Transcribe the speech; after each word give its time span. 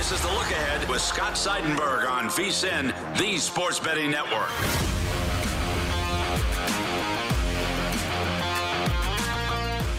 This 0.00 0.12
is 0.12 0.22
the 0.22 0.28
look 0.28 0.50
ahead 0.50 0.88
with 0.88 1.02
Scott 1.02 1.34
Seidenberg 1.34 2.10
on 2.10 2.30
VSIN, 2.30 2.94
the 3.18 3.36
sports 3.36 3.78
betting 3.78 4.10
network. 4.10 4.48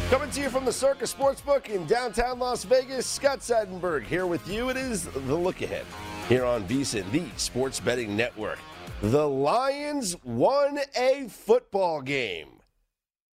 Coming 0.10 0.32
to 0.32 0.42
you 0.42 0.50
from 0.50 0.66
the 0.66 0.74
Circus 0.74 1.14
Sportsbook 1.14 1.70
in 1.70 1.86
downtown 1.86 2.40
Las 2.40 2.64
Vegas, 2.64 3.06
Scott 3.06 3.42
Seidenberg 3.42 4.02
here 4.02 4.26
with 4.26 4.46
you. 4.48 4.70
It 4.70 4.78
is 4.78 5.04
the 5.04 5.20
look 5.20 5.62
ahead 5.62 5.86
here 6.28 6.46
on 6.46 6.68
VSIN, 6.68 7.12
the 7.12 7.26
sports 7.38 7.80
betting 7.80 8.18
network. 8.18 8.58
The 9.04 9.30
Lions 9.30 10.16
won 10.24 10.80
a 10.98 11.28
football 11.30 12.02
game. 12.02 12.48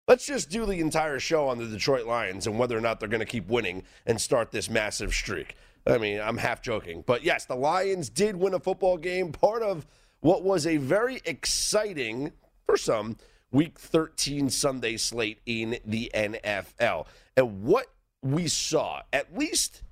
Let's 0.06 0.26
just 0.26 0.50
do 0.50 0.66
the 0.66 0.80
entire 0.80 1.18
show 1.18 1.48
on 1.48 1.56
the 1.56 1.66
Detroit 1.66 2.06
Lions 2.06 2.46
and 2.46 2.58
whether 2.58 2.76
or 2.76 2.82
not 2.82 3.00
they're 3.00 3.08
going 3.08 3.20
to 3.20 3.26
keep 3.26 3.48
winning 3.48 3.84
and 4.04 4.20
start 4.20 4.52
this 4.52 4.68
massive 4.68 5.14
streak. 5.14 5.56
I 5.88 5.98
mean, 5.98 6.20
I'm 6.20 6.36
half 6.36 6.60
joking. 6.62 7.02
But 7.06 7.22
yes, 7.22 7.46
the 7.46 7.54
Lions 7.54 8.10
did 8.10 8.36
win 8.36 8.54
a 8.54 8.60
football 8.60 8.98
game, 8.98 9.32
part 9.32 9.62
of 9.62 9.86
what 10.20 10.42
was 10.42 10.66
a 10.66 10.76
very 10.76 11.20
exciting, 11.24 12.32
for 12.66 12.76
some, 12.76 13.16
week 13.50 13.78
13 13.78 14.50
Sunday 14.50 14.96
slate 14.96 15.40
in 15.46 15.78
the 15.84 16.10
NFL. 16.14 17.06
And 17.36 17.62
what 17.62 17.86
we 18.22 18.48
saw, 18.48 19.02
at 19.12 19.36
least 19.36 19.82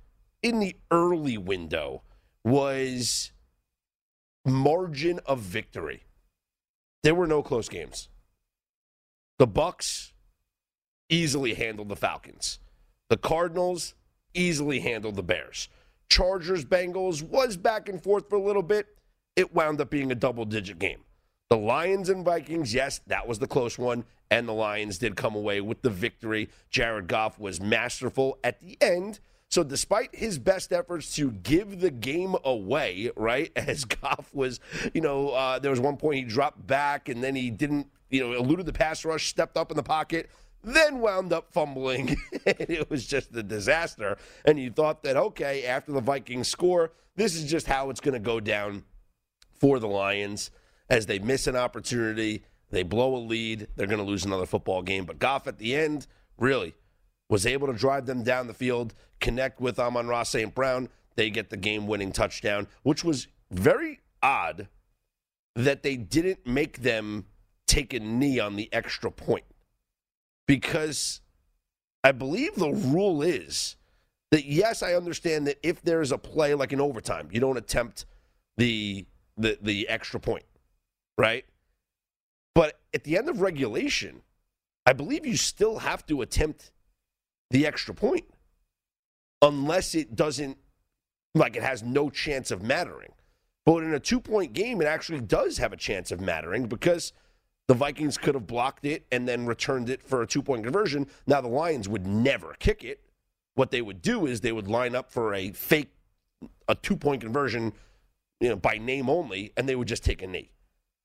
in 0.43 0.61
the 0.61 0.77
early 0.91 1.39
window, 1.39 2.03
was 2.45 3.33
margin 4.45 5.21
of 5.27 5.41
victory. 5.41 6.05
There 7.03 7.15
were 7.15 7.27
no 7.27 7.43
close 7.43 7.69
games. 7.69 8.09
The 9.39 9.47
Bucs 9.47 10.13
easily 11.09 11.55
handled 11.55 11.89
the 11.89 11.97
Falcons. 11.97 12.59
The 13.09 13.17
Cardinals 13.17 13.95
easily 14.35 14.81
handled 14.81 15.17
the 15.17 15.23
Bears. 15.23 15.69
Chargers 16.09 16.65
Bengals 16.65 17.23
was 17.23 17.57
back 17.57 17.89
and 17.89 18.03
forth 18.03 18.29
for 18.29 18.37
a 18.37 18.43
little 18.43 18.63
bit. 18.63 18.87
It 19.35 19.55
wound 19.55 19.81
up 19.81 19.91
being 19.91 20.11
a 20.11 20.15
double 20.15 20.45
digit 20.45 20.79
game. 20.79 21.01
The 21.49 21.57
Lions 21.57 22.09
and 22.09 22.25
Vikings, 22.25 22.75
yes, 22.75 23.01
that 23.07 23.29
was 23.29 23.39
the 23.39 23.47
close 23.47 23.79
one, 23.79 24.05
and 24.31 24.49
the 24.49 24.53
Lions 24.53 24.99
did 24.99 25.15
come 25.15 25.37
away 25.37 25.61
with 25.61 25.81
the 25.83 25.91
victory. 25.91 26.49
Jared 26.71 27.07
Goff 27.07 27.39
was 27.39 27.61
masterful 27.61 28.39
at 28.43 28.61
the 28.61 28.77
end. 28.81 29.21
So, 29.49 29.63
despite 29.63 30.13
his 30.13 30.41
best 30.41 30.73
efforts 30.73 31.15
to 31.15 31.31
give 31.31 31.81
the 31.81 31.93
game 31.93 32.35
away, 32.45 33.11
right, 33.17 33.53
as 33.57 33.85
Goff 33.85 34.35
was, 34.35 34.59
you 34.93 35.01
know, 35.01 35.31
uh, 35.31 35.61
there 35.61 35.71
was 35.71 35.79
one 35.79 35.97
point 35.97 36.17
he 36.17 36.25
dropped 36.25 36.67
back 36.67 37.09
and 37.09 37.23
then 37.23 37.37
he 37.37 37.51
didn't, 37.51 37.87
you 38.11 38.21
know, 38.21 38.33
eluded 38.33 38.67
the 38.67 38.73
pass 38.73 39.05
rush, 39.05 39.29
stepped 39.29 39.57
up 39.57 39.71
in 39.71 39.77
the 39.77 39.85
pocket, 39.85 40.29
then 40.63 41.01
wound 41.01 41.33
up 41.33 41.53
fumbling. 41.53 42.17
it 42.47 42.91
was 42.91 43.07
just 43.07 43.35
a 43.35 43.43
disaster. 43.43 44.19
And 44.45 44.59
you 44.59 44.71
thought 44.71 45.03
that, 45.03 45.17
okay, 45.17 45.65
after 45.65 45.93
the 45.93 46.01
Vikings 46.01 46.49
score, 46.49 46.93
this 47.15 47.35
is 47.35 47.49
just 47.51 47.67
how 47.67 47.91
it's 47.91 48.01
going 48.01 48.15
to 48.15 48.21
go 48.21 48.41
down 48.41 48.85
for 49.59 49.79
the 49.79 49.89
Lions 49.89 50.51
as 50.91 51.07
they 51.07 51.19
miss 51.19 51.47
an 51.47 51.57
opportunity. 51.57 52.45
They 52.71 52.83
blow 52.83 53.17
a 53.17 53.19
lead. 53.19 53.69
They're 53.77 53.87
going 53.87 54.05
to 54.05 54.05
lose 54.05 54.25
another 54.25 54.47
football 54.47 54.83
game. 54.83 55.05
But 55.05 55.19
Goff 55.19 55.47
at 55.47 55.59
the 55.59 55.75
end 55.75 56.07
really 56.39 56.75
was 57.29 57.47
able 57.47 57.67
to 57.67 57.73
drive 57.73 58.07
them 58.07 58.23
down 58.23 58.47
the 58.47 58.55
field, 58.55 58.95
connect 59.21 59.61
with 59.61 59.79
Amon-Ra 59.79 60.23
St. 60.23 60.55
Brown. 60.55 60.89
They 61.17 61.31
get 61.31 61.51
the 61.51 61.57
game 61.57 61.87
winning 61.87 62.13
touchdown, 62.13 62.69
which 62.83 63.03
was 63.03 63.29
very 63.51 64.01
odd 64.23 64.69
that 65.55 65.83
they 65.83 65.97
didn't 65.97 66.47
make 66.47 66.83
them 66.83 67.25
take 67.67 67.95
a 67.95 68.01
knee 68.01 68.39
on 68.39 68.57
the 68.57 68.69
extra 68.73 69.11
point 69.11 69.45
because 70.47 71.21
I 72.05 72.13
believe 72.13 72.55
the 72.55 72.71
rule 72.71 73.23
is 73.23 73.77
that 74.31 74.45
yes, 74.45 74.83
I 74.83 74.95
understand 74.95 75.47
that 75.47 75.59
if 75.63 75.83
there 75.83 76.01
is 76.01 76.13
a 76.13 76.19
play 76.19 76.55
like 76.55 76.73
an 76.73 76.81
overtime, 76.81 77.29
you 77.33 77.41
don't 77.41 77.57
attempt 77.57 78.07
the 78.57 79.07
the 79.37 79.59
the 79.61 79.89
extra 79.89 80.21
point, 80.21 80.45
right? 81.19 81.45
But 82.55 82.81
at 82.95 83.05
the 83.05 83.19
end 83.19 83.29
of 83.29 83.41
regulation, 83.41 84.23
I 84.87 84.93
believe 84.93 85.27
you 85.27 85.37
still 85.37 85.79
have 85.79 86.07
to 86.07 86.23
attempt 86.23 86.71
the 87.51 87.67
extra 87.67 87.95
point 87.95 88.25
unless 89.43 89.95
it 89.95 90.17
doesn't 90.17 90.57
like 91.35 91.57
it 91.57 91.63
has 91.63 91.83
no 91.83 92.09
chance 92.09 92.51
of 92.51 92.63
mattering. 92.63 93.13
But 93.65 93.83
in 93.83 93.93
a 93.95 94.01
two 94.01 94.21
point 94.21 94.53
game, 94.53 94.81
it 94.81 94.87
actually 94.87 95.21
does 95.21 95.59
have 95.59 95.73
a 95.73 95.77
chance 95.77 96.11
of 96.13 96.21
mattering 96.21 96.67
because 96.67 97.13
the 97.69 97.75
Vikings 97.75 98.17
could 98.17 98.35
have 98.35 98.47
blocked 98.47 98.85
it 98.85 99.07
and 99.11 99.27
then 99.27 99.47
returned 99.47 99.91
it 99.91 100.03
for 100.03 100.23
a 100.23 100.27
two 100.27 100.43
point 100.43 100.63
conversion. 100.63 101.07
Now, 101.27 101.41
the 101.41 101.49
Lions 101.49 101.89
would 101.89 102.07
never 102.07 102.55
kick 102.59 102.85
it. 102.85 103.01
What 103.55 103.71
they 103.71 103.83
would 103.83 104.03
do 104.03 104.27
is 104.27 104.41
they 104.41 104.53
would 104.53 104.69
line 104.69 104.95
up 104.95 105.11
for 105.11 105.35
a 105.35 105.51
fake, 105.53 105.91
a 106.69 106.75
two 106.75 106.97
point 106.97 107.23
conversion, 107.23 107.73
you 108.41 108.51
know, 108.51 108.57
by 108.57 108.79
name 108.79 109.11
only, 109.11 109.53
and 109.57 109.69
they 109.69 109.75
would 109.75 109.89
just 109.89 110.05
take 110.05 110.23
a 110.23 110.27
knee. 110.27 110.51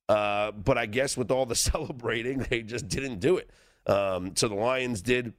Uh, 0.08 0.52
but 0.52 0.78
I 0.78 0.86
guess 0.86 1.18
with 1.18 1.31
all 1.31 1.46
the 1.46 1.56
celebrating, 1.72 2.40
they 2.50 2.62
just 2.62 2.88
didn't 2.88 3.19
do 3.19 3.38
it. 3.38 3.50
Um, 3.88 4.36
so 4.36 4.48
the 4.48 4.56
Lions 4.56 5.02
did 5.02 5.34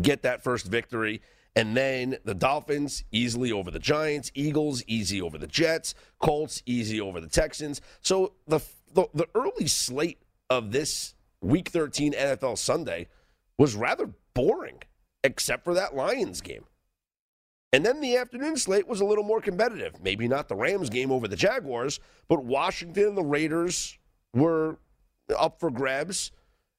get 0.00 0.22
that 0.22 0.44
first 0.44 0.66
victory. 0.66 1.20
And 1.56 1.76
then 1.76 2.18
the 2.24 2.34
Dolphins 2.34 3.02
easily 3.10 3.50
over 3.50 3.72
the 3.72 3.80
Giants, 3.80 4.30
Eagles 4.34 4.84
easy 4.86 5.20
over 5.20 5.38
the 5.38 5.46
Jets, 5.48 5.94
Colts 6.20 6.62
easy 6.66 7.00
over 7.00 7.20
the 7.20 7.26
Texans. 7.26 7.80
So 8.00 8.34
the 8.46 8.60
the, 8.94 9.06
the 9.14 9.26
early 9.34 9.66
slate 9.66 10.18
of 10.50 10.72
this 10.72 11.14
Week 11.40 11.68
13 11.68 12.12
NFL 12.14 12.58
Sunday 12.58 13.08
was 13.58 13.74
rather 13.74 14.10
boring, 14.34 14.82
except 15.22 15.64
for 15.64 15.74
that 15.74 15.94
Lions 15.94 16.40
game. 16.40 16.64
And 17.72 17.84
then 17.84 18.00
the 18.00 18.16
afternoon 18.16 18.56
slate 18.56 18.88
was 18.88 19.00
a 19.00 19.04
little 19.04 19.24
more 19.24 19.40
competitive. 19.40 20.02
Maybe 20.02 20.26
not 20.26 20.48
the 20.48 20.56
Rams 20.56 20.88
game 20.88 21.12
over 21.12 21.28
the 21.28 21.36
Jaguars, 21.36 22.00
but 22.28 22.44
Washington 22.44 23.08
and 23.08 23.16
the 23.16 23.22
Raiders 23.22 23.98
were 24.32 24.78
up 25.36 25.60
for 25.60 25.70
grabs. 25.70 26.30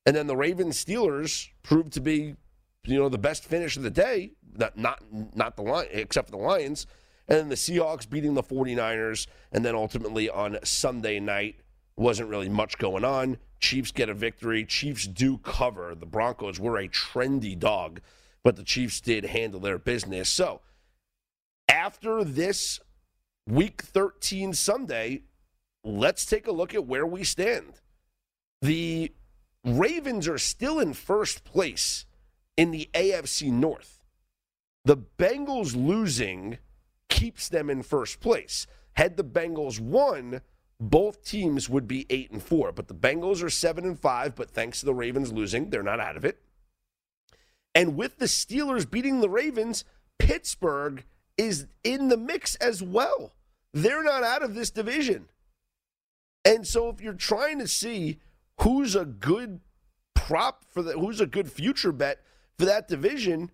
And 0.06 0.16
then 0.16 0.28
the 0.28 0.36
Ravens 0.36 0.84
Steelers 0.84 1.50
proved 1.62 1.94
to 1.94 2.02
be, 2.02 2.36
you 2.86 2.98
know, 2.98 3.10
the 3.10 3.20
best 3.20 3.46
finish 3.46 3.78
of 3.78 3.84
the 3.84 3.92
day. 3.92 4.32
Not 4.58 4.78
not 4.78 5.04
not 5.36 5.56
the 5.56 5.62
line 5.62 5.88
except 5.92 6.30
for 6.30 6.32
the 6.32 6.44
Lions. 6.44 6.88
And 7.28 7.38
then 7.38 7.50
the 7.50 7.56
Seahawks 7.56 8.10
beating 8.10 8.34
the 8.34 8.42
49ers. 8.42 9.28
And 9.52 9.64
then 9.64 9.76
ultimately 9.76 10.28
on 10.28 10.58
Sunday 10.64 11.20
night, 11.20 11.58
wasn't 11.96 12.30
really 12.30 12.50
much 12.50 12.80
going 12.80 13.06
on. 13.06 13.38
Chiefs 13.60 13.92
get 13.92 14.10
a 14.10 14.14
victory. 14.14 14.66
Chiefs 14.66 15.06
do 15.08 15.38
cover. 15.38 15.96
The 15.96 16.06
Broncos 16.06 16.60
were 16.60 16.78
a 16.78 16.88
trendy 16.88 17.58
dog, 17.58 18.02
but 18.44 18.56
the 18.56 18.64
Chiefs 18.64 19.02
did 19.02 19.26
handle 19.26 19.60
their 19.60 19.78
business. 19.78 20.30
So 20.30 20.62
after 21.68 22.24
this 22.24 22.80
week 23.48 23.82
13 23.82 24.54
Sunday, 24.54 25.24
let's 25.84 26.26
take 26.26 26.48
a 26.48 26.52
look 26.52 26.74
at 26.74 26.86
where 26.86 27.06
we 27.06 27.24
stand. 27.24 27.82
The 28.62 29.12
Ravens 29.66 30.28
are 30.28 30.38
still 30.38 30.80
in 30.80 30.94
first 30.94 31.44
place 31.44 32.06
in 32.58 32.72
the 32.72 32.90
AFC 32.94 33.52
North. 33.52 34.02
The 34.86 34.98
Bengals 34.98 35.76
losing 35.76 36.58
keeps 37.10 37.50
them 37.50 37.70
in 37.70 37.84
first 37.84 38.20
place. 38.20 38.68
Had 38.94 39.18
the 39.18 39.24
Bengals 39.24 39.80
won, 39.80 40.42
both 40.80 41.24
teams 41.24 41.70
would 41.70 41.88
be 41.88 42.06
8 42.10 42.32
and 42.32 42.44
4, 42.44 42.72
but 42.72 42.88
the 42.88 42.94
Bengals 42.94 43.44
are 43.44 43.50
7 43.50 43.84
and 43.84 44.00
5, 44.00 44.36
but 44.36 44.52
thanks 44.52 44.80
to 44.80 44.86
the 44.86 44.94
Ravens 44.94 45.32
losing, 45.32 45.70
they're 45.70 45.84
not 45.84 46.00
out 46.00 46.16
of 46.16 46.24
it. 46.24 46.42
And 47.76 47.96
with 47.96 48.18
the 48.18 48.26
Steelers 48.26 48.90
beating 48.90 49.20
the 49.20 49.30
Ravens, 49.30 49.84
Pittsburgh 50.18 51.04
is 51.38 51.68
in 51.84 52.08
the 52.08 52.18
mix 52.18 52.56
as 52.56 52.82
well. 52.82 53.34
They're 53.74 54.04
not 54.04 54.24
out 54.24 54.42
of 54.42 54.56
this 54.56 54.72
division. 54.72 55.30
And 56.44 56.66
so 56.66 56.90
if 56.90 57.02
you're 57.02 57.14
trying 57.14 57.60
to 57.60 57.68
see 57.68 58.20
who's 58.62 58.96
a 58.96 59.06
good 59.06 59.60
prop 60.16 60.66
for 60.70 60.82
the 60.82 60.94
who's 60.94 61.22
a 61.22 61.26
good 61.26 61.52
future 61.52 61.92
bet 61.92 62.22
for 62.58 62.66
that 62.66 62.88
division, 62.88 63.52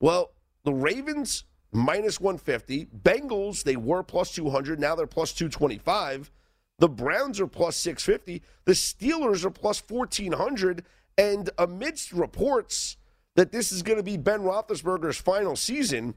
well, 0.00 0.32
the 0.64 0.74
Ravens 0.74 1.44
minus 1.76 2.20
150, 2.20 2.86
Bengals 2.86 3.62
they 3.62 3.76
were 3.76 4.02
plus 4.02 4.32
200, 4.32 4.80
now 4.80 4.94
they're 4.94 5.06
plus 5.06 5.32
225. 5.32 6.30
The 6.78 6.88
Browns 6.88 7.40
are 7.40 7.46
plus 7.46 7.76
650, 7.76 8.42
the 8.64 8.72
Steelers 8.72 9.44
are 9.44 9.50
plus 9.50 9.82
1400 9.86 10.84
and 11.16 11.50
amidst 11.58 12.12
reports 12.12 12.96
that 13.36 13.52
this 13.52 13.70
is 13.70 13.82
going 13.82 13.98
to 13.98 14.02
be 14.02 14.16
Ben 14.16 14.40
Roethlisberger's 14.40 15.18
final 15.18 15.56
season, 15.56 16.14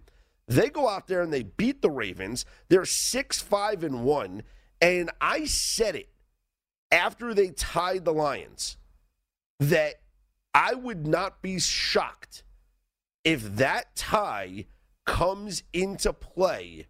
they 0.48 0.70
go 0.70 0.88
out 0.88 1.08
there 1.08 1.22
and 1.22 1.32
they 1.32 1.44
beat 1.44 1.82
the 1.82 1.92
Ravens. 1.92 2.46
They're 2.70 2.86
6 2.86 3.42
5 3.42 3.84
and 3.84 4.04
1. 4.04 4.44
And 4.82 5.12
I 5.22 5.46
said 5.46 5.96
it 5.96 6.10
after 6.92 7.34
they 7.34 7.50
tied 7.50 8.06
the 8.06 8.14
Lions 8.14 8.78
that 9.60 9.96
I 10.54 10.74
would 10.74 11.06
not 11.06 11.42
be 11.42 11.60
shocked 11.60 12.44
if 13.24 13.58
that 13.58 13.96
tie 13.96 14.66
comes 15.10 15.64
into 15.74 16.14
play 16.14 16.86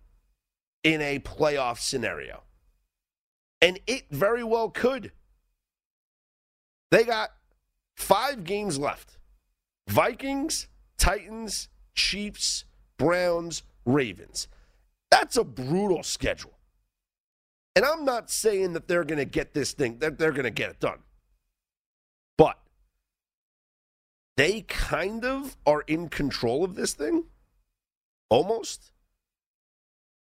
in 0.84 1.02
a 1.02 1.20
playoff 1.20 1.80
scenario. 1.80 2.44
And 3.62 3.80
it 3.88 4.08
very 4.12 4.44
well 4.44 4.70
could. 4.70 5.14
They 6.92 7.06
got 7.06 7.30
five 7.96 8.44
games 8.44 8.78
left 8.78 9.18
Vikings, 9.88 10.68
Titans, 10.98 11.70
Chiefs, 11.96 12.66
Browns, 12.98 13.64
Ravens. 13.86 14.50
That's 15.10 15.38
a 15.38 15.44
brutal 15.46 16.04
schedule. 16.04 16.58
And 17.76 17.86
I'm 17.86 18.04
not 18.04 18.30
saying 18.30 18.74
that 18.74 18.90
they're 18.90 19.06
going 19.06 19.20
to 19.20 19.26
get 19.26 19.54
this 19.54 19.72
thing, 19.72 20.00
that 20.00 20.18
they're 20.18 20.32
going 20.32 20.44
to 20.44 20.50
get 20.50 20.72
it 20.72 20.80
done. 20.82 21.00
But 22.38 22.60
they 24.36 24.62
kind 24.62 25.24
of 25.24 25.56
are 25.66 25.82
in 25.88 26.10
control 26.10 26.66
of 26.66 26.76
this 26.76 26.94
thing. 26.94 27.26
Almost. 28.30 28.92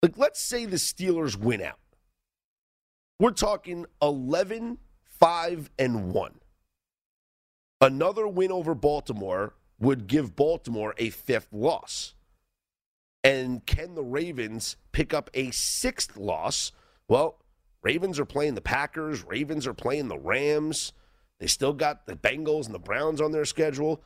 Like, 0.01 0.17
let's 0.17 0.41
say 0.41 0.65
the 0.65 0.75
Steelers 0.75 1.35
win 1.37 1.61
out. 1.61 1.79
We're 3.19 3.31
talking 3.31 3.85
11, 4.01 4.79
5, 5.05 5.69
and 5.79 6.11
1. 6.11 6.31
Another 7.79 8.27
win 8.27 8.51
over 8.51 8.75
Baltimore 8.75 9.53
would 9.79 10.07
give 10.07 10.35
Baltimore 10.35 10.93
a 10.97 11.09
fifth 11.09 11.51
loss. 11.51 12.15
And 13.23 13.65
can 13.65 13.95
the 13.95 14.03
Ravens 14.03 14.75
pick 14.91 15.13
up 15.13 15.29
a 15.33 15.51
sixth 15.51 16.17
loss? 16.17 16.71
Well, 17.07 17.39
Ravens 17.81 18.19
are 18.19 18.25
playing 18.25 18.55
the 18.55 18.61
Packers, 18.61 19.23
Ravens 19.23 19.67
are 19.67 19.73
playing 19.73 20.07
the 20.07 20.17
Rams. 20.17 20.93
They 21.39 21.47
still 21.47 21.73
got 21.73 22.05
the 22.05 22.15
Bengals 22.15 22.65
and 22.65 22.73
the 22.73 22.79
Browns 22.79 23.19
on 23.19 23.31
their 23.31 23.45
schedule. 23.45 24.01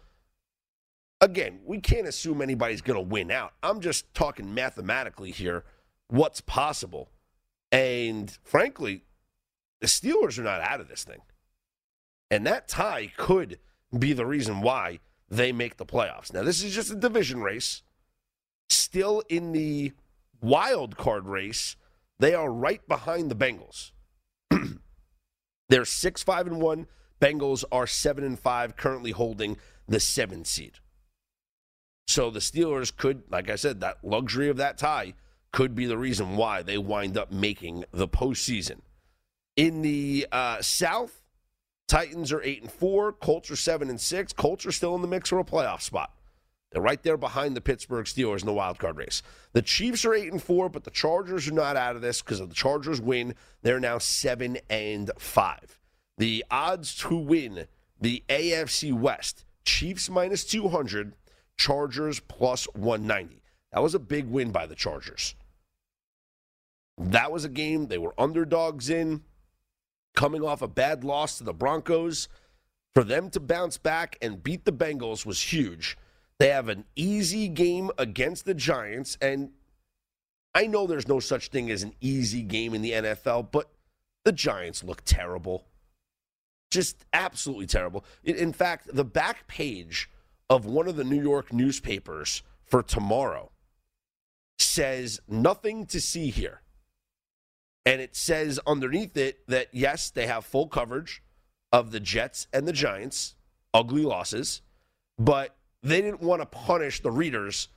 Again, 1.20 1.60
we 1.66 1.80
can't 1.80 2.08
assume 2.08 2.42
anybody's 2.42 2.82
going 2.82 2.98
to 2.98 3.02
win 3.02 3.32
out. 3.32 3.54
I'm 3.64 3.80
just 3.80 4.14
talking 4.14 4.54
mathematically 4.54 5.32
here 5.32 5.64
what's 6.08 6.42
possible. 6.42 7.10
And 7.72 8.36
frankly, 8.44 9.04
the 9.82 9.88
Steelers 9.88 10.38
are 10.38 10.44
not 10.44 10.62
out 10.62 10.80
of 10.80 10.88
this 10.88 11.04
thing. 11.04 11.22
And 12.30 12.46
that 12.46 12.68
tie 12.68 13.12
could 13.18 13.60
be 13.98 14.14
the 14.14 14.26
reason 14.26 14.62
why 14.62 15.00
they 15.30 15.52
make 15.52 15.78
the 15.78 15.86
playoffs. 15.86 16.34
Now, 16.34 16.44
this 16.44 16.64
is 16.64 16.74
just 16.74 16.92
a 16.92 16.96
division 16.96 17.42
race. 17.42 17.82
Still 18.70 19.24
in 19.30 19.54
the 19.54 19.94
wild 20.42 20.98
card 20.98 21.28
race, 21.28 21.76
they 22.20 22.34
are 22.34 22.52
right 22.52 22.86
behind 22.88 23.32
the 23.32 23.36
Bengals. 23.36 23.92
They're 25.70 25.86
6 25.86 26.24
5 26.24 26.48
and 26.48 26.62
1. 26.62 26.88
Bengals 27.20 27.64
are 27.72 27.88
7 27.88 28.24
and 28.24 28.40
5, 28.40 28.76
currently 28.76 29.12
holding 29.12 29.58
the 29.88 30.00
7 30.00 30.46
seed. 30.46 30.80
So 32.08 32.30
the 32.30 32.40
Steelers 32.40 32.96
could, 32.96 33.24
like 33.30 33.50
I 33.50 33.56
said, 33.56 33.82
that 33.82 33.98
luxury 34.04 34.50
of 34.50 34.58
that 34.58 34.78
tie 34.78 35.14
could 35.52 35.76
be 35.76 35.86
the 35.86 35.98
reason 35.98 36.38
why 36.38 36.62
they 36.62 36.78
wind 36.78 37.18
up 37.18 37.32
making 37.32 37.86
the 37.92 38.08
postseason. 38.08 38.80
In 39.56 39.82
the 39.82 40.28
uh, 40.32 40.62
South, 40.62 41.24
Titans 41.88 42.32
are 42.32 42.42
eight 42.44 42.62
and 42.62 42.72
four. 42.72 43.12
Colts 43.14 43.50
are 43.50 43.56
seven 43.56 43.90
and 43.90 44.00
six. 44.00 44.34
Colts 44.34 44.66
are 44.66 44.72
still 44.72 44.96
in 44.96 45.02
the 45.02 45.08
mix 45.08 45.30
for 45.30 45.40
a 45.40 45.44
playoff 45.44 45.82
spot. 45.82 46.14
They're 46.72 46.82
right 46.82 47.02
there 47.02 47.18
behind 47.18 47.56
the 47.56 47.62
Pittsburgh 47.62 48.06
Steelers 48.06 48.42
in 48.42 48.46
the 48.46 48.54
wild 48.54 48.78
card 48.78 48.98
race. 48.98 49.24
The 49.54 49.62
Chiefs 49.62 50.04
are 50.04 50.14
eight 50.14 50.32
and 50.32 50.44
four, 50.44 50.70
but 50.70 50.84
the 50.84 50.92
Chargers 50.92 51.48
are 51.48 51.54
not 51.54 51.78
out 51.78 51.96
of 51.96 52.02
this 52.02 52.22
because 52.22 52.42
of 52.42 52.50
the 52.50 52.56
Chargers 52.56 53.00
win. 53.00 53.36
They're 53.62 53.80
now 53.80 54.00
seven 54.00 54.58
and 54.70 55.10
five. 55.18 55.80
The 56.18 56.44
odds 56.52 56.96
to 56.98 57.16
win 57.16 57.68
the 58.00 58.24
AFC 58.28 58.92
West: 58.92 59.46
Chiefs 59.64 60.10
minus 60.10 60.44
two 60.44 60.68
hundred, 60.68 61.14
Chargers 61.58 62.20
plus 62.20 62.66
one 62.74 63.08
ninety. 63.08 63.42
That 63.72 63.84
was 63.84 63.96
a 63.96 64.00
big 64.00 64.28
win 64.28 64.52
by 64.52 64.66
the 64.66 64.76
Chargers. 64.76 65.36
That 66.98 67.32
was 67.32 67.46
a 67.46 67.50
game 67.50 67.88
they 67.88 67.98
were 67.98 68.14
underdogs 68.18 68.90
in 68.90 69.24
coming 70.16 70.44
off 70.44 70.62
a 70.62 70.68
bad 70.68 71.04
loss 71.04 71.38
to 71.38 71.44
the 71.44 71.54
Broncos. 71.54 72.28
For 72.96 73.04
them 73.04 73.30
to 73.30 73.40
bounce 73.40 73.78
back 73.78 74.18
and 74.22 74.42
beat 74.42 74.66
the 74.66 74.72
Bengals 74.72 75.24
was 75.24 75.54
huge. 75.54 75.96
They 76.40 76.50
have 76.50 76.70
an 76.70 76.86
easy 76.96 77.48
game 77.48 77.92
against 78.00 78.46
the 78.46 78.56
Giants, 78.56 79.18
and 79.22 79.52
I 80.56 80.66
know 80.66 80.88
there's 80.88 81.08
no 81.08 81.20
such 81.20 81.50
thing 81.50 81.70
as 81.70 81.84
an 81.84 81.94
easy 82.02 82.42
game 82.42 82.74
in 82.74 82.82
the 82.82 82.92
NFL, 82.94 83.52
but 83.52 83.70
the 84.26 84.32
Giants 84.32 84.84
look 84.84 85.04
terrible. 85.06 85.68
Just 86.72 87.06
absolutely 87.14 87.68
terrible. 87.68 88.04
In 88.24 88.54
fact, 88.54 88.90
the 88.92 89.06
back 89.06 89.48
page 89.48 90.10
of 90.50 90.66
one 90.66 90.88
of 90.88 90.96
the 90.96 91.04
New 91.04 91.22
York 91.22 91.52
newspapers 91.52 92.44
for 92.64 92.82
tomorrow 92.82 93.52
says 94.58 95.20
nothing 95.28 95.86
to 95.88 96.02
see 96.02 96.30
here. 96.30 96.62
And 97.86 98.02
it 98.02 98.16
says 98.16 98.60
underneath 98.68 99.16
it 99.16 99.48
that, 99.48 99.68
yes, 99.72 100.10
they 100.10 100.28
have 100.28 100.46
full 100.46 100.68
coverage 100.68 101.24
of 101.72 101.92
the 101.92 102.00
Jets 102.00 102.48
and 102.52 102.68
the 102.68 102.74
Giants, 102.74 103.36
ugly 103.74 104.04
losses, 104.04 104.62
but 105.18 105.56
they 105.84 106.02
didn't 106.02 106.22
want 106.22 106.42
to 106.42 106.46
punish 106.46 107.02
the 107.02 107.12
readers 107.12 107.70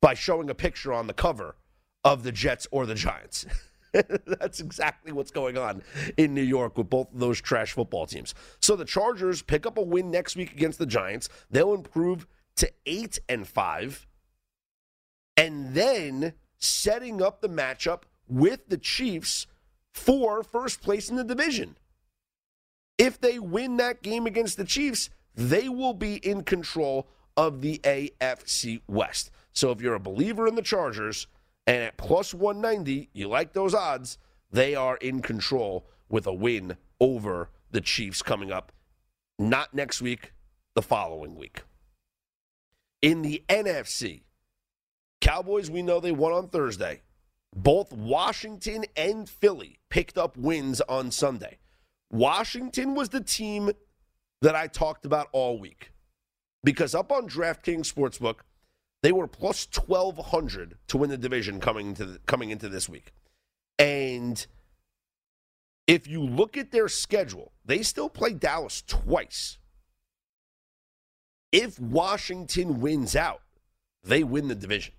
by 0.00 0.14
showing 0.14 0.50
a 0.50 0.54
picture 0.54 0.92
on 0.92 1.06
the 1.06 1.14
cover 1.14 1.56
of 2.04 2.24
the 2.24 2.32
Jets 2.32 2.66
or 2.70 2.86
the 2.86 2.94
Giants. 2.94 3.46
That's 4.26 4.60
exactly 4.60 5.12
what's 5.12 5.30
going 5.30 5.58
on 5.58 5.82
in 6.16 6.34
New 6.34 6.42
York 6.42 6.78
with 6.78 6.88
both 6.88 7.12
of 7.12 7.20
those 7.20 7.40
trash 7.40 7.72
football 7.72 8.06
teams. 8.06 8.34
So 8.60 8.76
the 8.76 8.84
Chargers 8.84 9.42
pick 9.42 9.66
up 9.66 9.78
a 9.78 9.82
win 9.82 10.10
next 10.10 10.36
week 10.36 10.52
against 10.52 10.78
the 10.78 10.86
Giants. 10.86 11.28
They'll 11.50 11.74
improve 11.74 12.26
to 12.56 12.70
8 12.86 13.18
and 13.28 13.46
5. 13.46 14.06
And 15.36 15.74
then 15.74 16.34
setting 16.58 17.22
up 17.22 17.40
the 17.40 17.48
matchup 17.48 18.02
with 18.28 18.68
the 18.68 18.78
Chiefs 18.78 19.46
for 19.92 20.42
first 20.42 20.80
place 20.80 21.10
in 21.10 21.16
the 21.16 21.24
division. 21.24 21.76
If 22.98 23.20
they 23.20 23.38
win 23.38 23.76
that 23.78 24.02
game 24.02 24.26
against 24.26 24.56
the 24.56 24.64
Chiefs, 24.64 25.10
they 25.34 25.68
will 25.68 25.94
be 25.94 26.16
in 26.16 26.44
control 26.44 27.08
of 27.36 27.62
the 27.62 27.78
AFC 27.78 28.80
West. 28.86 29.30
So 29.52 29.70
if 29.70 29.80
you're 29.80 29.94
a 29.94 30.00
believer 30.00 30.46
in 30.46 30.54
the 30.54 30.62
Chargers 30.62 31.26
and 31.66 31.82
at 31.82 31.96
plus 31.96 32.34
190, 32.34 33.10
you 33.12 33.28
like 33.28 33.52
those 33.52 33.74
odds, 33.74 34.18
they 34.50 34.74
are 34.74 34.96
in 34.96 35.22
control 35.22 35.86
with 36.08 36.26
a 36.26 36.32
win 36.32 36.76
over 37.00 37.50
the 37.70 37.80
Chiefs 37.80 38.22
coming 38.22 38.50
up 38.50 38.72
not 39.38 39.74
next 39.74 40.02
week, 40.02 40.32
the 40.74 40.82
following 40.82 41.36
week. 41.36 41.62
In 43.00 43.22
the 43.22 43.42
NFC, 43.48 44.22
Cowboys, 45.20 45.70
we 45.70 45.82
know 45.82 46.00
they 46.00 46.12
won 46.12 46.32
on 46.32 46.48
Thursday. 46.48 47.02
Both 47.54 47.92
Washington 47.92 48.84
and 48.96 49.28
Philly 49.28 49.78
picked 49.90 50.16
up 50.16 50.36
wins 50.36 50.80
on 50.82 51.10
Sunday. 51.10 51.58
Washington 52.10 52.94
was 52.94 53.08
the 53.08 53.20
team 53.20 53.70
that 54.40 54.54
I 54.54 54.66
talked 54.66 55.04
about 55.04 55.28
all 55.32 55.58
week 55.58 55.92
because 56.64 56.94
up 56.94 57.12
on 57.12 57.28
DraftKings 57.28 57.92
Sportsbook, 57.92 58.40
they 59.02 59.12
were 59.12 59.26
plus 59.26 59.66
1200 59.74 60.76
to 60.88 60.96
win 60.96 61.10
the 61.10 61.16
division 61.16 61.60
coming 61.60 61.88
into 61.88 62.04
the, 62.04 62.18
coming 62.26 62.50
into 62.50 62.68
this 62.68 62.88
week. 62.88 63.12
And 63.78 64.44
if 65.86 66.06
you 66.06 66.22
look 66.22 66.56
at 66.56 66.70
their 66.70 66.88
schedule, 66.88 67.52
they 67.64 67.82
still 67.82 68.08
play 68.08 68.32
Dallas 68.32 68.82
twice. 68.86 69.58
If 71.50 71.78
Washington 71.80 72.80
wins 72.80 73.16
out, 73.16 73.42
they 74.04 74.22
win 74.22 74.48
the 74.48 74.54
division. 74.54 74.94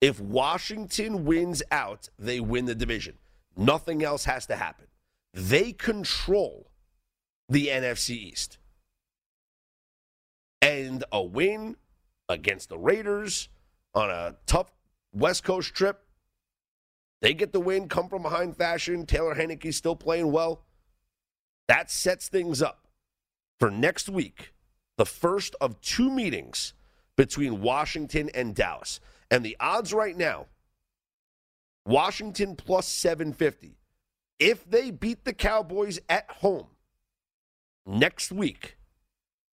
If 0.00 0.20
Washington 0.20 1.24
wins 1.24 1.62
out, 1.70 2.10
they 2.18 2.40
win 2.40 2.66
the 2.66 2.74
division. 2.74 3.14
Nothing 3.56 4.04
else 4.04 4.26
has 4.26 4.46
to 4.46 4.56
happen. 4.56 4.86
They 5.32 5.72
control 5.72 6.70
the 7.48 7.68
NFC 7.68 8.10
East. 8.10 8.58
And 10.60 11.04
a 11.10 11.22
win 11.22 11.76
against 12.28 12.68
the 12.68 12.78
Raiders 12.78 13.48
on 13.94 14.10
a 14.10 14.36
tough 14.46 14.72
West 15.12 15.44
Coast 15.44 15.74
trip, 15.74 16.04
they 17.22 17.34
get 17.34 17.52
the 17.52 17.60
win, 17.60 17.88
come 17.88 18.08
from 18.08 18.22
behind 18.22 18.56
fashion. 18.56 19.06
Taylor 19.06 19.34
Heinicke's 19.34 19.76
still 19.76 19.96
playing 19.96 20.30
well. 20.30 20.62
That 21.68 21.90
sets 21.90 22.28
things 22.28 22.60
up 22.60 22.86
for 23.58 23.70
next 23.70 24.08
week, 24.08 24.52
the 24.98 25.06
first 25.06 25.54
of 25.60 25.80
two 25.80 26.10
meetings 26.10 26.74
between 27.16 27.62
Washington 27.62 28.30
and 28.34 28.54
Dallas. 28.54 29.00
And 29.30 29.44
the 29.44 29.56
odds 29.58 29.92
right 29.92 30.16
now 30.16 30.46
Washington 31.86 32.56
plus 32.56 32.86
750. 32.86 33.76
If 34.38 34.68
they 34.68 34.90
beat 34.90 35.24
the 35.24 35.32
Cowboys 35.32 36.00
at 36.08 36.30
home 36.30 36.66
next 37.86 38.32
week, 38.32 38.76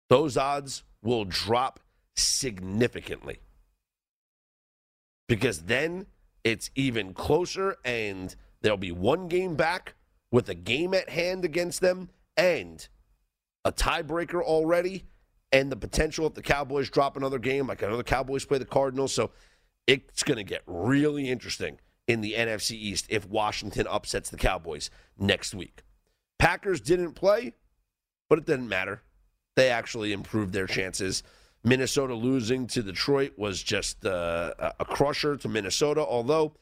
those 0.10 0.38
odds 0.38 0.84
will 1.02 1.26
drop 1.26 1.80
significantly. 2.16 3.40
Because 5.28 5.64
then 5.64 6.08
it's 6.44 6.72
even 6.76 7.14
closer 7.14 7.78
and 7.86 8.36
there'll 8.62 8.78
be 8.78 8.92
one 8.92 9.28
game 9.28 9.56
back 9.56 9.96
with 10.32 10.50
a 10.50 10.56
game 10.56 10.94
at 10.94 11.10
hand 11.10 11.46
against 11.46 11.82
them 11.82 12.10
and 12.38 12.88
a 13.64 13.72
tiebreaker 13.72 14.42
already 14.42 15.06
and 15.52 15.72
the 15.72 15.76
potential 15.76 16.26
if 16.26 16.34
the 16.34 16.42
Cowboys 16.42 16.90
drop 16.90 17.18
another 17.18 17.40
game, 17.40 17.68
like 17.68 17.82
another 17.82 18.04
Cowboys 18.04 18.46
play 18.46 18.58
the 18.58 18.66
Cardinals, 18.66 19.14
so 19.14 19.32
it's 19.88 20.24
going 20.24 20.38
to 20.38 20.44
get 20.44 20.62
really 20.66 21.30
interesting 21.30 21.78
in 22.08 22.22
the 22.22 22.34
NFC 22.34 22.72
East 22.72 23.06
if 23.10 23.28
Washington 23.28 23.88
upsets 23.90 24.30
the 24.30 24.38
Cowboys 24.38 24.90
next 25.18 25.54
week. 25.54 25.84
Packers 26.40 26.82
didn't 26.82 27.14
play, 27.14 27.54
but 28.30 28.40
it 28.40 28.46
didn't 28.46 28.70
matter. 28.70 29.02
They 29.56 29.70
actually 29.70 30.14
improved 30.14 30.54
their 30.54 30.68
chances. 30.68 31.24
Minnesota 31.64 32.14
losing 32.16 32.68
to 32.68 32.82
Detroit 32.82 33.34
was 33.38 33.62
just 33.62 34.06
uh, 34.06 34.54
a 34.80 34.86
crusher 34.86 35.38
to 35.38 35.48
Minnesota, 35.48 36.02
although 36.02 36.56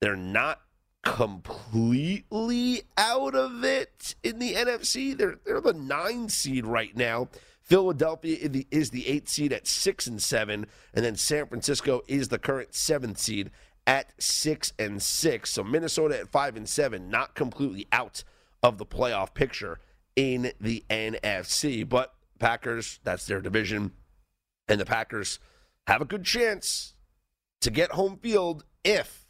they're 0.00 0.16
not 0.16 0.60
completely 1.02 2.82
out 2.96 3.34
of 3.34 3.64
it 3.64 4.14
in 4.22 4.38
the 4.38 4.54
NFC. 4.54 5.16
They're 5.16 5.38
they're 5.44 5.60
the 5.60 5.72
nine 5.72 6.28
seed 6.28 6.66
right 6.66 6.96
now. 6.96 7.28
Philadelphia 7.62 8.48
is 8.70 8.90
the 8.90 9.08
eighth 9.08 9.28
seed 9.28 9.52
at 9.52 9.66
six 9.66 10.06
and 10.06 10.22
seven, 10.22 10.66
and 10.94 11.04
then 11.04 11.16
San 11.16 11.46
Francisco 11.46 12.02
is 12.06 12.28
the 12.28 12.38
current 12.38 12.74
seventh 12.74 13.18
seed 13.18 13.50
at 13.86 14.12
six 14.18 14.72
and 14.78 15.02
six. 15.02 15.50
So 15.50 15.64
Minnesota 15.64 16.20
at 16.20 16.28
five 16.28 16.56
and 16.56 16.68
seven, 16.68 17.08
not 17.08 17.34
completely 17.34 17.86
out 17.90 18.22
of 18.62 18.78
the 18.78 18.86
playoff 18.86 19.34
picture 19.34 19.80
in 20.14 20.52
the 20.60 20.84
NFC. 20.88 21.88
But 21.88 22.14
Packers, 22.38 23.00
that's 23.02 23.26
their 23.26 23.40
division, 23.40 23.92
and 24.68 24.80
the 24.80 24.86
Packers 24.86 25.38
have 25.86 26.00
a 26.00 26.04
good 26.04 26.24
chance 26.24 26.94
to 27.60 27.70
get 27.70 27.92
home 27.92 28.16
field 28.16 28.64
if 28.84 29.26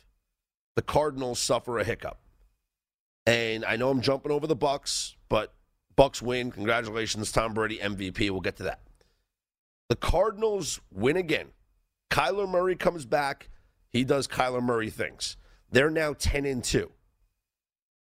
the 0.75 0.83
Cardinals 0.83 1.39
suffer 1.39 1.79
a 1.79 1.85
hiccup. 1.85 2.19
And 3.27 3.65
I 3.65 3.77
know 3.77 3.91
I'm 3.91 4.01
jumping 4.01 4.33
over 4.33 4.47
the 4.47 4.57
Bucs, 4.57 5.15
but 5.29 5.55
Bucs 5.97 6.23
win. 6.23 6.51
Congratulations, 6.51 7.33
Tom 7.33 7.55
Brady 7.55 7.79
MVP. 7.79 8.31
We'll 8.31 8.41
get 8.41 8.57
to 8.57 8.65
that. 8.65 8.81
The 9.89 9.97
Cardinals 9.97 10.81
win 10.93 11.17
again. 11.17 11.49
Kyler 12.11 12.49
Murray 12.49 12.77
comes 12.77 13.05
back. 13.05 13.49
He 13.91 14.05
does 14.05 14.29
Kyler 14.29 14.63
Murray 14.63 14.91
things. 14.91 15.37
They're 15.71 15.91
now 15.91 16.13
10 16.13 16.45
and 16.45 16.63
2. 16.63 16.91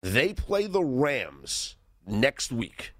They 0.01 0.33
play 0.33 0.67
the 0.67 0.83
Rams 0.83 1.75
next 2.07 2.51
week. 2.51 2.93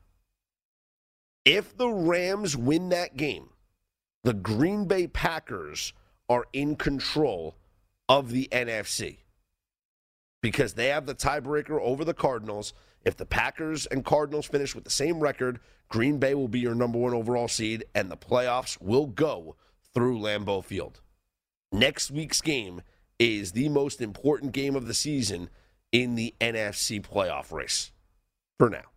If 1.46 1.76
the 1.76 1.90
Rams 1.90 2.56
win 2.56 2.90
that 2.90 3.18
game, 3.18 3.50
the 4.24 4.34
Green 4.34 4.86
Bay 4.86 5.08
Packers 5.08 5.94
are 6.30 6.46
in 6.54 6.76
control 6.76 7.56
of 8.08 8.32
the 8.32 8.48
NFC 8.52 9.18
because 10.42 10.74
they 10.74 10.88
have 10.88 11.06
the 11.06 11.16
tiebreaker 11.16 11.80
over 11.82 12.04
the 12.04 12.14
Cardinals. 12.14 12.74
If 13.04 13.18
the 13.18 13.26
Packers 13.26 13.86
and 13.88 14.06
Cardinals 14.06 14.46
finish 14.46 14.76
with 14.76 14.84
the 14.84 14.90
same 14.90 15.20
record, 15.20 15.60
Green 15.90 16.20
Bay 16.20 16.36
will 16.36 16.48
be 16.48 16.60
your 16.60 16.76
number 16.76 17.00
one 17.00 17.14
overall 17.14 17.48
seed, 17.48 17.84
and 17.96 18.10
the 18.10 18.18
playoffs 18.18 18.80
will 18.82 19.08
go 19.08 19.56
through 19.94 20.20
Lambeau 20.20 20.64
Field. 20.64 21.02
Next 21.72 22.12
week's 22.12 22.42
game 22.42 22.82
is 23.18 23.52
the 23.52 23.70
most 23.70 24.02
important 24.02 24.52
game 24.52 24.76
of 24.76 24.88
the 24.88 24.94
season 24.94 25.50
in 25.92 26.16
the 26.16 26.34
NFC 26.40 27.02
playoff 27.02 27.52
race 27.52 27.92
for 28.58 28.70
now. 28.70 28.91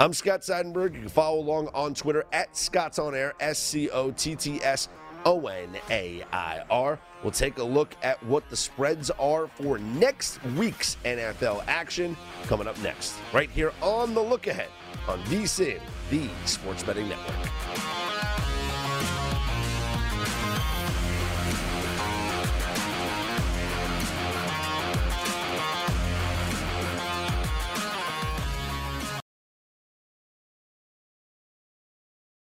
I'm 0.00 0.12
Scott 0.12 0.42
Seidenberg. 0.42 0.94
You 0.94 1.00
can 1.00 1.08
follow 1.08 1.40
along 1.40 1.70
on 1.74 1.92
Twitter 1.92 2.24
at 2.32 2.56
Scott's 2.56 3.00
On 3.00 3.16
Air, 3.16 3.34
S 3.40 3.58
C 3.58 3.90
O 3.90 4.12
T 4.12 4.36
T 4.36 4.62
S 4.62 4.88
O 5.24 5.48
N 5.48 5.70
A 5.90 6.22
I 6.32 6.62
R. 6.70 7.00
We'll 7.24 7.32
take 7.32 7.58
a 7.58 7.64
look 7.64 7.96
at 8.04 8.22
what 8.22 8.48
the 8.48 8.54
spreads 8.54 9.10
are 9.18 9.48
for 9.48 9.76
next 9.78 10.40
week's 10.56 10.96
NFL 11.04 11.64
action 11.66 12.16
coming 12.46 12.68
up 12.68 12.78
next, 12.80 13.16
right 13.32 13.50
here 13.50 13.72
on 13.82 14.14
the 14.14 14.22
look 14.22 14.46
ahead 14.46 14.68
on 15.08 15.18
VSIN, 15.24 15.80
the 16.10 16.28
Sports 16.44 16.84
Betting 16.84 17.08
Network. 17.08 18.07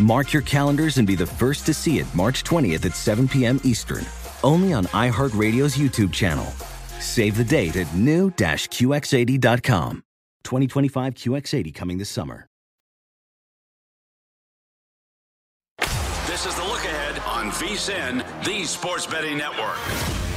Mark 0.00 0.32
your 0.32 0.42
calendars 0.42 0.98
and 0.98 1.06
be 1.06 1.14
the 1.16 1.26
first 1.26 1.66
to 1.66 1.74
see 1.74 1.98
it 1.98 2.06
March 2.14 2.44
20th 2.44 2.86
at 2.86 2.94
7 2.94 3.28
p.m. 3.28 3.60
Eastern, 3.64 4.06
only 4.42 4.72
on 4.72 4.86
iHeartRadio's 4.86 5.76
YouTube 5.76 6.12
channel. 6.12 6.46
Save 7.00 7.36
the 7.36 7.44
date 7.44 7.76
at 7.76 7.94
new-QX80.com. 7.94 10.02
2025 10.44 11.14
QX80 11.14 11.74
coming 11.74 11.98
this 11.98 12.08
summer. 12.08 12.46
This 16.26 16.46
is 16.46 16.54
the 16.54 16.62
look 16.62 16.84
ahead 16.84 17.18
on 17.26 17.50
VSIN, 17.50 18.24
the 18.44 18.64
Sports 18.64 19.06
Betting 19.06 19.38
Network. 19.38 20.27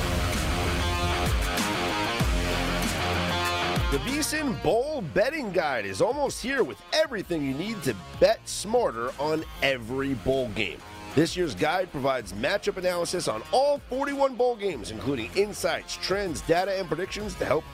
The 3.92 3.98
VSIN 3.98 4.64
Bowl 4.64 5.04
Betting 5.14 5.52
Guide 5.52 5.86
is 5.86 6.02
almost 6.02 6.42
here 6.42 6.64
with 6.64 6.82
everything 6.94 7.46
you 7.46 7.54
need 7.54 7.84
to 7.84 7.94
bet 8.22 8.40
smarter 8.48 9.12
on 9.20 9.44
every 9.62 10.14
bowl 10.14 10.48
game. 10.56 10.78
This 11.14 11.36
year's 11.36 11.56
guide 11.56 11.92
provides 11.92 12.32
matchup 12.32 12.78
analysis 12.78 13.28
on 13.28 13.44
all 13.52 13.80
41 13.90 14.36
bowl 14.36 14.56
games, 14.56 14.92
including 14.92 15.30
insights, 15.36 15.98
trends, 15.98 16.40
data, 16.40 16.80
and 16.80 16.88
predictions 16.88 17.36
to 17.36 17.44
help 17.44 17.66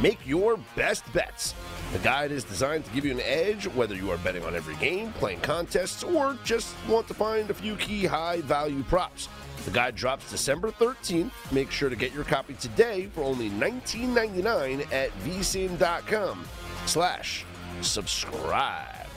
make 0.00 0.24
your 0.24 0.56
best 0.76 1.02
bets. 1.12 1.52
The 1.92 1.98
guide 1.98 2.30
is 2.30 2.44
designed 2.44 2.84
to 2.84 2.92
give 2.92 3.04
you 3.04 3.10
an 3.10 3.20
edge 3.22 3.66
whether 3.66 3.96
you 3.96 4.12
are 4.12 4.18
betting 4.18 4.44
on 4.44 4.54
every 4.54 4.76
game, 4.76 5.12
playing 5.14 5.40
contests, 5.40 6.04
or 6.04 6.38
just 6.44 6.76
want 6.86 7.08
to 7.08 7.14
find 7.14 7.50
a 7.50 7.54
few 7.54 7.74
key 7.74 8.04
high 8.04 8.40
value 8.42 8.84
props. 8.84 9.28
The 9.66 9.72
guide 9.72 9.96
drops 9.96 10.30
December 10.30 10.70
13th. 10.70 11.32
Make 11.50 11.72
sure 11.72 11.90
to 11.90 11.96
get 11.96 12.14
your 12.14 12.22
copy 12.22 12.54
today 12.54 13.08
for 13.12 13.22
only 13.22 13.50
$19.99 13.50 14.92
at 14.92 15.10
vsin.com 15.24 16.46
slash 16.86 17.44
subscribe. 17.80 19.08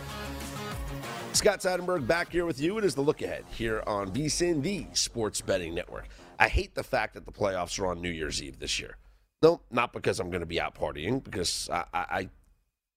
Scott 1.33 1.59
Seidenberg 1.59 2.07
back 2.07 2.31
here 2.31 2.47
with 2.47 2.59
you. 2.59 2.79
It 2.79 2.83
is 2.83 2.95
the 2.95 3.01
look 3.01 3.21
ahead 3.21 3.45
here 3.51 3.83
on 3.85 4.09
VSIN, 4.09 4.63
the 4.63 4.87
sports 4.93 5.39
betting 5.39 5.75
network. 5.75 6.07
I 6.39 6.49
hate 6.49 6.73
the 6.73 6.83
fact 6.83 7.13
that 7.13 7.27
the 7.27 7.31
playoffs 7.31 7.79
are 7.79 7.85
on 7.85 8.01
New 8.01 8.09
Year's 8.09 8.41
Eve 8.41 8.57
this 8.57 8.79
year. 8.79 8.97
No, 9.43 9.61
not 9.69 9.93
because 9.93 10.19
I'm 10.19 10.31
going 10.31 10.41
to 10.41 10.47
be 10.47 10.59
out 10.59 10.73
partying, 10.73 11.23
because 11.23 11.69
I, 11.71 11.83
I, 11.93 11.99
I 11.99 12.29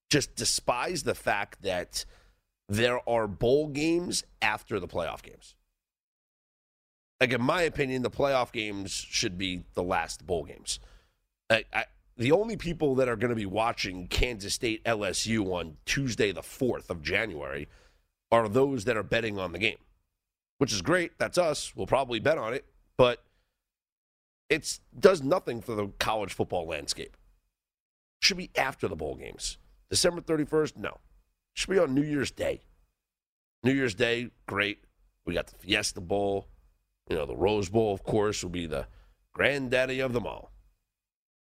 just 0.09 0.35
despise 0.35 1.03
the 1.03 1.13
fact 1.13 1.61
that 1.61 2.03
there 2.67 3.07
are 3.07 3.27
bowl 3.27 3.67
games 3.67 4.23
after 4.41 4.79
the 4.79 4.87
playoff 4.87 5.21
games. 5.21 5.53
Like 7.23 7.31
in 7.31 7.41
my 7.41 7.61
opinion, 7.61 8.01
the 8.01 8.11
playoff 8.11 8.51
games 8.51 8.91
should 8.91 9.37
be 9.37 9.63
the 9.75 9.81
last 9.81 10.27
bowl 10.27 10.43
games. 10.43 10.81
I, 11.49 11.63
I, 11.73 11.85
the 12.17 12.33
only 12.33 12.57
people 12.57 12.95
that 12.95 13.07
are 13.07 13.15
going 13.15 13.29
to 13.29 13.35
be 13.37 13.45
watching 13.45 14.09
Kansas 14.09 14.53
State 14.53 14.83
LSU 14.83 15.53
on 15.53 15.77
Tuesday, 15.85 16.33
the 16.33 16.41
4th 16.41 16.89
of 16.89 17.01
January, 17.01 17.69
are 18.29 18.49
those 18.49 18.83
that 18.83 18.97
are 18.97 19.03
betting 19.03 19.39
on 19.39 19.53
the 19.53 19.57
game, 19.57 19.77
which 20.57 20.73
is 20.73 20.81
great. 20.81 21.17
That's 21.17 21.37
us. 21.37 21.71
We'll 21.77 21.87
probably 21.87 22.19
bet 22.19 22.37
on 22.37 22.53
it, 22.53 22.65
but 22.97 23.23
it 24.49 24.79
does 24.99 25.23
nothing 25.23 25.61
for 25.61 25.75
the 25.75 25.93
college 25.99 26.33
football 26.33 26.67
landscape. 26.67 27.15
Should 28.19 28.35
be 28.35 28.51
after 28.57 28.89
the 28.89 28.97
bowl 28.97 29.15
games. 29.15 29.59
December 29.89 30.19
31st, 30.19 30.75
no. 30.75 30.97
Should 31.53 31.69
be 31.69 31.79
on 31.79 31.93
New 31.93 32.03
Year's 32.03 32.31
Day. 32.31 32.63
New 33.63 33.71
Year's 33.71 33.95
Day, 33.95 34.31
great. 34.45 34.83
We 35.25 35.35
got 35.35 35.47
the 35.47 35.55
Fiesta 35.55 36.01
Bowl. 36.01 36.49
You 37.09 37.17
know, 37.17 37.25
the 37.25 37.35
Rose 37.35 37.69
Bowl, 37.69 37.93
of 37.93 38.03
course, 38.03 38.43
will 38.43 38.49
be 38.49 38.65
the 38.65 38.87
granddaddy 39.33 39.99
of 39.99 40.13
them 40.13 40.25
all. 40.25 40.51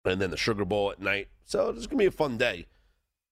And 0.06 0.22
then 0.22 0.32
the 0.32 0.38
Sugar 0.38 0.66
Bowl 0.66 0.92
at 0.92 1.00
night. 1.00 1.30
So 1.46 1.70
it's 1.70 1.88
going 1.88 1.98
to 1.98 2.04
be 2.04 2.06
a 2.06 2.12
fun 2.12 2.38
day. 2.38 2.66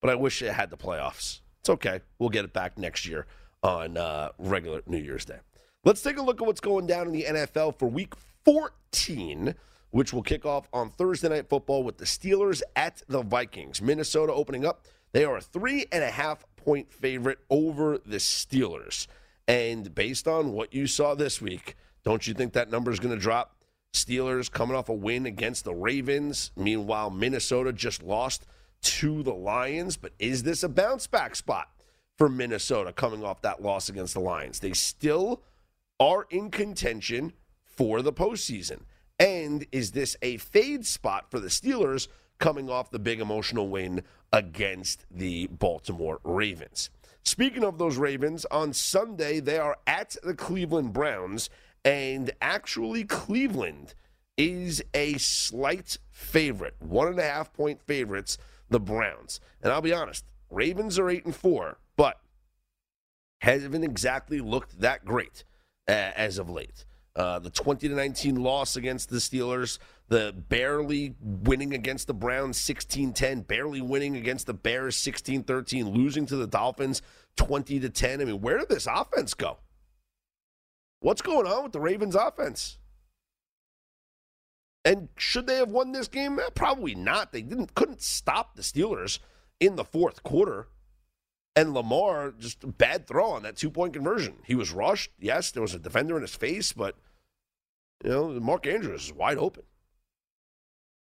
But 0.01 0.12
I 0.12 0.15
wish 0.15 0.41
it 0.41 0.54
had 0.54 0.69
the 0.69 0.78
playoffs. 0.78 1.41
It's 1.62 1.69
okay. 1.69 2.01
We'll 2.19 2.30
get 2.30 2.45
it 2.45 2.54
back 2.54 2.78
next 2.78 3.06
year 3.06 3.25
on 3.63 3.97
uh, 3.97 4.30
regular 4.38 4.82
New 4.86 4.99
Year's 4.99 5.25
Day. 5.25 5.39
Let's 5.84 6.01
take 6.01 6.17
a 6.17 6.21
look 6.21 6.41
at 6.41 6.47
what's 6.47 6.62
going 6.62 6.88
down 6.88 7.08
in 7.08 7.13
the 7.13 7.23
NFL 7.23 7.80
for 7.80 7.88
week 7.88 8.13
14, 8.43 9.56
which 9.91 10.13
will 10.13 10.21
kick 10.21 10.45
off 10.45 10.67
on 10.73 10.89
Thursday 10.89 11.30
Night 11.30 11.49
Football 11.49 11.84
with 11.84 11.97
the 11.97 12.06
Steelers 12.06 12.62
at 12.75 13.01
the 13.08 13.21
Vikings. 13.21 13.82
Minnesota 13.82 14.34
opening 14.34 14.65
up. 14.65 14.86
They 15.12 15.25
are 15.25 15.38
a 15.38 15.41
three 15.41 15.86
and 15.91 16.04
a 16.04 16.12
half 16.12 16.45
point 16.56 16.91
favorite 16.91 17.39
over 17.49 17.97
the 17.97 18.17
Steelers. 18.17 19.08
And 19.47 19.93
based 19.93 20.28
on 20.28 20.51
what 20.51 20.73
you 20.73 20.88
saw 20.88 21.15
this 21.15 21.41
week, 21.41 21.75
don't 22.05 22.27
you 22.27 22.33
think 22.33 22.53
that 22.53 22.69
number 22.69 22.91
is 22.91 22.99
going 22.99 23.15
to 23.15 23.21
drop? 23.21 23.55
Steelers 23.93 24.51
coming 24.51 24.75
off 24.75 24.89
a 24.89 24.93
win 24.93 25.25
against 25.25 25.63
the 25.63 25.73
Ravens. 25.73 26.51
Meanwhile, 26.55 27.09
Minnesota 27.09 27.73
just 27.73 28.03
lost 28.03 28.45
to 28.81 29.23
the 29.23 29.33
Lions. 29.33 29.97
But 29.97 30.13
is 30.19 30.43
this 30.43 30.63
a 30.63 30.69
bounce 30.69 31.07
back 31.07 31.35
spot 31.35 31.69
for 32.17 32.29
Minnesota 32.29 32.93
coming 32.93 33.23
off 33.23 33.41
that 33.41 33.63
loss 33.63 33.89
against 33.89 34.13
the 34.13 34.19
Lions? 34.19 34.59
They 34.59 34.73
still 34.73 35.41
are 35.99 36.27
in 36.29 36.51
contention 36.51 37.33
for 37.63 38.01
the 38.01 38.13
postseason. 38.13 38.81
And 39.19 39.65
is 39.71 39.91
this 39.91 40.15
a 40.21 40.37
fade 40.37 40.85
spot 40.85 41.31
for 41.31 41.39
the 41.39 41.47
Steelers 41.47 42.07
coming 42.37 42.69
off 42.69 42.91
the 42.91 42.99
big 42.99 43.21
emotional 43.21 43.69
win 43.69 44.03
against 44.31 45.05
the 45.09 45.47
Baltimore 45.47 46.19
Ravens? 46.23 46.89
Speaking 47.23 47.63
of 47.63 47.79
those 47.79 47.97
Ravens, 47.97 48.45
on 48.51 48.73
Sunday 48.73 49.39
they 49.39 49.57
are 49.57 49.77
at 49.87 50.15
the 50.21 50.35
Cleveland 50.35 50.93
Browns, 50.93 51.49
and 51.85 52.31
actually, 52.41 53.03
Cleveland 53.03 53.93
is 54.37 54.83
a 54.93 55.17
slight 55.19 55.99
favorite, 56.09 56.75
one 56.79 57.07
and 57.07 57.19
a 57.19 57.23
half 57.23 57.53
point 57.53 57.81
favorites, 57.83 58.39
the 58.69 58.79
Browns. 58.79 59.39
And 59.61 59.71
I'll 59.71 59.81
be 59.81 59.93
honest, 59.93 60.25
Ravens 60.49 60.97
are 60.97 61.09
eight 61.09 61.25
and 61.25 61.35
four, 61.35 61.77
but 61.95 62.19
haven't 63.41 63.83
exactly 63.83 64.39
looked 64.39 64.81
that 64.81 65.05
great 65.05 65.43
uh, 65.87 65.91
as 65.91 66.39
of 66.39 66.49
late. 66.49 66.85
Uh, 67.15 67.39
the 67.39 67.51
20 67.51 67.87
to 67.87 67.95
19 67.95 68.35
loss 68.35 68.75
against 68.75 69.09
the 69.09 69.17
Steelers, 69.17 69.77
the 70.09 70.33
barely 70.49 71.15
winning 71.21 71.73
against 71.73 72.07
the 72.07 72.13
Browns 72.13 72.57
16 72.57 73.13
10, 73.13 73.41
barely 73.41 73.79
winning 73.79 74.17
against 74.17 74.47
the 74.47 74.53
Bears 74.53 74.97
16 74.97 75.43
13, 75.43 75.89
losing 75.91 76.25
to 76.25 76.35
the 76.35 76.47
Dolphins 76.47 77.01
20 77.37 77.79
to 77.79 77.89
10. 77.89 78.21
I 78.21 78.25
mean, 78.25 78.41
where 78.41 78.57
did 78.57 78.69
this 78.69 78.87
offense 78.89 79.33
go? 79.33 79.59
What's 81.05 81.21
going 81.21 81.45
on 81.45 81.61
with 81.61 81.71
the 81.71 81.79
Ravens 81.79 82.15
offense? 82.15 82.79
And 84.83 85.09
should 85.17 85.45
they 85.45 85.57
have 85.57 85.69
won 85.69 85.91
this 85.91 86.07
game? 86.07 86.39
Eh, 86.39 86.49
probably 86.55 86.95
not. 86.95 87.31
They 87.31 87.43
didn't 87.43 87.75
couldn't 87.75 88.01
stop 88.01 88.55
the 88.55 88.63
Steelers 88.63 89.19
in 89.59 89.75
the 89.75 89.83
fourth 89.83 90.23
quarter. 90.23 90.67
And 91.55 91.75
Lamar 91.75 92.31
just 92.31 92.79
bad 92.79 93.05
throw 93.05 93.29
on 93.29 93.43
that 93.43 93.55
two 93.55 93.69
point 93.69 93.93
conversion. 93.93 94.37
He 94.45 94.55
was 94.55 94.71
rushed. 94.71 95.11
Yes, 95.19 95.51
there 95.51 95.61
was 95.61 95.75
a 95.75 95.79
defender 95.79 96.15
in 96.15 96.23
his 96.23 96.33
face, 96.33 96.73
but 96.73 96.95
you 98.03 98.09
know 98.09 98.39
Mark 98.39 98.65
Andrews 98.65 99.05
is 99.05 99.13
wide 99.13 99.37
open. 99.37 99.61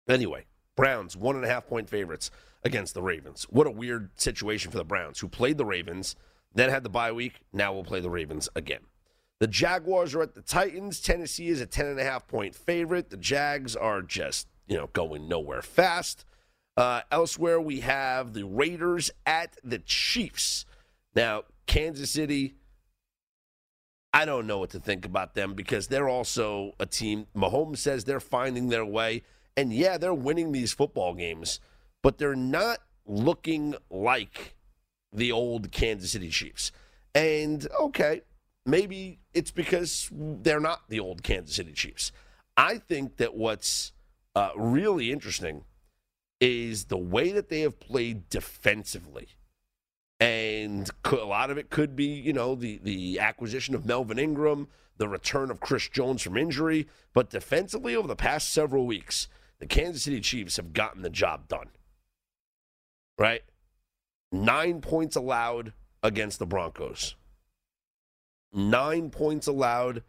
Anyway, 0.08 0.46
Browns 0.76 1.14
one 1.14 1.36
and 1.36 1.44
a 1.44 1.48
half 1.48 1.66
point 1.66 1.90
favorites 1.90 2.30
against 2.64 2.94
the 2.94 3.02
Ravens. 3.02 3.46
What 3.50 3.66
a 3.66 3.70
weird 3.70 4.18
situation 4.18 4.70
for 4.70 4.78
the 4.78 4.82
Browns, 4.82 5.20
who 5.20 5.28
played 5.28 5.58
the 5.58 5.66
Ravens, 5.66 6.16
then 6.54 6.70
had 6.70 6.84
the 6.84 6.88
bye 6.88 7.12
week. 7.12 7.42
Now 7.52 7.74
will 7.74 7.84
play 7.84 8.00
the 8.00 8.08
Ravens 8.08 8.48
again. 8.56 8.80
The 9.40 9.46
Jaguars 9.46 10.14
are 10.14 10.22
at 10.22 10.34
the 10.34 10.42
Titans. 10.42 11.00
Tennessee 11.00 11.48
is 11.48 11.62
a 11.62 11.66
10.5 11.66 12.28
point 12.28 12.54
favorite. 12.54 13.08
The 13.08 13.16
Jags 13.16 13.74
are 13.74 14.02
just, 14.02 14.46
you 14.68 14.76
know, 14.76 14.90
going 14.92 15.28
nowhere 15.28 15.62
fast. 15.62 16.26
Uh, 16.76 17.00
elsewhere, 17.10 17.60
we 17.60 17.80
have 17.80 18.34
the 18.34 18.44
Raiders 18.44 19.10
at 19.24 19.56
the 19.64 19.78
Chiefs. 19.78 20.66
Now, 21.14 21.44
Kansas 21.66 22.10
City, 22.10 22.54
I 24.12 24.26
don't 24.26 24.46
know 24.46 24.58
what 24.58 24.70
to 24.70 24.80
think 24.80 25.06
about 25.06 25.34
them 25.34 25.54
because 25.54 25.88
they're 25.88 26.08
also 26.08 26.72
a 26.78 26.86
team. 26.86 27.26
Mahomes 27.34 27.78
says 27.78 28.04
they're 28.04 28.20
finding 28.20 28.68
their 28.68 28.84
way. 28.84 29.22
And 29.56 29.72
yeah, 29.72 29.96
they're 29.98 30.14
winning 30.14 30.52
these 30.52 30.72
football 30.72 31.14
games, 31.14 31.60
but 32.02 32.18
they're 32.18 32.36
not 32.36 32.78
looking 33.06 33.74
like 33.90 34.54
the 35.12 35.32
old 35.32 35.72
Kansas 35.72 36.12
City 36.12 36.28
Chiefs. 36.28 36.72
And 37.14 37.66
okay, 37.80 38.22
maybe 38.66 39.18
it's 39.34 39.50
because 39.50 40.08
they're 40.12 40.60
not 40.60 40.88
the 40.88 41.00
old 41.00 41.22
Kansas 41.22 41.56
City 41.56 41.72
Chiefs. 41.72 42.12
I 42.56 42.78
think 42.78 43.16
that 43.16 43.34
what's 43.34 43.92
uh, 44.34 44.50
really 44.56 45.10
interesting 45.12 45.64
is 46.40 46.84
the 46.84 46.98
way 46.98 47.32
that 47.32 47.48
they 47.48 47.60
have 47.60 47.78
played 47.80 48.28
defensively. 48.28 49.28
And 50.18 50.90
a 51.04 51.16
lot 51.16 51.50
of 51.50 51.58
it 51.58 51.70
could 51.70 51.96
be, 51.96 52.06
you 52.06 52.32
know, 52.32 52.54
the, 52.54 52.78
the 52.82 53.18
acquisition 53.18 53.74
of 53.74 53.86
Melvin 53.86 54.18
Ingram, 54.18 54.68
the 54.98 55.08
return 55.08 55.50
of 55.50 55.60
Chris 55.60 55.88
Jones 55.88 56.22
from 56.22 56.36
injury. 56.36 56.86
But 57.14 57.30
defensively, 57.30 57.96
over 57.96 58.08
the 58.08 58.16
past 58.16 58.52
several 58.52 58.86
weeks, 58.86 59.28
the 59.58 59.66
Kansas 59.66 60.02
City 60.02 60.20
Chiefs 60.20 60.56
have 60.56 60.72
gotten 60.72 61.02
the 61.02 61.10
job 61.10 61.48
done. 61.48 61.70
Right? 63.18 63.42
Nine 64.32 64.80
points 64.80 65.16
allowed 65.16 65.72
against 66.02 66.38
the 66.38 66.46
Broncos 66.46 67.14
nine 68.52 69.10
points 69.10 69.46
allowed 69.46 70.02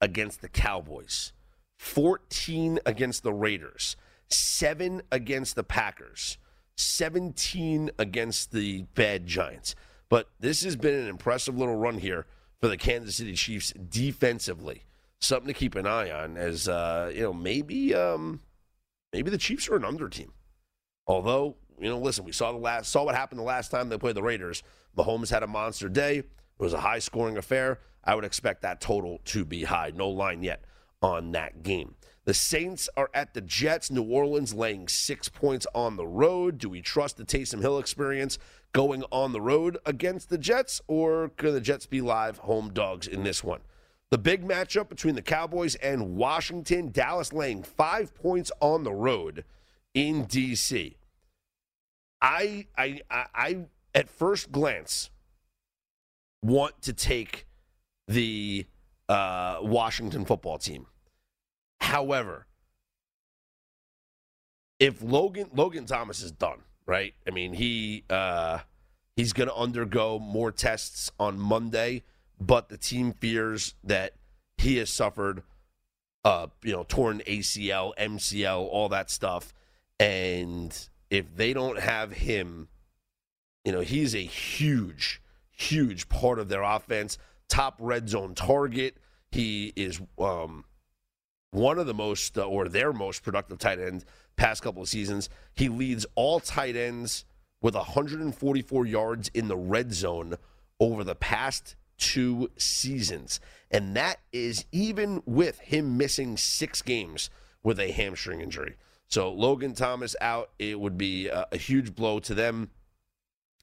against 0.00 0.40
the 0.40 0.48
Cowboys, 0.48 1.32
14 1.78 2.78
against 2.86 3.22
the 3.22 3.32
Raiders, 3.32 3.96
seven 4.28 5.02
against 5.10 5.56
the 5.56 5.64
Packers, 5.64 6.38
17 6.76 7.90
against 7.98 8.52
the 8.52 8.82
bad 8.94 9.26
Giants. 9.26 9.74
But 10.08 10.28
this 10.38 10.62
has 10.64 10.76
been 10.76 10.94
an 10.94 11.08
impressive 11.08 11.56
little 11.56 11.76
run 11.76 11.98
here 11.98 12.26
for 12.60 12.68
the 12.68 12.76
Kansas 12.76 13.16
City 13.16 13.34
Chiefs 13.34 13.72
defensively. 13.72 14.84
Something 15.18 15.48
to 15.48 15.58
keep 15.58 15.74
an 15.74 15.86
eye 15.86 16.10
on 16.10 16.36
as 16.36 16.68
uh, 16.68 17.10
you 17.14 17.22
know, 17.22 17.32
maybe 17.32 17.94
um, 17.94 18.40
maybe 19.12 19.30
the 19.30 19.38
Chiefs 19.38 19.68
are 19.68 19.76
an 19.76 19.84
under 19.84 20.08
team. 20.08 20.32
Although, 21.06 21.56
you 21.78 21.88
know, 21.88 21.98
listen, 21.98 22.24
we 22.24 22.32
saw 22.32 22.52
the 22.52 22.58
last 22.58 22.90
saw 22.90 23.04
what 23.04 23.14
happened 23.14 23.40
the 23.40 23.44
last 23.44 23.70
time 23.70 23.88
they 23.88 23.98
played 23.98 24.16
the 24.16 24.22
Raiders. 24.22 24.62
Mahomes 24.96 25.30
had 25.30 25.42
a 25.42 25.46
monster 25.46 25.88
day. 25.88 26.24
It 26.58 26.62
was 26.62 26.72
a 26.72 26.80
high 26.80 26.98
scoring 26.98 27.36
affair. 27.36 27.80
I 28.04 28.14
would 28.14 28.24
expect 28.24 28.62
that 28.62 28.80
total 28.80 29.20
to 29.26 29.44
be 29.44 29.64
high. 29.64 29.92
No 29.94 30.08
line 30.08 30.42
yet 30.42 30.64
on 31.02 31.32
that 31.32 31.62
game. 31.62 31.96
The 32.24 32.34
Saints 32.34 32.88
are 32.96 33.10
at 33.14 33.34
the 33.34 33.40
Jets. 33.40 33.90
New 33.90 34.02
Orleans 34.02 34.52
laying 34.52 34.88
six 34.88 35.28
points 35.28 35.66
on 35.74 35.96
the 35.96 36.06
road. 36.06 36.58
Do 36.58 36.68
we 36.68 36.82
trust 36.82 37.16
the 37.16 37.24
Taysom 37.24 37.60
Hill 37.60 37.78
experience 37.78 38.38
going 38.72 39.04
on 39.12 39.32
the 39.32 39.40
road 39.40 39.78
against 39.86 40.28
the 40.28 40.38
Jets, 40.38 40.80
or 40.88 41.30
could 41.36 41.54
the 41.54 41.60
Jets 41.60 41.86
be 41.86 42.00
live 42.00 42.38
home 42.38 42.72
dogs 42.72 43.06
in 43.06 43.22
this 43.22 43.44
one? 43.44 43.60
The 44.10 44.18
big 44.18 44.46
matchup 44.46 44.88
between 44.88 45.14
the 45.14 45.22
Cowboys 45.22 45.76
and 45.76 46.16
Washington. 46.16 46.90
Dallas 46.90 47.32
laying 47.32 47.62
five 47.62 48.14
points 48.14 48.52
on 48.60 48.84
the 48.84 48.92
road 48.92 49.44
in 49.94 50.24
D.C. 50.24 50.96
I, 52.20 52.66
I, 52.76 53.00
I, 53.10 53.24
I 53.34 53.56
at 53.94 54.08
first 54.08 54.52
glance 54.52 55.10
want 56.46 56.80
to 56.82 56.92
take 56.92 57.46
the 58.08 58.66
uh, 59.08 59.58
Washington 59.62 60.24
football 60.24 60.58
team. 60.58 60.86
However, 61.80 62.46
if 64.78 65.02
Logan 65.02 65.50
Logan 65.54 65.86
Thomas 65.86 66.22
is 66.22 66.32
done, 66.32 66.60
right? 66.86 67.14
I 67.26 67.30
mean, 67.30 67.52
he 67.52 68.04
uh, 68.10 68.58
he's 69.16 69.32
going 69.32 69.48
to 69.48 69.54
undergo 69.54 70.18
more 70.18 70.52
tests 70.52 71.10
on 71.18 71.38
Monday, 71.38 72.04
but 72.40 72.68
the 72.68 72.76
team 72.76 73.12
fears 73.12 73.74
that 73.84 74.14
he 74.58 74.76
has 74.76 74.90
suffered, 74.90 75.42
uh, 76.24 76.46
you 76.62 76.72
know, 76.72 76.84
torn 76.88 77.22
ACL, 77.26 77.92
MCL, 77.98 78.58
all 78.58 78.88
that 78.88 79.10
stuff, 79.10 79.52
and 79.98 80.88
if 81.10 81.34
they 81.36 81.52
don't 81.52 81.78
have 81.78 82.12
him, 82.12 82.68
you 83.64 83.72
know, 83.72 83.80
he's 83.80 84.14
a 84.14 84.24
huge 84.24 85.20
huge 85.56 86.08
part 86.08 86.38
of 86.38 86.48
their 86.48 86.62
offense. 86.62 87.18
Top 87.48 87.76
red 87.80 88.08
zone 88.08 88.34
target. 88.34 88.98
He 89.32 89.72
is 89.74 90.00
um, 90.18 90.64
one 91.50 91.78
of 91.78 91.86
the 91.86 91.94
most, 91.94 92.38
uh, 92.38 92.46
or 92.46 92.68
their 92.68 92.92
most 92.92 93.22
productive 93.22 93.58
tight 93.58 93.80
end 93.80 94.04
past 94.36 94.62
couple 94.62 94.82
of 94.82 94.88
seasons. 94.88 95.28
He 95.54 95.68
leads 95.68 96.06
all 96.14 96.38
tight 96.38 96.76
ends 96.76 97.24
with 97.60 97.74
144 97.74 98.86
yards 98.86 99.30
in 99.34 99.48
the 99.48 99.56
red 99.56 99.92
zone 99.92 100.36
over 100.78 101.02
the 101.02 101.14
past 101.14 101.74
two 101.98 102.50
seasons. 102.56 103.40
And 103.70 103.96
that 103.96 104.20
is 104.32 104.66
even 104.70 105.22
with 105.24 105.58
him 105.60 105.96
missing 105.96 106.36
six 106.36 106.82
games 106.82 107.30
with 107.62 107.80
a 107.80 107.90
hamstring 107.90 108.40
injury. 108.40 108.76
So 109.08 109.32
Logan 109.32 109.74
Thomas 109.74 110.14
out, 110.20 110.50
it 110.58 110.78
would 110.78 110.98
be 110.98 111.28
a, 111.28 111.46
a 111.52 111.56
huge 111.56 111.94
blow 111.94 112.18
to 112.20 112.34
them 112.34 112.70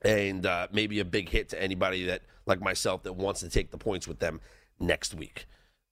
and 0.03 0.45
uh, 0.45 0.67
maybe 0.71 0.99
a 0.99 1.05
big 1.05 1.29
hit 1.29 1.49
to 1.49 1.61
anybody 1.61 2.05
that, 2.05 2.21
like 2.45 2.61
myself, 2.61 3.03
that 3.03 3.13
wants 3.13 3.39
to 3.41 3.49
take 3.49 3.71
the 3.71 3.77
points 3.77 4.07
with 4.07 4.19
them 4.19 4.41
next 4.79 5.13
week. 5.13 5.45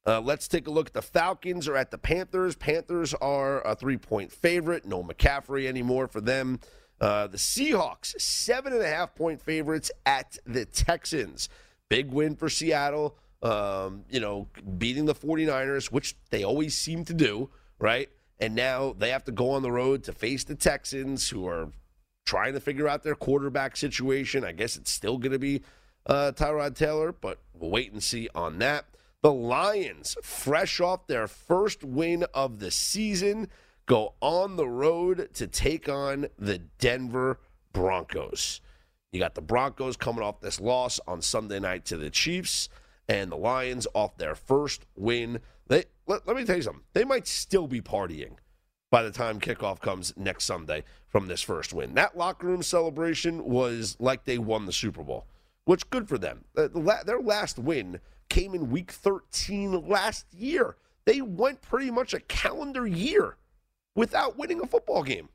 Uh, 0.06 0.20
let's 0.20 0.48
take 0.48 0.68
a 0.68 0.72
look 0.72 0.88
at 0.88 0.94
the 0.94 1.02
Falcons 1.02 1.68
or 1.68 1.78
at 1.78 1.92
the 1.92 1.98
Panthers. 1.98 2.56
Panthers 2.56 3.14
are 3.16 3.66
a 3.66 3.76
three 3.76 3.98
point 3.98 4.32
favorite. 4.32 4.86
No 4.86 5.04
McCaffrey 5.04 5.68
anymore 5.68 6.08
for 6.08 6.22
them. 6.22 6.60
Uh, 7.00 7.28
the 7.28 7.38
Seahawks, 7.38 8.20
seven 8.20 8.74
and 8.74 8.82
a 8.82 8.88
half 8.88 9.16
point 9.16 9.42
favorites 9.42 9.92
at 10.06 10.38
the 10.46 10.66
Texans. 10.66 11.50
Big 11.90 12.12
win 12.12 12.36
for 12.36 12.50
Seattle. 12.50 13.18
Um, 13.44 14.06
you 14.10 14.20
know, 14.20 14.48
beating 14.78 15.06
the 15.06 15.16
49ers, 15.16 15.92
which 15.92 16.16
they 16.30 16.44
always 16.44 16.78
seem 16.78 17.06
to 17.06 17.14
do, 17.14 17.50
right? 17.80 18.08
And 18.40 18.54
now 18.54 18.94
they 18.98 19.10
have 19.10 19.24
to 19.26 19.32
go 19.32 19.52
on 19.52 19.64
the 19.64 19.72
road 19.72 20.04
to 20.04 20.14
face 20.14 20.44
the 20.44 20.54
Texans, 20.54 21.30
who 21.30 21.48
are 21.48 21.72
trying 22.26 22.54
to 22.54 22.60
figure 22.60 22.88
out 22.88 23.04
their 23.04 23.16
quarterback 23.16 23.76
situation. 23.76 24.44
I 24.44 24.52
guess 24.52 24.76
it's 24.78 24.92
still 24.92 25.18
going 25.18 25.32
to 25.32 25.40
be 25.40 25.62
uh, 26.06 26.32
Tyrod 26.36 26.76
Taylor, 26.76 27.12
but 27.12 27.40
we'll 27.54 27.72
wait 27.72 27.92
and 27.92 28.02
see 28.02 28.30
on 28.34 28.60
that. 28.60 28.86
The 29.22 29.32
Lions, 29.32 30.18
fresh 30.24 30.80
off 30.80 31.06
their 31.08 31.28
first 31.28 31.84
win 31.84 32.26
of 32.34 32.60
the 32.60 32.72
season, 32.72 33.50
go 33.86 34.16
on 34.20 34.56
the 34.56 34.68
road 34.68 35.30
to 35.36 35.46
take 35.46 35.88
on 35.88 36.28
the 36.40 36.58
Denver 36.58 37.40
Broncos. 37.72 38.62
You 39.12 39.20
got 39.20 39.36
the 39.36 39.42
Broncos 39.42 39.98
coming 39.98 40.24
off 40.24 40.40
this 40.40 40.60
loss 40.60 41.00
on 41.08 41.22
Sunday 41.22 41.60
night 41.60 41.86
to 41.86 41.98
the 41.98 42.10
Chiefs, 42.10 42.70
and 43.08 43.32
the 43.32 43.36
Lions 43.36 43.86
off 43.94 44.18
their 44.18 44.36
first 44.36 44.86
win. 44.96 45.40
They 45.68 45.84
let, 46.08 46.26
let 46.26 46.36
me 46.36 46.46
tell 46.46 46.56
you 46.56 46.62
something. 46.62 46.84
They 46.94 47.04
might 47.04 47.28
still 47.28 47.68
be 47.68 47.82
partying 47.82 48.38
by 48.92 49.02
the 49.02 49.10
time 49.10 49.40
kickoff 49.40 49.80
comes 49.80 50.14
next 50.16 50.44
Sunday 50.44 50.84
from 51.08 51.28
this 51.28 51.42
first 51.42 51.74
win. 51.74 51.96
That 51.96 52.16
locker 52.16 52.46
room 52.46 52.62
celebration 52.62 53.44
was 53.46 53.98
like 54.00 54.26
they 54.26 54.38
won 54.38 54.68
the 54.68 54.74
Super 54.74 55.02
Bowl, 55.02 55.26
which 55.66 55.90
good 55.90 56.08
for 56.08 56.20
them. 56.20 56.44
Their 56.54 57.22
last 57.22 57.58
win 57.58 58.00
came 58.30 58.54
in 58.54 58.70
week 58.70 58.92
13 58.92 59.88
last 59.88 60.32
year. 60.34 60.76
They 61.06 61.22
went 61.22 61.62
pretty 61.62 61.90
much 61.90 62.14
a 62.14 62.20
calendar 62.20 62.86
year 62.86 63.38
without 63.96 64.38
winning 64.38 64.62
a 64.62 64.68
football 64.68 65.04
game. 65.04 65.30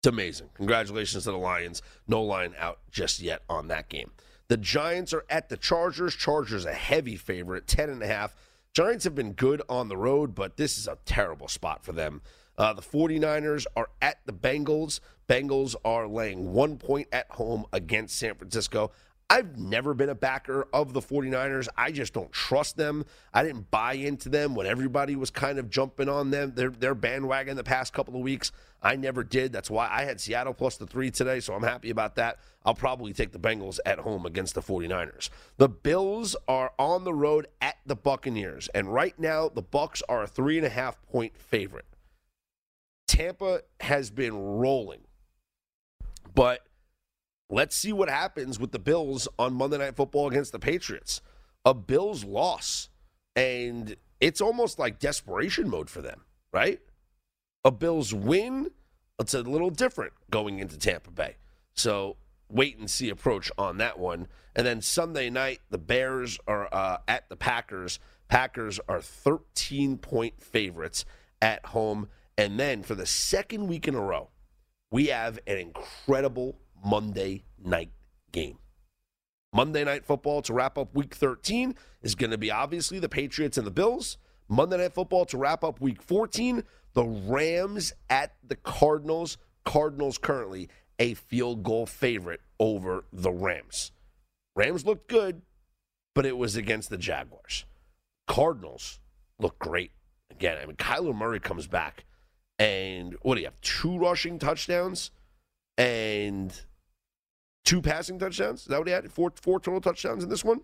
It's 0.00 0.08
amazing. 0.08 0.50
Congratulations 0.54 1.24
to 1.24 1.30
the 1.30 1.38
Lions. 1.38 1.80
No 2.06 2.22
line 2.22 2.54
out 2.58 2.80
just 2.90 3.20
yet 3.20 3.42
on 3.48 3.68
that 3.68 3.88
game. 3.88 4.10
The 4.48 4.56
Giants 4.56 5.12
are 5.14 5.24
at 5.30 5.48
the 5.48 5.56
Chargers. 5.56 6.14
Chargers 6.14 6.64
a 6.64 6.72
heavy 6.72 7.16
favorite, 7.16 7.66
10 7.66 7.88
and 7.88 8.02
a 8.02 8.06
half. 8.06 8.34
Giants 8.74 9.04
have 9.04 9.14
been 9.14 9.32
good 9.34 9.60
on 9.68 9.88
the 9.88 9.98
road, 9.98 10.34
but 10.34 10.56
this 10.56 10.78
is 10.78 10.88
a 10.88 10.96
terrible 11.04 11.46
spot 11.46 11.84
for 11.84 11.92
them. 11.92 12.22
Uh, 12.56 12.72
the 12.72 12.80
49ers 12.80 13.66
are 13.76 13.90
at 14.00 14.20
the 14.24 14.32
Bengals. 14.32 15.00
Bengals 15.28 15.76
are 15.84 16.08
laying 16.08 16.54
one 16.54 16.78
point 16.78 17.06
at 17.12 17.30
home 17.32 17.66
against 17.74 18.16
San 18.18 18.34
Francisco. 18.34 18.90
I've 19.32 19.56
never 19.56 19.94
been 19.94 20.10
a 20.10 20.14
backer 20.14 20.68
of 20.74 20.92
the 20.92 21.00
49ers. 21.00 21.66
I 21.74 21.90
just 21.90 22.12
don't 22.12 22.30
trust 22.32 22.76
them. 22.76 23.06
I 23.32 23.42
didn't 23.42 23.70
buy 23.70 23.94
into 23.94 24.28
them 24.28 24.54
when 24.54 24.66
everybody 24.66 25.16
was 25.16 25.30
kind 25.30 25.58
of 25.58 25.70
jumping 25.70 26.10
on 26.10 26.30
them, 26.30 26.52
their, 26.54 26.68
their 26.68 26.94
bandwagon 26.94 27.56
the 27.56 27.64
past 27.64 27.94
couple 27.94 28.14
of 28.14 28.20
weeks. 28.20 28.52
I 28.82 28.96
never 28.96 29.24
did. 29.24 29.50
That's 29.50 29.70
why 29.70 29.88
I 29.90 30.04
had 30.04 30.20
Seattle 30.20 30.52
plus 30.52 30.76
the 30.76 30.86
three 30.86 31.10
today, 31.10 31.40
so 31.40 31.54
I'm 31.54 31.62
happy 31.62 31.88
about 31.88 32.16
that. 32.16 32.40
I'll 32.62 32.74
probably 32.74 33.14
take 33.14 33.32
the 33.32 33.38
Bengals 33.38 33.78
at 33.86 34.00
home 34.00 34.26
against 34.26 34.54
the 34.54 34.60
49ers. 34.60 35.30
The 35.56 35.70
Bills 35.70 36.36
are 36.46 36.74
on 36.78 37.04
the 37.04 37.14
road 37.14 37.46
at 37.62 37.78
the 37.86 37.96
Buccaneers, 37.96 38.68
and 38.74 38.92
right 38.92 39.18
now 39.18 39.48
the 39.48 39.62
Bucs 39.62 40.02
are 40.10 40.24
a 40.24 40.26
three 40.26 40.58
and 40.58 40.66
a 40.66 40.70
half 40.70 41.00
point 41.10 41.38
favorite. 41.38 41.86
Tampa 43.06 43.62
has 43.80 44.10
been 44.10 44.36
rolling, 44.36 45.04
but 46.34 46.66
Let's 47.52 47.76
see 47.76 47.92
what 47.92 48.08
happens 48.08 48.58
with 48.58 48.72
the 48.72 48.78
Bills 48.78 49.28
on 49.38 49.52
Monday 49.52 49.76
Night 49.76 49.94
Football 49.94 50.28
against 50.28 50.52
the 50.52 50.58
Patriots. 50.58 51.20
A 51.66 51.74
Bills 51.74 52.24
loss, 52.24 52.88
and 53.36 53.94
it's 54.20 54.40
almost 54.40 54.78
like 54.78 54.98
desperation 54.98 55.68
mode 55.68 55.90
for 55.90 56.00
them, 56.00 56.22
right? 56.50 56.80
A 57.62 57.70
Bills 57.70 58.14
win, 58.14 58.70
it's 59.18 59.34
a 59.34 59.42
little 59.42 59.68
different 59.68 60.14
going 60.30 60.60
into 60.60 60.78
Tampa 60.78 61.10
Bay. 61.10 61.36
So 61.74 62.16
wait 62.48 62.78
and 62.78 62.90
see 62.90 63.10
approach 63.10 63.52
on 63.58 63.76
that 63.76 63.98
one. 63.98 64.28
And 64.56 64.66
then 64.66 64.80
Sunday 64.80 65.28
night, 65.28 65.60
the 65.68 65.76
Bears 65.76 66.38
are 66.46 66.70
uh, 66.72 66.98
at 67.06 67.28
the 67.28 67.36
Packers. 67.36 67.98
Packers 68.28 68.80
are 68.88 69.02
13 69.02 69.98
point 69.98 70.40
favorites 70.40 71.04
at 71.42 71.66
home. 71.66 72.08
And 72.38 72.58
then 72.58 72.82
for 72.82 72.94
the 72.94 73.04
second 73.04 73.66
week 73.66 73.86
in 73.86 73.94
a 73.94 74.00
row, 74.00 74.30
we 74.90 75.08
have 75.08 75.38
an 75.46 75.58
incredible 75.58 76.56
Monday 76.84 77.44
night 77.62 77.90
game. 78.32 78.58
Monday 79.54 79.84
night 79.84 80.04
football 80.04 80.42
to 80.42 80.52
wrap 80.52 80.78
up 80.78 80.94
week 80.94 81.14
13 81.14 81.74
is 82.02 82.14
going 82.14 82.30
to 82.30 82.38
be 82.38 82.50
obviously 82.50 82.98
the 82.98 83.08
Patriots 83.08 83.58
and 83.58 83.66
the 83.66 83.70
Bills. 83.70 84.16
Monday 84.48 84.78
night 84.78 84.94
football 84.94 85.24
to 85.26 85.36
wrap 85.36 85.62
up 85.62 85.80
week 85.80 86.02
14, 86.02 86.64
the 86.94 87.04
Rams 87.04 87.92
at 88.08 88.34
the 88.46 88.56
Cardinals. 88.56 89.38
Cardinals 89.64 90.18
currently 90.18 90.68
a 90.98 91.14
field 91.14 91.62
goal 91.62 91.86
favorite 91.86 92.40
over 92.58 93.04
the 93.12 93.30
Rams. 93.30 93.92
Rams 94.54 94.84
looked 94.84 95.08
good, 95.08 95.42
but 96.14 96.26
it 96.26 96.36
was 96.36 96.56
against 96.56 96.90
the 96.90 96.98
Jaguars. 96.98 97.64
Cardinals 98.26 99.00
look 99.38 99.58
great. 99.58 99.92
Again, 100.30 100.58
I 100.62 100.66
mean, 100.66 100.76
Kyler 100.76 101.14
Murray 101.14 101.40
comes 101.40 101.66
back, 101.66 102.04
and 102.58 103.16
what 103.22 103.34
do 103.34 103.40
you 103.40 103.46
have? 103.46 103.60
Two 103.60 103.98
rushing 103.98 104.38
touchdowns 104.38 105.10
and 105.76 106.52
two 107.64 107.80
passing 107.80 108.18
touchdowns. 108.18 108.62
Is 108.62 108.66
that 108.66 108.78
what 108.78 108.86
he 108.86 108.92
had? 108.92 109.10
Four 109.10 109.32
four 109.36 109.60
total 109.60 109.80
touchdowns 109.80 110.22
in 110.22 110.30
this 110.30 110.44
one? 110.44 110.60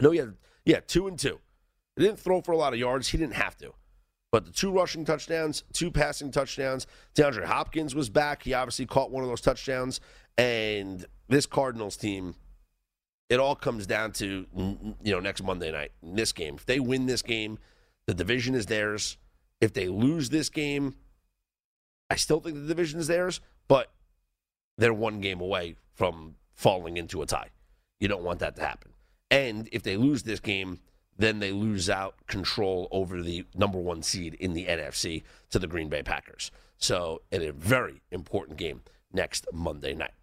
No, 0.00 0.10
he 0.10 0.18
had 0.18 0.34
yeah, 0.64 0.80
two 0.86 1.06
and 1.06 1.18
two. 1.18 1.40
He 1.96 2.04
didn't 2.04 2.20
throw 2.20 2.40
for 2.40 2.52
a 2.52 2.56
lot 2.56 2.72
of 2.72 2.78
yards. 2.78 3.08
He 3.08 3.18
didn't 3.18 3.34
have 3.34 3.56
to. 3.58 3.72
But 4.32 4.44
the 4.44 4.52
two 4.52 4.70
rushing 4.70 5.04
touchdowns, 5.04 5.64
two 5.72 5.90
passing 5.90 6.30
touchdowns. 6.30 6.86
DeAndre 7.16 7.44
Hopkins 7.44 7.94
was 7.94 8.08
back. 8.08 8.44
He 8.44 8.54
obviously 8.54 8.86
caught 8.86 9.10
one 9.10 9.24
of 9.24 9.28
those 9.28 9.40
touchdowns. 9.40 10.00
And 10.38 11.04
this 11.28 11.46
Cardinals 11.46 11.96
team, 11.96 12.36
it 13.28 13.40
all 13.40 13.56
comes 13.56 13.86
down 13.86 14.12
to 14.12 14.46
you 15.02 15.12
know 15.12 15.20
next 15.20 15.42
Monday 15.42 15.72
night 15.72 15.92
in 16.02 16.14
this 16.14 16.32
game. 16.32 16.54
If 16.54 16.66
they 16.66 16.80
win 16.80 17.06
this 17.06 17.22
game, 17.22 17.58
the 18.06 18.14
division 18.14 18.54
is 18.54 18.66
theirs. 18.66 19.16
If 19.60 19.72
they 19.72 19.88
lose 19.88 20.30
this 20.30 20.48
game, 20.48 20.94
I 22.08 22.16
still 22.16 22.40
think 22.40 22.56
the 22.56 22.66
division 22.66 23.00
is 23.00 23.08
theirs. 23.08 23.40
But 23.68 23.92
they're 24.78 24.94
one 24.94 25.20
game 25.20 25.40
away 25.40 25.76
from 26.00 26.34
falling 26.54 26.96
into 26.96 27.20
a 27.20 27.26
tie. 27.26 27.50
You 27.98 28.08
don't 28.08 28.22
want 28.22 28.38
that 28.38 28.56
to 28.56 28.62
happen. 28.62 28.92
And 29.30 29.68
if 29.70 29.82
they 29.82 29.98
lose 29.98 30.22
this 30.22 30.40
game, 30.40 30.80
then 31.18 31.40
they 31.40 31.52
lose 31.52 31.90
out 31.90 32.26
control 32.26 32.88
over 32.90 33.20
the 33.20 33.44
number 33.54 33.78
one 33.78 34.02
seed 34.02 34.32
in 34.40 34.54
the 34.54 34.64
NFC 34.64 35.24
to 35.50 35.58
the 35.58 35.66
Green 35.66 35.90
Bay 35.90 36.02
Packers. 36.02 36.52
So, 36.78 37.20
in 37.30 37.42
a 37.42 37.52
very 37.52 38.00
important 38.10 38.56
game 38.56 38.80
next 39.12 39.46
Monday 39.52 39.92
night. 39.92 40.14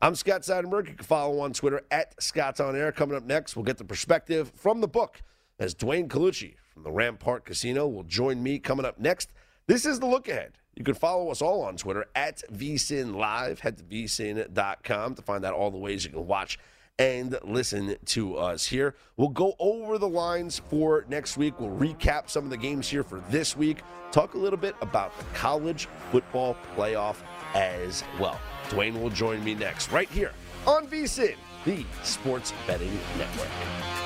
I'm 0.00 0.14
Scott 0.14 0.40
Seidenberg. 0.40 0.88
You 0.88 0.94
can 0.94 1.04
follow 1.04 1.40
on 1.40 1.52
Twitter 1.52 1.82
at 1.90 2.14
Scott's 2.22 2.58
On 2.58 2.74
Air. 2.74 2.90
Coming 2.90 3.18
up 3.18 3.24
next, 3.24 3.56
we'll 3.56 3.64
get 3.66 3.76
the 3.76 3.84
perspective 3.84 4.50
from 4.56 4.80
the 4.80 4.88
book 4.88 5.20
as 5.58 5.74
Duane 5.74 6.08
Colucci 6.08 6.54
from 6.72 6.82
the 6.82 6.90
Rampart 6.90 7.44
Casino 7.44 7.86
will 7.86 8.04
join 8.04 8.42
me 8.42 8.58
coming 8.58 8.86
up 8.86 8.98
next. 8.98 9.34
This 9.68 9.84
is 9.84 9.98
the 9.98 10.06
look 10.06 10.28
ahead 10.28 10.52
you 10.76 10.84
can 10.84 10.94
follow 10.94 11.30
us 11.30 11.42
all 11.42 11.62
on 11.62 11.76
Twitter 11.76 12.06
at 12.14 12.42
VSIN 12.52 13.16
Live. 13.16 13.60
Head 13.60 13.78
to 13.78 13.84
vsin.com 13.84 15.14
to 15.14 15.22
find 15.22 15.44
out 15.44 15.54
all 15.54 15.70
the 15.70 15.78
ways 15.78 16.04
you 16.04 16.10
can 16.10 16.26
watch 16.26 16.58
and 16.98 17.36
listen 17.42 17.96
to 18.06 18.36
us 18.36 18.66
here. 18.66 18.94
We'll 19.16 19.28
go 19.28 19.54
over 19.58 19.98
the 19.98 20.08
lines 20.08 20.60
for 20.70 21.04
next 21.08 21.36
week. 21.36 21.58
We'll 21.58 21.76
recap 21.76 22.30
some 22.30 22.44
of 22.44 22.50
the 22.50 22.56
games 22.56 22.88
here 22.88 23.02
for 23.02 23.20
this 23.30 23.56
week. 23.56 23.78
Talk 24.12 24.34
a 24.34 24.38
little 24.38 24.58
bit 24.58 24.76
about 24.80 25.18
the 25.18 25.24
college 25.34 25.88
football 26.12 26.56
playoff 26.76 27.16
as 27.54 28.04
well. 28.20 28.38
Duane 28.68 29.02
will 29.02 29.10
join 29.10 29.42
me 29.42 29.54
next, 29.54 29.90
right 29.90 30.08
here 30.10 30.32
on 30.66 30.86
VSIN, 30.86 31.36
the 31.64 31.84
Sports 32.02 32.52
Betting 32.66 32.98
Network. 33.18 34.05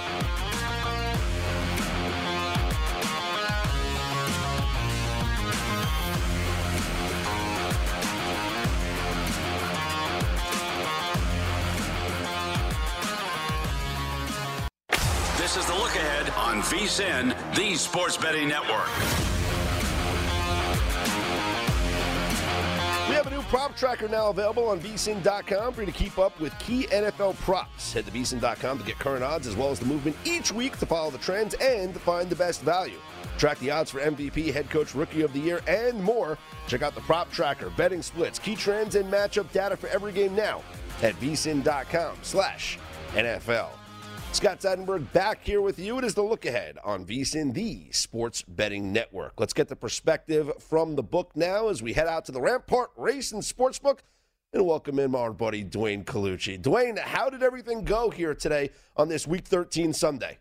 This 15.51 15.65
is 15.65 15.67
the 15.67 15.75
look 15.75 15.97
ahead 15.97 16.31
on 16.37 16.63
VSIN, 16.63 17.35
the 17.57 17.75
Sports 17.75 18.17
Betting 18.17 18.47
Network. 18.47 18.87
We 23.09 23.17
have 23.17 23.27
a 23.27 23.31
new 23.31 23.43
prop 23.43 23.77
tracker 23.77 24.07
now 24.07 24.29
available 24.29 24.69
on 24.69 24.79
vsin.com 24.79 25.73
for 25.73 25.81
you 25.81 25.87
to 25.87 25.93
keep 25.93 26.21
up 26.21 26.39
with 26.39 26.57
key 26.61 26.87
NFL 26.93 27.35
props. 27.39 27.93
Head 27.93 28.07
to 28.07 28.13
vsin.com 28.13 28.79
to 28.79 28.85
get 28.85 29.01
current 29.01 29.25
odds 29.25 29.49
as 29.49 29.57
well 29.57 29.71
as 29.71 29.81
the 29.81 29.87
movement 29.87 30.15
each 30.25 30.53
week 30.53 30.79
to 30.79 30.87
follow 30.87 31.11
the 31.11 31.19
trends 31.19 31.55
and 31.55 32.01
find 32.01 32.31
the 32.31 32.37
best 32.37 32.63
value. 32.63 33.01
Track 33.37 33.59
the 33.59 33.73
odds 33.73 33.91
for 33.91 33.99
MVP, 33.99 34.53
head 34.53 34.71
coach, 34.71 34.95
rookie 34.95 35.23
of 35.23 35.33
the 35.33 35.41
year, 35.41 35.63
and 35.67 36.01
more. 36.01 36.39
Check 36.69 36.83
out 36.83 36.95
the 36.95 37.01
prop 37.01 37.29
tracker, 37.33 37.71
betting 37.71 38.03
splits, 38.03 38.39
key 38.39 38.55
trends, 38.55 38.95
and 38.95 39.13
matchup 39.13 39.51
data 39.51 39.77
for 39.77 39.89
every 39.89 40.13
game 40.13 40.37
now 40.37 40.63
at 41.03 41.17
vsin.com 41.17 42.19
slash 42.23 42.79
NFL. 43.15 43.80
Scott 44.33 44.61
Seidenberg 44.61 45.13
back 45.13 45.45
here 45.45 45.61
with 45.61 45.79
you. 45.79 45.99
It 45.99 46.05
is 46.05 46.15
the 46.15 46.23
look 46.23 46.47
ahead 46.47 46.79
on 46.85 47.05
VSIN, 47.05 47.53
the 47.53 47.91
sports 47.91 48.43
betting 48.43 48.93
network. 48.93 49.35
Let's 49.39 49.53
get 49.53 49.69
the 49.69 49.77
perspective 49.77 50.53
from 50.61 50.95
the 50.95 51.03
book 51.03 51.33
now 51.35 51.69
as 51.69 51.83
we 51.83 51.93
head 51.93 52.07
out 52.07 52.25
to 52.27 52.33
the 52.33 52.41
Rampart 52.41 52.91
Race 52.97 53.33
and 53.33 53.43
Sportsbook 53.43 53.99
and 54.53 54.65
welcome 54.65 54.99
in 55.01 55.15
our 55.15 55.33
buddy 55.33 55.65
Duane 55.65 56.05
Colucci. 56.05 56.63
Duane, 56.63 56.97
how 56.97 57.29
did 57.29 57.43
everything 57.43 57.85
go 57.85 58.09
here 58.09 58.35
today 58.35 58.71
on 58.97 59.09
this 59.09 59.27
Week 59.27 59.45
13 59.45 59.93
Sunday? 59.93 60.39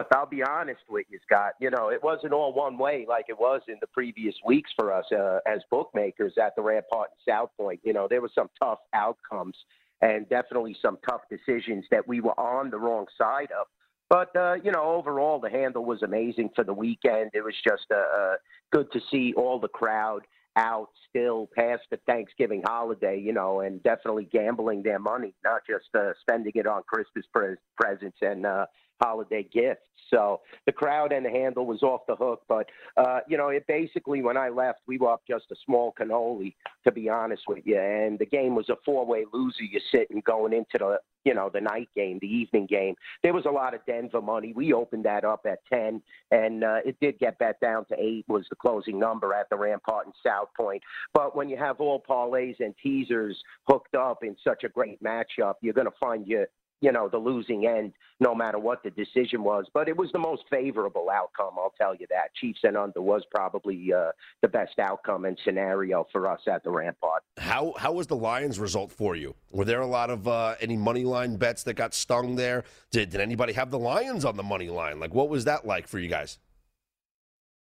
If 0.00 0.08
I'll 0.12 0.26
be 0.26 0.42
honest 0.42 0.82
with 0.90 1.06
you, 1.08 1.18
Scott. 1.24 1.52
You 1.58 1.70
know, 1.70 1.88
it 1.88 2.02
wasn't 2.02 2.32
all 2.32 2.52
one 2.52 2.76
way 2.76 3.06
like 3.08 3.26
it 3.28 3.38
was 3.38 3.62
in 3.68 3.76
the 3.80 3.86
previous 3.86 4.34
weeks 4.44 4.70
for 4.76 4.92
us 4.92 5.06
uh, 5.10 5.38
as 5.46 5.60
bookmakers 5.70 6.34
at 6.42 6.54
the 6.54 6.62
Rampart 6.62 7.10
and 7.12 7.34
South 7.34 7.50
Point. 7.56 7.80
You 7.82 7.92
know, 7.94 8.06
there 8.08 8.20
were 8.20 8.30
some 8.34 8.50
tough 8.60 8.80
outcomes 8.92 9.56
and 10.02 10.28
definitely 10.28 10.76
some 10.80 10.98
tough 11.08 11.22
decisions 11.30 11.84
that 11.90 12.06
we 12.06 12.20
were 12.20 12.38
on 12.38 12.70
the 12.70 12.78
wrong 12.78 13.06
side 13.18 13.48
of. 13.58 13.66
But 14.08 14.34
uh, 14.36 14.54
you 14.62 14.70
know, 14.70 14.82
overall, 14.82 15.40
the 15.40 15.50
handle 15.50 15.84
was 15.84 16.02
amazing 16.02 16.50
for 16.54 16.64
the 16.64 16.72
weekend. 16.72 17.30
It 17.34 17.42
was 17.42 17.54
just 17.66 17.86
uh, 17.92 17.96
uh, 17.96 18.34
good 18.72 18.90
to 18.92 19.00
see 19.10 19.34
all 19.36 19.58
the 19.58 19.68
crowd 19.68 20.22
out 20.56 20.88
still 21.08 21.48
past 21.54 21.82
the 21.90 21.98
Thanksgiving 22.06 22.62
holiday, 22.64 23.20
you 23.20 23.32
know, 23.32 23.60
and 23.60 23.82
definitely 23.82 24.24
gambling 24.24 24.82
their 24.82 24.98
money, 24.98 25.34
not 25.44 25.60
just 25.68 25.86
uh, 25.94 26.12
spending 26.20 26.52
it 26.54 26.66
on 26.66 26.82
Christmas 26.86 27.26
pre- 27.32 27.56
presents 27.76 28.16
and 28.22 28.46
uh, 28.46 28.66
holiday 29.00 29.46
gifts. 29.52 29.82
So 30.10 30.40
the 30.66 30.72
crowd 30.72 31.12
and 31.12 31.24
the 31.24 31.30
handle 31.30 31.66
was 31.66 31.82
off 31.82 32.02
the 32.06 32.16
hook. 32.16 32.42
But, 32.48 32.66
uh, 32.96 33.20
you 33.28 33.36
know, 33.36 33.48
it 33.48 33.66
basically, 33.66 34.22
when 34.22 34.36
I 34.36 34.48
left, 34.48 34.80
we 34.86 34.98
were 34.98 35.12
up 35.12 35.22
just 35.28 35.46
a 35.50 35.56
small 35.64 35.94
cannoli, 35.98 36.54
to 36.84 36.92
be 36.92 37.08
honest 37.08 37.42
with 37.48 37.66
you. 37.66 37.78
And 37.78 38.18
the 38.18 38.26
game 38.26 38.54
was 38.54 38.68
a 38.68 38.76
four 38.84 39.04
way 39.04 39.24
loser. 39.32 39.64
You're 39.64 39.80
sitting 39.90 40.22
going 40.24 40.52
into 40.52 40.78
the, 40.78 40.98
you 41.24 41.34
know, 41.34 41.50
the 41.52 41.60
night 41.60 41.88
game, 41.96 42.18
the 42.20 42.28
evening 42.28 42.66
game. 42.66 42.94
There 43.24 43.34
was 43.34 43.46
a 43.46 43.50
lot 43.50 43.74
of 43.74 43.84
Denver 43.84 44.22
money. 44.22 44.52
We 44.54 44.72
opened 44.72 45.04
that 45.06 45.24
up 45.24 45.44
at 45.44 45.58
10, 45.72 46.00
and 46.30 46.62
uh, 46.62 46.78
it 46.84 46.96
did 47.00 47.18
get 47.18 47.36
back 47.38 47.58
down 47.58 47.84
to 47.86 47.96
8 47.98 48.26
was 48.28 48.46
the 48.48 48.56
closing 48.56 48.98
number 48.98 49.34
at 49.34 49.50
the 49.50 49.56
Rampart 49.56 50.06
and 50.06 50.14
South 50.24 50.48
Point. 50.56 50.82
But 51.12 51.34
when 51.34 51.48
you 51.48 51.56
have 51.56 51.80
all 51.80 52.00
parlays 52.08 52.60
and 52.60 52.74
teasers 52.80 53.36
hooked 53.66 53.96
up 53.96 54.22
in 54.22 54.36
such 54.44 54.62
a 54.62 54.68
great 54.68 55.02
matchup, 55.02 55.54
you're 55.62 55.74
going 55.74 55.88
to 55.88 55.98
find 55.98 56.28
your 56.28 56.46
you 56.80 56.92
know, 56.92 57.08
the 57.08 57.18
losing 57.18 57.66
end, 57.66 57.92
no 58.20 58.34
matter 58.34 58.58
what 58.58 58.82
the 58.82 58.90
decision 58.90 59.42
was. 59.42 59.66
But 59.72 59.88
it 59.88 59.96
was 59.96 60.10
the 60.12 60.18
most 60.18 60.42
favorable 60.50 61.08
outcome, 61.10 61.54
I'll 61.58 61.74
tell 61.80 61.94
you 61.94 62.06
that. 62.10 62.34
Chiefs 62.34 62.60
and 62.64 62.76
under 62.76 63.00
was 63.00 63.22
probably 63.34 63.92
uh, 63.92 64.12
the 64.42 64.48
best 64.48 64.78
outcome 64.78 65.24
and 65.24 65.38
scenario 65.44 66.06
for 66.12 66.30
us 66.30 66.40
at 66.46 66.62
the 66.64 66.70
Rampart. 66.70 67.22
How 67.38 67.74
how 67.78 67.92
was 67.92 68.06
the 68.06 68.16
Lions 68.16 68.58
result 68.58 68.92
for 68.92 69.16
you? 69.16 69.34
Were 69.50 69.64
there 69.64 69.80
a 69.80 69.86
lot 69.86 70.10
of 70.10 70.28
uh, 70.28 70.56
any 70.60 70.76
money 70.76 71.04
line 71.04 71.36
bets 71.36 71.62
that 71.64 71.74
got 71.74 71.94
stung 71.94 72.36
there? 72.36 72.64
Did 72.90 73.10
did 73.10 73.20
anybody 73.20 73.52
have 73.54 73.70
the 73.70 73.78
Lions 73.78 74.24
on 74.24 74.36
the 74.36 74.42
money 74.42 74.68
line? 74.68 75.00
Like, 75.00 75.14
what 75.14 75.28
was 75.28 75.44
that 75.44 75.66
like 75.66 75.88
for 75.88 75.98
you 75.98 76.08
guys? 76.08 76.38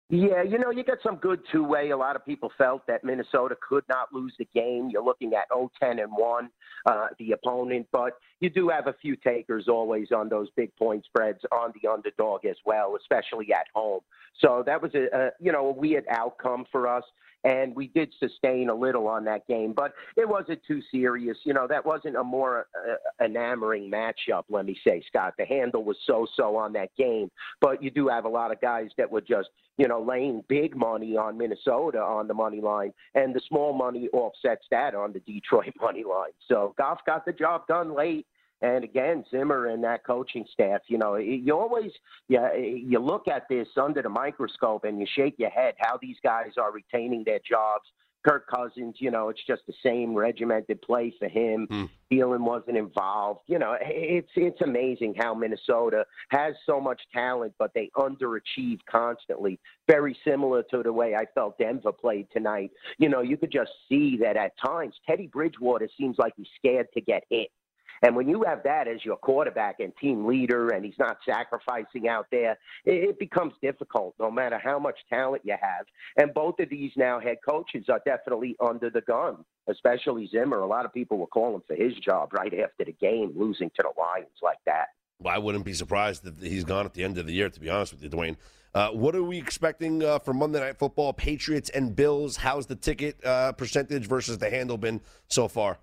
Yeah, 0.10 0.44
you 0.44 0.60
know, 0.60 0.70
you 0.70 0.84
got 0.84 0.98
some 1.02 1.16
good 1.16 1.40
two 1.52 1.64
way. 1.64 1.90
A 1.90 1.98
lot 1.98 2.16
of 2.16 2.26
people 2.26 2.52
felt 2.58 2.86
that 2.88 3.04
Minnesota 3.04 3.56
could 3.68 3.84
not 3.90 4.14
lose 4.14 4.34
the 4.38 4.48
game. 4.54 4.90
You're 4.92 5.04
looking 5.04 5.34
at 5.34 5.48
0 5.52 5.72
10 5.82 6.00
and 6.00 6.12
1, 6.12 6.50
uh, 6.86 7.08
the 7.18 7.32
opponent, 7.32 7.88
but 7.92 8.14
you 8.40 8.50
do 8.50 8.70
have 8.70 8.88
a 8.88 8.94
few 9.02 9.16
takers 9.16 9.68
always 9.68 10.12
on 10.12 10.30
those 10.30 10.50
big 10.56 10.76
point 10.76 11.06
spreads 11.06 11.40
on 11.52 11.72
the 11.82 11.90
underdog 11.90 12.46
as 12.46 12.58
well, 12.66 12.96
especially 13.00 13.52
at 13.54 13.66
home. 13.74 14.02
So 14.40 14.62
that 14.66 14.82
was 14.82 14.92
a, 14.94 15.06
a 15.18 15.30
you 15.40 15.52
know 15.52 15.68
a 15.68 15.72
weird 15.72 16.06
outcome 16.10 16.66
for 16.72 16.88
us 16.88 17.04
and 17.44 17.76
we 17.76 17.88
did 17.88 18.14
sustain 18.20 18.70
a 18.70 18.76
little 18.76 19.08
on 19.08 19.26
that 19.26 19.48
game, 19.48 19.74
but 19.74 19.94
it 20.16 20.28
wasn't 20.28 20.62
too 20.68 20.82
serious. 20.92 21.38
You 21.44 21.54
know, 21.54 21.68
that 21.68 21.86
wasn't 21.86 22.16
a 22.16 22.24
more 22.24 22.68
uh, 22.76 23.24
enamoring 23.24 23.92
matchup, 23.92 24.44
let 24.50 24.66
me 24.66 24.78
say, 24.86 25.04
Scott. 25.08 25.34
The 25.38 25.46
handle 25.46 25.84
was 25.84 25.98
so 26.06 26.26
so 26.36 26.56
on 26.56 26.74
that 26.74 26.90
game, 26.98 27.30
but 27.62 27.84
you 27.84 27.92
do 27.92 28.08
have 28.08 28.26
a 28.26 28.30
lot 28.30 28.52
of 28.52 28.62
guys 28.62 28.90
that 28.98 29.12
were 29.12 29.22
just, 29.22 29.50
you 29.78 29.88
know, 29.88 30.02
laying 30.02 30.44
big 30.48 30.76
money 30.76 31.18
on 31.18 31.38
Minnesota 31.38 32.00
on 32.00 32.28
the 32.28 32.34
money 32.34 32.62
line, 32.62 32.94
and 33.16 33.36
the 33.36 33.42
small 33.48 33.74
money 33.74 34.08
offsets 34.14 34.66
that 34.72 34.96
on 34.96 35.14
the 35.14 35.20
Detroit 35.20 35.74
money 35.82 36.04
line. 36.04 36.32
So 36.48 36.74
Goff 36.78 37.00
got 37.06 37.26
the 37.26 37.34
job 37.34 37.68
done 37.68 37.96
late. 37.96 38.26
And 38.64 38.86
again, 38.86 39.26
Zimmer 39.30 39.68
and 39.68 39.84
that 39.84 40.06
coaching 40.06 40.46
staff, 40.52 40.82
you 40.88 40.98
know, 40.98 41.16
you 41.18 41.54
always 41.54 41.92
yeah, 42.30 42.56
you 42.56 42.98
look 42.98 43.28
at 43.28 43.44
this 43.50 43.68
under 43.76 44.02
the 44.02 44.10
microscope 44.10 44.86
and 44.86 45.00
you 45.00 45.06
shake 45.16 45.36
your 45.38 45.50
head 45.50 45.76
how 45.80 46.00
these 46.02 46.16
guys 46.24 46.54
are 46.58 46.72
retaining 46.72 47.24
their 47.26 47.42
jobs. 47.48 47.86
Kirk 48.26 48.48
Cousins, 48.48 48.96
you 49.00 49.12
know, 49.12 49.28
it's 49.28 49.46
just 49.46 49.64
the 49.68 49.74
same 49.84 50.16
regimented 50.16 50.82
play 50.82 51.14
for 51.20 51.28
him. 51.28 51.68
Mm. 51.70 51.90
Thielen 52.10 52.40
wasn't 52.40 52.78
involved. 52.78 53.42
You 53.48 53.60
know, 53.60 53.76
it's 53.82 54.32
it's 54.38 54.62
amazing 54.62 55.16
how 55.18 55.34
Minnesota 55.34 56.06
has 56.30 56.56
so 56.66 56.80
much 56.80 57.02
talent, 57.14 57.54
but 57.60 57.72
they 57.76 57.92
underachieve 57.98 58.80
constantly. 58.90 59.60
Very 59.90 60.18
similar 60.26 60.64
to 60.72 60.84
the 60.84 60.94
way 60.94 61.16
I 61.16 61.26
felt 61.36 61.58
Denver 61.58 61.92
played 61.92 62.28
tonight. 62.32 62.72
You 62.98 63.10
know, 63.10 63.20
you 63.20 63.36
could 63.36 63.52
just 63.52 63.72
see 63.90 64.18
that 64.22 64.38
at 64.38 64.54
times 64.64 64.96
Teddy 65.06 65.28
Bridgewater 65.28 65.90
seems 65.98 66.18
like 66.18 66.32
he's 66.38 66.48
scared 66.58 66.88
to 66.94 67.02
get 67.02 67.26
hit. 67.30 67.50
And 68.02 68.16
when 68.16 68.28
you 68.28 68.44
have 68.44 68.64
that 68.64 68.88
as 68.88 69.04
your 69.06 69.18
quarterback 69.18 69.80
and 69.80 69.94
team 69.98 70.26
leader, 70.26 70.70
and 70.70 70.84
he's 70.84 70.98
not 71.00 71.18
sacrificing 71.26 72.08
out 72.08 72.28
there, 72.32 72.58
it, 72.86 73.20
becomes 73.20 73.54
difficult 73.62 74.16
no 74.20 74.30
matter 74.30 74.60
how 74.62 74.80
much 74.80 74.98
talent 75.10 75.44
you 75.46 75.56
have. 75.62 75.86
And 76.18 76.34
both 76.34 76.60
of 76.60 76.70
these 76.70 76.92
now 76.98 77.20
head 77.20 77.38
coaches 77.48 77.86
are 77.90 78.02
definitely 78.06 78.56
under 78.60 78.90
the 78.90 79.02
gun, 79.02 79.46
especially 79.70 80.28
Zimmer. 80.28 80.60
A 80.60 80.68
lot 80.68 80.86
of 80.86 80.94
people 80.94 81.18
were 81.18 81.28
calling 81.28 81.62
for 81.68 81.76
his 81.76 81.94
job 81.96 82.34
right 82.34 82.54
after 82.54 82.86
the 82.86 82.92
game, 82.94 83.34
losing 83.36 83.70
to 83.70 83.84
the 83.84 83.92
Lions 83.98 84.28
like 84.42 84.58
that. 84.66 84.88
Well, 85.20 85.34
I 85.34 85.38
wouldn't 85.38 85.64
be 85.64 85.74
surprised 85.74 86.26
if 86.28 86.42
he's 86.42 86.66
gone 86.66 86.86
at 86.86 86.94
the 86.94 87.04
end 87.04 87.18
of 87.18 87.28
the 87.28 87.34
year, 87.34 87.50
to 87.50 87.60
be 87.60 87.70
honest 87.70 87.94
with 87.94 88.04
you, 88.04 88.10
Duane. 88.10 88.38
Uh, 88.74 88.90
what 88.90 89.16
are 89.16 89.24
we 89.24 89.38
expecting 89.38 90.04
uh, 90.04 90.18
for 90.20 90.34
Monday 90.34 90.60
Night 90.60 90.78
Football? 90.78 91.14
Patriots 91.14 91.70
and 91.70 91.96
Bills. 91.96 92.38
How's 92.38 92.66
the 92.66 92.76
ticket 92.76 93.24
uh, 93.24 93.52
percentage 93.52 94.08
versus 94.08 94.40
the 94.40 94.50
handle 94.50 94.78
been 94.78 95.00
so 95.28 95.48
far? 95.48 95.78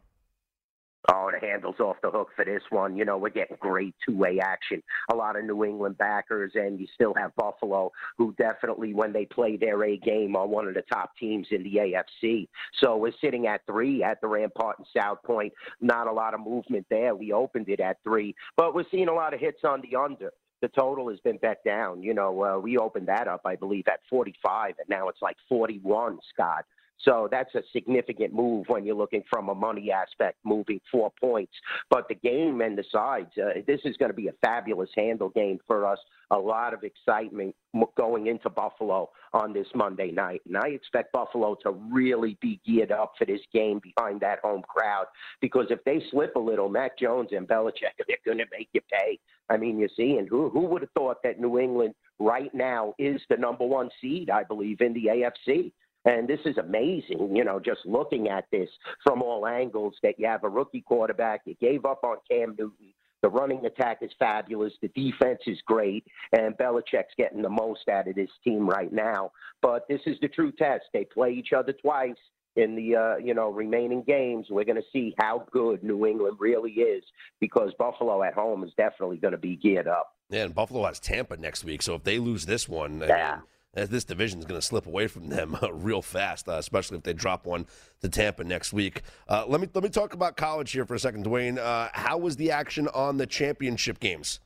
Oh, 1.09 1.31
the 1.33 1.45
handle's 1.45 1.81
off 1.81 1.97
the 2.03 2.11
hook 2.11 2.29
for 2.37 2.45
this 2.45 2.63
one. 2.69 2.97
You 2.97 3.05
know, 3.05 3.17
we're 3.17 3.31
getting 3.31 3.57
great 3.59 3.95
two 4.07 4.17
way 4.17 4.39
action. 4.39 4.83
A 5.11 5.17
lot 5.17 5.37
of 5.37 5.45
New 5.45 5.65
England 5.65 5.97
backers, 5.97 6.53
and 6.55 6.79
you 6.79 6.87
still 6.95 7.15
have 7.15 7.35
Buffalo, 7.37 7.91
who 8.19 8.35
definitely, 8.39 8.93
when 8.93 9.13
they 9.13 9.25
play 9.25 9.57
their 9.57 9.83
A 9.83 9.97
game, 9.97 10.37
are 10.37 10.47
one 10.47 10.69
of 10.69 10.75
the 10.75 10.85
top 10.93 11.13
teams 11.19 11.47
in 11.51 11.63
the 11.63 11.77
AFC. 11.77 12.49
So 12.81 12.97
we're 12.97 13.13
sitting 13.21 13.47
at 13.47 13.65
three 13.67 14.03
at 14.03 14.21
the 14.21 14.29
Rampart 14.29 14.79
and 14.79 14.87
South 14.95 15.23
Point. 15.23 15.53
Not 15.81 16.07
a 16.07 16.13
lot 16.13 16.35
of 16.35 16.41
movement 16.41 16.87
there. 16.91 17.15
We 17.15 17.33
opened 17.33 17.69
it 17.71 17.81
at 17.81 17.97
three, 18.05 18.35
but 18.57 18.75
we're 18.75 18.85
seeing 18.91 19.09
a 19.09 19.15
lot 19.15 19.33
of 19.33 19.41
hits 19.41 19.61
on 19.65 19.81
the 19.81 19.97
under 19.97 20.31
the 20.61 20.69
total 20.69 21.09
has 21.09 21.21
been 21.21 21.39
bet 21.39 21.65
down. 21.65 22.03
You 22.03 22.15
know, 22.15 22.45
uh, 22.45 22.59
we 22.59 22.77
opened 22.77 23.09
that 23.09 23.29
up, 23.29 23.43
I 23.45 23.57
believe, 23.57 23.85
at 23.89 24.01
45, 24.09 24.75
and 24.79 24.89
now 24.89 25.09
it's 25.09 25.23
like 25.23 25.37
41, 25.49 26.19
Scott. 26.33 26.65
So 27.05 27.29
that's 27.31 27.55
a 27.55 27.63
significant 27.73 28.35
move 28.35 28.67
when 28.69 28.85
you're 28.85 28.97
looking 28.97 29.23
from 29.31 29.49
a 29.49 29.55
money 29.55 29.91
aspect, 29.91 30.39
moving 30.45 30.81
four 30.91 31.13
points. 31.21 31.53
But 31.89 32.09
the 32.09 32.15
game 32.15 32.61
and 32.61 32.77
the 32.77 32.85
sides, 32.93 33.31
uh, 33.39 33.61
this 33.67 33.81
is 33.85 33.97
going 33.97 34.11
to 34.11 34.17
be 34.17 34.29
a 34.29 34.33
fabulous 34.43 34.91
handle 34.97 35.31
game 35.31 35.59
for 35.67 35.87
us. 35.87 35.99
A 36.31 36.39
lot 36.39 36.75
of 36.75 36.85
excitement 36.85 37.55
going 37.97 38.27
into 38.27 38.51
Buffalo 38.51 39.11
on 39.33 39.53
this 39.53 39.67
Monday 39.75 40.11
night. 40.11 40.43
And 40.47 40.57
I 40.57 40.69
expect 40.69 41.13
Buffalo 41.13 41.57
to 41.63 41.71
really 41.71 42.37
be 42.41 42.61
geared 42.67 42.93
up 42.93 43.15
for 43.19 43.25
this 43.25 43.41
game 43.53 43.81
behind 43.83 44.21
that 44.21 44.41
home 44.41 44.63
crowd 44.69 45.07
because 45.41 45.67
if 45.71 45.83
they 45.85 46.03
slip 46.11 46.37
a 46.37 46.41
little, 46.41 46.69
Mac 46.69 46.99
Jones 46.99 47.31
and 47.33 47.49
Belichick, 47.49 47.97
they're 48.07 48.17
going 48.25 48.39
to 48.39 48.45
make 48.53 48.69
you 48.73 48.81
pay. 48.93 49.19
I 49.49 49.57
mean, 49.57 49.79
you 49.79 49.89
see, 49.97 50.17
and 50.17 50.29
who, 50.29 50.51
who 50.51 50.61
would 50.67 50.83
have 50.83 50.91
thought 50.93 51.23
that 51.25 51.41
New 51.41 51.59
England 51.59 51.95
right 52.19 52.55
now 52.55 52.95
is 52.99 53.21
the 53.29 53.37
number 53.37 53.67
one 53.67 53.91
seed, 54.01 54.31
I 54.31 54.45
believe, 54.45 54.81
in 54.81 54.93
the 54.93 55.07
AFC? 55.07 55.73
And 56.05 56.27
this 56.27 56.41
is 56.47 56.57
amazing, 56.57 57.37
you 57.37 57.45
know, 57.45 57.61
just 57.61 57.81
looking 57.85 58.29
at 58.29 58.47
this 58.51 58.71
from 59.05 59.23
all 59.23 59.47
angles 59.47 59.95
that 60.03 60.19
you 60.19 60.27
have 60.27 60.45
a 60.45 60.49
rookie 60.49 60.81
quarterback, 60.81 61.43
you 61.45 61.55
gave 61.61 61.85
up 61.85 62.01
on 62.05 62.17
Cam 62.31 62.55
Newton. 62.59 62.95
The 63.23 63.29
running 63.29 63.67
attack 63.67 63.99
is 64.01 64.11
fabulous. 64.19 64.73
The 64.81 64.89
defense 64.89 65.41
is 65.47 65.59
great. 65.67 66.07
And 66.33 66.57
Belichick's 66.57 67.13
getting 67.19 67.43
the 67.43 67.51
most 67.51 67.87
out 67.91 68.09
of 68.09 68.15
this 68.15 68.31
team 68.43 68.67
right 68.67 68.91
now. 68.91 69.33
But 69.61 69.87
this 69.89 70.01
is 70.07 70.17
the 70.23 70.29
true 70.29 70.53
test. 70.53 70.85
They 70.95 71.05
play 71.05 71.33
each 71.33 71.53
other 71.53 71.75
twice 71.75 72.17
in 72.57 72.75
the 72.75 72.97
uh, 72.97 73.17
you 73.17 73.35
know 73.35 73.51
remaining 73.51 74.03
games. 74.03 74.47
We're 74.51 74.65
going 74.65 74.77
to 74.77 74.89
see 74.93 75.15
how 75.19 75.47
good 75.53 75.83
New 75.83 76.07
England 76.07 76.39
really 76.41 76.73
is 76.73 77.05
because 77.41 77.73
Buffalo 77.79 78.23
at 78.23 78.35
home 78.35 78.65
is 78.65 78.73
definitely 78.77 79.19
going 79.19 79.33
to 79.33 79.39
be 79.39 79.57
geared 79.57 79.89
up. 79.89 80.15
Yeah, 80.31 80.45
and 80.45 80.55
Buffalo 80.55 80.87
has 80.87 81.01
Tampa 81.01 81.37
next 81.37 81.65
week, 81.65 81.83
so 81.83 81.95
if 81.95 82.05
they 82.05 82.19
lose 82.19 82.47
this 82.47 82.69
one, 82.69 83.03
I 83.03 83.07
yeah. 83.07 83.33
Mean, 83.33 83.43
as 83.75 83.89
this 83.89 84.05
division 84.05 84.41
is 84.41 84.45
going 84.45 84.61
to 84.61 84.67
slip 84.67 84.87
away 84.87 85.07
from 85.07 85.29
them 85.29 85.57
uh, 85.63 85.73
real 85.73 86.03
fast, 86.03 86.49
uh, 86.49 86.53
especially 86.53 86.97
if 86.97 87.03
they 87.03 87.13
drop 87.13 87.47
one 87.47 87.67
to 88.01 88.09
Tampa 88.09 88.45
next 88.45 88.73
week. 88.73 89.03
Uh, 89.29 89.45
let 89.47 89.61
me 89.61 89.69
let 89.75 89.85
me 89.85 89.91
talk 89.91 90.15
about 90.15 90.37
college 90.37 90.73
here 90.73 90.85
for 90.85 90.95
a 90.95 90.99
second, 90.99 91.25
Duane. 91.25 91.59
Uh, 91.59 91.89
how 91.93 92.19
was 92.19 92.37
the 92.37 92.51
action 92.51 92.89
on 92.89 93.17
the 93.17 93.27
championship 93.27 94.01
games? 94.01 94.41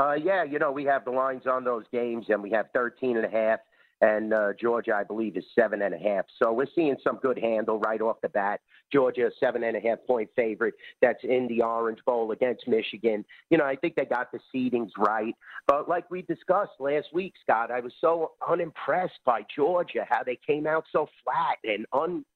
Uh, 0.00 0.14
yeah, 0.14 0.42
you 0.42 0.58
know 0.58 0.72
we 0.72 0.84
have 0.84 1.04
the 1.04 1.10
lines 1.10 1.46
on 1.46 1.64
those 1.64 1.84
games, 1.92 2.26
and 2.28 2.42
we 2.42 2.50
have 2.50 2.66
13 2.72 3.16
and 3.16 3.26
a 3.26 3.30
half 3.30 3.60
and 4.02 4.34
uh, 4.34 4.48
Georgia, 4.60 4.94
I 4.94 5.04
believe, 5.04 5.36
is 5.36 5.44
seven 5.58 5.80
and 5.80 5.94
a 5.94 5.98
half. 5.98 6.26
So 6.42 6.52
we're 6.52 6.66
seeing 6.74 6.96
some 7.04 7.20
good 7.22 7.38
handle 7.38 7.78
right 7.78 8.00
off 8.00 8.20
the 8.20 8.28
bat. 8.28 8.60
Georgia, 8.92 9.28
a 9.28 9.30
seven 9.38 9.62
and 9.62 9.76
a 9.76 9.80
half 9.80 9.98
point 10.06 10.28
favorite. 10.34 10.74
That's 11.00 11.22
in 11.22 11.46
the 11.48 11.62
Orange 11.62 12.00
Bowl 12.04 12.32
against 12.32 12.66
Michigan. 12.66 13.24
You 13.48 13.58
know, 13.58 13.64
I 13.64 13.76
think 13.76 13.94
they 13.94 14.04
got 14.04 14.32
the 14.32 14.40
seedings 14.54 14.90
right. 14.98 15.34
But 15.68 15.88
like 15.88 16.10
we 16.10 16.22
discussed 16.22 16.72
last 16.80 17.06
week, 17.14 17.34
Scott, 17.42 17.70
I 17.70 17.78
was 17.78 17.92
so 18.00 18.32
unimpressed 18.46 19.20
by 19.24 19.42
Georgia, 19.54 20.04
how 20.10 20.24
they 20.24 20.38
came 20.44 20.66
out 20.66 20.84
so 20.92 21.08
flat 21.22 21.58
and 21.62 21.86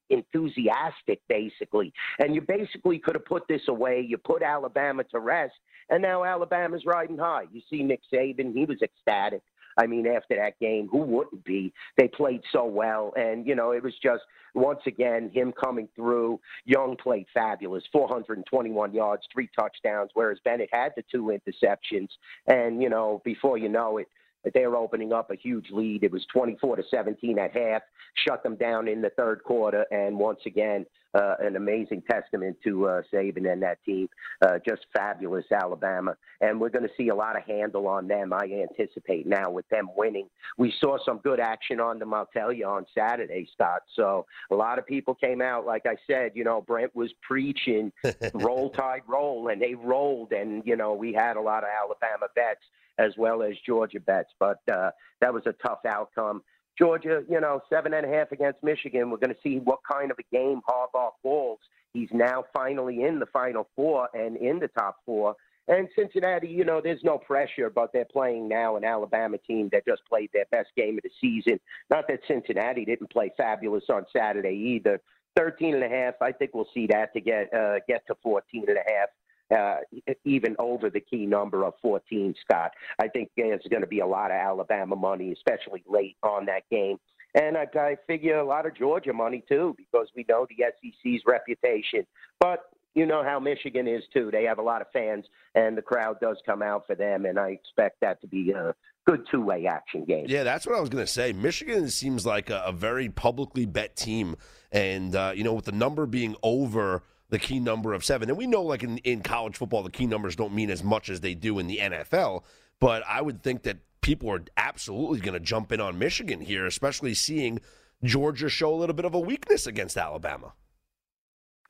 unenthusiastic, 0.09 1.21
basically. 1.29 1.93
And 2.21 2.33
you 2.35 2.43
basically 2.43 3.01
could 3.01 3.17
have 3.17 3.25
put 3.27 3.49
this 3.49 3.63
away. 3.67 4.07
You 4.07 4.19
put 4.19 4.43
Alabama 4.43 5.03
to 5.11 5.19
rest, 5.19 5.55
and 5.91 6.01
now 6.01 6.23
Alabama's 6.23 6.85
riding 6.87 7.19
high. 7.19 7.45
You 7.53 7.61
see 7.69 7.83
Nick 7.83 8.03
Saban, 8.13 8.55
he 8.55 8.65
was 8.65 8.79
ecstatic. 8.83 9.43
I 9.77 9.87
mean, 9.87 10.07
after 10.07 10.37
that 10.37 10.59
game, 10.59 10.89
who 10.91 10.99
wouldn't 10.99 11.45
be? 11.45 11.73
They 11.97 12.09
played 12.09 12.43
so 12.53 12.65
well. 12.65 13.13
And, 13.17 13.47
you 13.47 13.55
know, 13.55 13.73
it 13.73 13.83
was 13.83 13.95
just, 14.03 14.23
once 14.55 14.81
again, 14.87 15.31
him 15.33 15.53
coming 15.53 15.89
through. 15.95 16.41
Young 16.65 16.97
played 16.97 17.27
fabulous 17.35 17.85
421 17.93 18.95
yards, 18.95 19.23
three 19.33 19.49
touchdowns, 19.59 20.11
whereas 20.15 20.39
Bennett 20.45 20.71
had 20.73 20.93
the 20.97 21.05
two 21.11 21.37
interceptions. 21.37 22.09
And, 22.47 22.83
you 22.83 22.89
know, 22.89 23.21
before 23.25 23.59
you 23.59 23.69
know 23.69 23.99
it, 23.99 24.09
they 24.55 24.67
were 24.67 24.77
opening 24.77 25.13
up 25.13 25.31
a 25.31 25.37
huge 25.37 25.71
lead. 25.71 26.05
It 26.05 26.13
was 26.13 26.25
24 26.33 26.77
to 26.77 26.83
17 26.91 27.39
at 27.39 27.57
half, 27.57 27.83
shut 28.27 28.43
them 28.43 28.57
down 28.57 28.89
in 28.89 29.03
the 29.03 29.11
third 29.11 29.43
quarter, 29.45 29.87
and 29.91 30.19
once 30.19 30.41
again, 30.47 30.87
uh, 31.17 31.35
an 31.41 31.57
amazing 31.57 32.03
testament 32.11 32.57
to 32.63 32.87
uh, 32.87 33.03
Saban 33.13 33.51
and 33.51 33.63
that 33.63 33.83
team. 33.85 34.09
Uh, 34.43 34.59
just 34.67 34.83
fabulous, 34.95 35.45
Alabama, 35.51 36.15
and 36.41 36.61
we're 36.61 36.69
going 36.69 36.87
to 36.87 36.91
see 36.97 37.09
a 37.09 37.15
lot 37.15 37.37
of 37.37 37.43
handle 37.45 37.89
on 37.89 38.07
them. 38.07 38.33
I 38.33 38.45
anticipate 38.45 39.27
now 39.27 39.51
with 39.51 39.67
them 39.69 39.89
winning. 39.97 40.29
We 40.59 40.73
saw 40.81 40.99
some 41.05 41.19
good 41.19 41.41
action 41.41 41.81
on 41.81 41.99
them. 41.99 42.13
I'll 42.13 42.29
tell 42.33 42.53
you 42.53 42.67
on 42.67 42.85
Saturday, 42.95 43.49
Scott. 43.55 43.83
So 43.95 44.27
a 44.51 44.55
lot 44.55 44.79
of 44.79 44.87
people 44.87 45.15
came 45.15 45.41
out, 45.41 45.65
like 45.65 45.87
I 45.87 45.97
said. 46.07 46.33
You 46.35 46.45
know, 46.45 46.61
Brent 46.61 46.95
was 46.95 47.13
preaching 47.23 47.93
roll 48.35 48.71
tide 48.71 49.03
roll, 49.07 49.49
and 49.49 49.61
they 49.61 49.75
rolled, 49.75 50.33
and 50.33 50.63
you 50.67 50.77
know 50.77 50.93
we 50.93 51.13
had 51.13 51.37
a 51.37 51.41
lot 51.41 51.63
of 51.63 51.71
Alabama 51.83 52.27
bets 52.35 52.61
as 52.99 53.13
well 53.17 53.43
as 53.43 53.55
Georgia 53.65 54.01
bets. 54.01 54.33
But 54.39 54.61
uh, 54.73 54.91
that 55.21 55.33
was 55.33 55.43
a 55.47 55.53
tough 55.67 55.81
outcome. 55.87 56.43
Georgia, 56.79 57.23
you 57.29 57.41
know, 57.41 57.61
seven 57.71 57.95
and 57.95 58.05
a 58.05 58.09
half 58.09 58.33
against 58.33 58.63
Michigan. 58.63 59.11
We're 59.11 59.17
going 59.17 59.35
to 59.35 59.41
see 59.43 59.59
what 59.59 59.81
kind 59.91 60.11
of 60.11 60.19
a 60.19 60.35
game 60.35 60.61
Harbaugh 60.69 61.13
calls. 61.23 61.59
He's 61.93 62.11
now 62.13 62.45
finally 62.55 63.05
in 63.05 63.19
the 63.19 63.27
Final 63.27 63.69
Four 63.75 64.09
and 64.13 64.37
in 64.37 64.59
the 64.59 64.69
top 64.69 64.97
four. 65.07 65.35
And 65.69 65.89
Cincinnati, 65.99 66.47
you 66.47 66.65
know, 66.65 66.81
there's 66.81 67.03
no 67.03 67.19
pressure, 67.19 67.71
but 67.71 67.93
they're 67.93 68.05
playing 68.05 68.49
now 68.49 68.77
an 68.77 68.85
Alabama 68.85 69.39
team 69.39 69.69
that 69.73 69.85
just 69.85 70.03
played 70.09 70.31
their 70.33 70.45
best 70.53 70.69
game 70.77 70.97
of 70.97 71.03
the 71.03 71.11
season. 71.21 71.59
Not 71.91 72.07
that 72.09 72.21
Cincinnati 72.29 72.85
didn't 72.85 73.11
play 73.11 73.33
fabulous 73.37 73.85
on 73.89 74.05
Saturday 74.15 74.55
either. 74.55 75.01
13 75.37 75.75
and 75.75 75.83
a 75.85 75.89
half, 75.89 76.15
I 76.23 76.33
think 76.33 76.53
we'll 76.55 76.69
see 76.73 76.87
that 76.87 77.13
to 77.15 77.21
get 77.21 77.53
uh, 77.53 77.81
get 77.89 78.07
to 78.07 78.15
14 78.23 78.65
and 78.69 78.79
a 78.79 78.81
half. 78.87 79.09
Uh, 79.55 79.77
even 80.25 80.57
over 80.59 80.91
the 80.91 80.99
key 80.99 81.25
number 81.25 81.65
of 81.65 81.75
14, 81.81 82.35
Scott. 82.41 82.73
I 82.99 83.07
think 83.07 83.31
there's 83.37 83.63
going 83.71 83.83
to 83.83 83.87
be 83.87 84.01
a 84.01 84.07
lot 84.07 84.33
of 84.33 84.37
Alabama 84.37 84.97
money, 84.97 85.33
especially 85.33 85.85
late 85.87 86.17
on 86.25 86.47
that 86.47 86.63
game. 86.69 86.97
And 87.37 87.57
I, 87.57 87.67
I 87.79 87.97
figure 88.09 88.39
a 88.39 88.45
lot 88.45 88.67
of 88.67 88.75
Georgia 88.75 89.13
money 89.13 89.45
too, 89.49 89.77
because 89.77 90.09
we 90.17 90.25
know 90.29 90.47
the 90.49 90.65
SEC's 90.65 91.23
reputation. 91.27 92.07
But 92.41 92.65
you 92.97 93.05
know 93.05 93.23
how 93.23 93.39
Michigan 93.39 93.87
is 93.87 94.03
too. 94.13 94.31
They 94.33 94.45
have 94.45 94.59
a 94.59 94.63
lot 94.63 94.81
of 94.81 94.89
fans, 94.91 95.27
and 95.55 95.77
the 95.77 95.83
crowd 95.83 96.19
does 96.19 96.39
come 96.47 96.63
out 96.63 96.87
for 96.87 96.97
them. 96.97 97.27
And 97.27 97.39
I 97.39 97.51
expect 97.51 98.01
that 98.01 98.21
to 98.23 98.27
be 98.27 98.53
a 98.53 98.75
good 99.07 99.27
two-way 99.31 99.67
action 99.67 100.07
game. 100.07 100.25
Yeah, 100.29 100.45
that's 100.45 100.67
what 100.67 100.77
I 100.77 100.81
was 100.81 100.89
going 100.89 101.05
to 101.05 101.13
say. 101.13 101.35
Michigan 101.35 101.91
seems 101.91 102.25
like 102.25 102.49
a, 102.49 102.63
a 102.65 102.73
very 102.73 103.11
publicly 103.11 103.67
bet 103.67 103.97
team, 103.97 104.37
and 104.73 105.15
uh, 105.15 105.33
you 105.37 105.45
know, 105.45 105.53
with 105.53 105.67
the 105.67 105.73
number 105.73 106.07
being 106.07 106.37
over 106.43 107.03
the 107.29 107.39
key 107.39 107.61
number 107.61 107.93
of 107.93 108.05
seven. 108.05 108.29
And 108.29 108.39
we 108.39 108.47
know, 108.47 108.63
like 108.63 108.83
in, 108.83 108.99
in 108.99 109.23
college 109.23 109.57
football, 109.57 109.83
the 109.83 109.91
key 109.91 110.07
numbers 110.07 110.37
don't 110.37 110.55
mean 110.55 110.71
as 110.71 110.83
much 110.83 111.09
as 111.09 111.21
they 111.21 111.35
do 111.35 111.59
in 111.59 111.67
the 111.67 111.79
NFL. 111.79 112.45
But 112.81 113.03
I 113.09 113.23
would 113.23 113.43
think 113.43 113.63
that 113.63 113.79
people 114.01 114.31
are 114.31 114.45
absolutely 114.57 115.21
going 115.21 115.35
to 115.35 115.41
jump 115.41 115.73
in 115.73 115.81
on 115.81 115.99
Michigan 115.99 116.41
here, 116.41 116.67
especially 116.67 117.15
seeing 117.15 117.61
Georgia 118.05 118.49
show 118.49 118.73
a 118.73 118.77
little 118.77 118.95
bit 118.95 119.05
of 119.05 119.15
a 119.15 119.21
weakness 119.21 119.67
against 119.67 119.97
Alabama. 119.97 120.53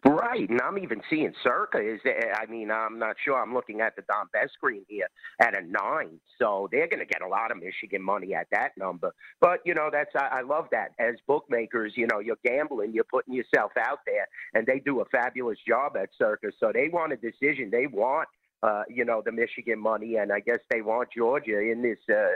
Right, 0.04 0.48
and 0.48 0.60
I'm 0.60 0.78
even 0.78 1.00
seeing 1.08 1.32
Circa. 1.42 1.78
Is 1.78 2.00
I 2.04 2.46
mean, 2.46 2.70
I'm 2.70 2.98
not 2.98 3.16
sure. 3.24 3.40
I'm 3.40 3.54
looking 3.54 3.80
at 3.80 3.96
the 3.96 4.02
Don 4.02 4.26
Best 4.32 4.52
screen 4.52 4.84
here 4.88 5.08
at 5.40 5.56
a 5.56 5.62
nine, 5.66 6.20
so 6.38 6.68
they're 6.70 6.86
going 6.86 7.00
to 7.00 7.06
get 7.06 7.22
a 7.22 7.28
lot 7.28 7.50
of 7.50 7.56
Michigan 7.56 8.02
money 8.02 8.34
at 8.34 8.46
that 8.52 8.72
number. 8.76 9.12
But 9.40 9.60
you 9.64 9.74
know, 9.74 9.88
that's 9.90 10.10
I, 10.14 10.38
I 10.38 10.40
love 10.42 10.66
that. 10.72 10.90
As 10.98 11.14
bookmakers, 11.26 11.94
you 11.96 12.06
know, 12.06 12.20
you're 12.20 12.38
gambling, 12.44 12.92
you're 12.92 13.04
putting 13.04 13.34
yourself 13.34 13.72
out 13.78 14.00
there, 14.06 14.26
and 14.54 14.66
they 14.66 14.80
do 14.80 15.00
a 15.00 15.04
fabulous 15.06 15.58
job 15.66 15.96
at 15.96 16.10
Circa. 16.18 16.48
So 16.60 16.70
they 16.72 16.88
want 16.88 17.12
a 17.12 17.16
decision. 17.16 17.70
They 17.70 17.86
want 17.86 18.28
uh, 18.62 18.82
you 18.88 19.04
know, 19.04 19.22
the 19.24 19.32
Michigan 19.32 19.78
money, 19.78 20.16
and 20.16 20.32
I 20.32 20.40
guess 20.40 20.58
they 20.70 20.80
want 20.80 21.10
Georgia 21.16 21.60
in 21.60 21.82
this 21.82 21.98
uh, 22.10 22.32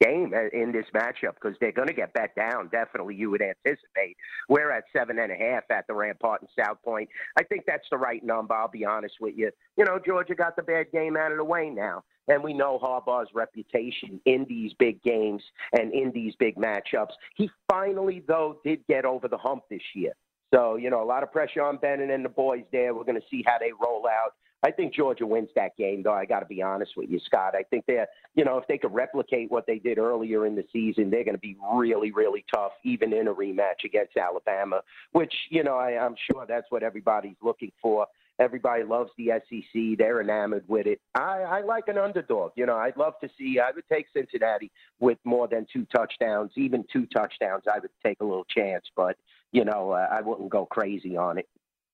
game 0.00 0.32
in 0.52 0.72
this 0.72 0.86
matchup 0.94 1.34
because 1.40 1.56
they're 1.60 1.72
going 1.72 1.88
to 1.88 1.94
get 1.94 2.12
bet 2.14 2.34
down. 2.34 2.68
Definitely, 2.68 3.14
you 3.16 3.30
would 3.30 3.42
anticipate. 3.42 4.16
We're 4.48 4.70
at 4.70 4.84
seven 4.96 5.18
and 5.18 5.30
a 5.30 5.36
half 5.36 5.64
at 5.70 5.86
the 5.86 5.94
Rampart 5.94 6.42
and 6.42 6.50
South 6.58 6.78
Point. 6.84 7.08
I 7.38 7.42
think 7.44 7.64
that's 7.66 7.86
the 7.90 7.98
right 7.98 8.24
number. 8.24 8.54
I'll 8.54 8.68
be 8.68 8.84
honest 8.84 9.14
with 9.20 9.34
you. 9.36 9.50
You 9.76 9.84
know, 9.84 9.98
Georgia 10.04 10.34
got 10.34 10.56
the 10.56 10.62
bad 10.62 10.86
game 10.92 11.16
out 11.16 11.32
of 11.32 11.38
the 11.38 11.44
way 11.44 11.70
now. 11.70 12.02
And 12.28 12.44
we 12.44 12.52
know 12.52 12.78
Harbaugh's 12.80 13.30
reputation 13.34 14.20
in 14.24 14.46
these 14.48 14.72
big 14.78 15.02
games 15.02 15.42
and 15.72 15.92
in 15.92 16.12
these 16.12 16.34
big 16.38 16.56
matchups. 16.56 17.12
He 17.34 17.50
finally, 17.68 18.22
though, 18.28 18.60
did 18.64 18.86
get 18.86 19.04
over 19.04 19.26
the 19.26 19.38
hump 19.38 19.64
this 19.68 19.82
year. 19.94 20.12
So, 20.54 20.76
you 20.76 20.90
know, 20.90 21.02
a 21.02 21.04
lot 21.04 21.22
of 21.22 21.32
pressure 21.32 21.62
on 21.62 21.76
Bennett 21.76 22.10
and 22.10 22.24
the 22.24 22.28
boys 22.28 22.64
there. 22.72 22.94
We're 22.94 23.04
going 23.04 23.20
to 23.20 23.26
see 23.30 23.42
how 23.46 23.58
they 23.58 23.72
roll 23.72 24.06
out. 24.06 24.34
I 24.62 24.70
think 24.70 24.94
Georgia 24.94 25.26
wins 25.26 25.48
that 25.56 25.76
game, 25.76 26.02
though. 26.02 26.12
I 26.12 26.26
got 26.26 26.40
to 26.40 26.46
be 26.46 26.62
honest 26.62 26.92
with 26.96 27.08
you, 27.08 27.18
Scott. 27.24 27.54
I 27.54 27.62
think 27.62 27.84
they're, 27.86 28.06
you 28.34 28.44
know, 28.44 28.58
if 28.58 28.66
they 28.68 28.76
could 28.76 28.92
replicate 28.92 29.50
what 29.50 29.66
they 29.66 29.78
did 29.78 29.98
earlier 29.98 30.46
in 30.46 30.54
the 30.54 30.64
season, 30.72 31.10
they're 31.10 31.24
going 31.24 31.34
to 31.34 31.40
be 31.40 31.56
really, 31.72 32.12
really 32.12 32.44
tough, 32.52 32.72
even 32.84 33.12
in 33.12 33.28
a 33.28 33.34
rematch 33.34 33.84
against 33.84 34.16
Alabama, 34.16 34.82
which, 35.12 35.32
you 35.48 35.64
know, 35.64 35.76
I, 35.76 35.98
I'm 35.98 36.14
sure 36.30 36.44
that's 36.46 36.66
what 36.70 36.82
everybody's 36.82 37.36
looking 37.42 37.72
for. 37.80 38.06
Everybody 38.38 38.84
loves 38.84 39.10
the 39.18 39.32
SEC. 39.48 39.98
They're 39.98 40.20
enamored 40.22 40.64
with 40.66 40.86
it. 40.86 41.00
I, 41.14 41.42
I 41.42 41.60
like 41.60 41.88
an 41.88 41.98
underdog. 41.98 42.52
You 42.54 42.66
know, 42.66 42.76
I'd 42.76 42.96
love 42.96 43.14
to 43.22 43.28
see, 43.38 43.60
I 43.60 43.70
would 43.70 43.84
take 43.90 44.06
Cincinnati 44.14 44.70
with 44.98 45.18
more 45.24 45.46
than 45.46 45.66
two 45.70 45.86
touchdowns, 45.94 46.52
even 46.56 46.84
two 46.90 47.06
touchdowns. 47.06 47.64
I 47.70 47.78
would 47.78 47.90
take 48.04 48.20
a 48.20 48.24
little 48.24 48.46
chance, 48.46 48.84
but, 48.96 49.16
you 49.52 49.64
know, 49.64 49.90
uh, 49.90 50.06
I 50.10 50.22
wouldn't 50.22 50.50
go 50.50 50.64
crazy 50.64 51.16
on 51.16 51.38
it. 51.38 51.48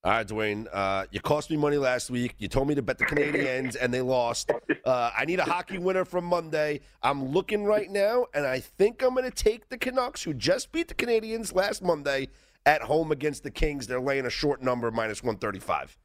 All 0.07 0.13
right, 0.13 0.25
Duane. 0.25 0.69
Uh, 0.71 1.03
you 1.11 1.19
cost 1.19 1.51
me 1.51 1.57
money 1.57 1.75
last 1.75 2.09
week. 2.09 2.33
You 2.37 2.47
told 2.47 2.69
me 2.69 2.75
to 2.75 2.81
bet 2.81 2.97
the 2.97 3.03
Canadiens, 3.03 3.75
and 3.79 3.93
they 3.93 3.99
lost. 3.99 4.49
Uh, 4.85 5.11
I 5.17 5.25
need 5.25 5.39
a 5.39 5.43
hockey 5.43 5.79
winner 5.79 6.05
from 6.05 6.23
Monday. 6.23 6.79
I'm 7.03 7.25
looking 7.25 7.65
right 7.65 7.91
now, 7.91 8.27
and 8.33 8.45
I 8.45 8.61
think 8.61 9.03
I'm 9.03 9.15
going 9.15 9.29
to 9.29 9.31
take 9.31 9.67
the 9.67 9.77
Canucks, 9.77 10.23
who 10.23 10.33
just 10.33 10.71
beat 10.71 10.87
the 10.87 10.93
Canadiens 10.93 11.53
last 11.53 11.83
Monday 11.83 12.29
at 12.65 12.83
home 12.83 13.11
against 13.11 13.43
the 13.43 13.51
Kings. 13.51 13.85
They're 13.85 13.99
laying 13.99 14.25
a 14.25 14.29
short 14.29 14.61
number, 14.61 14.89
minus 14.91 15.21
135. 15.23 15.97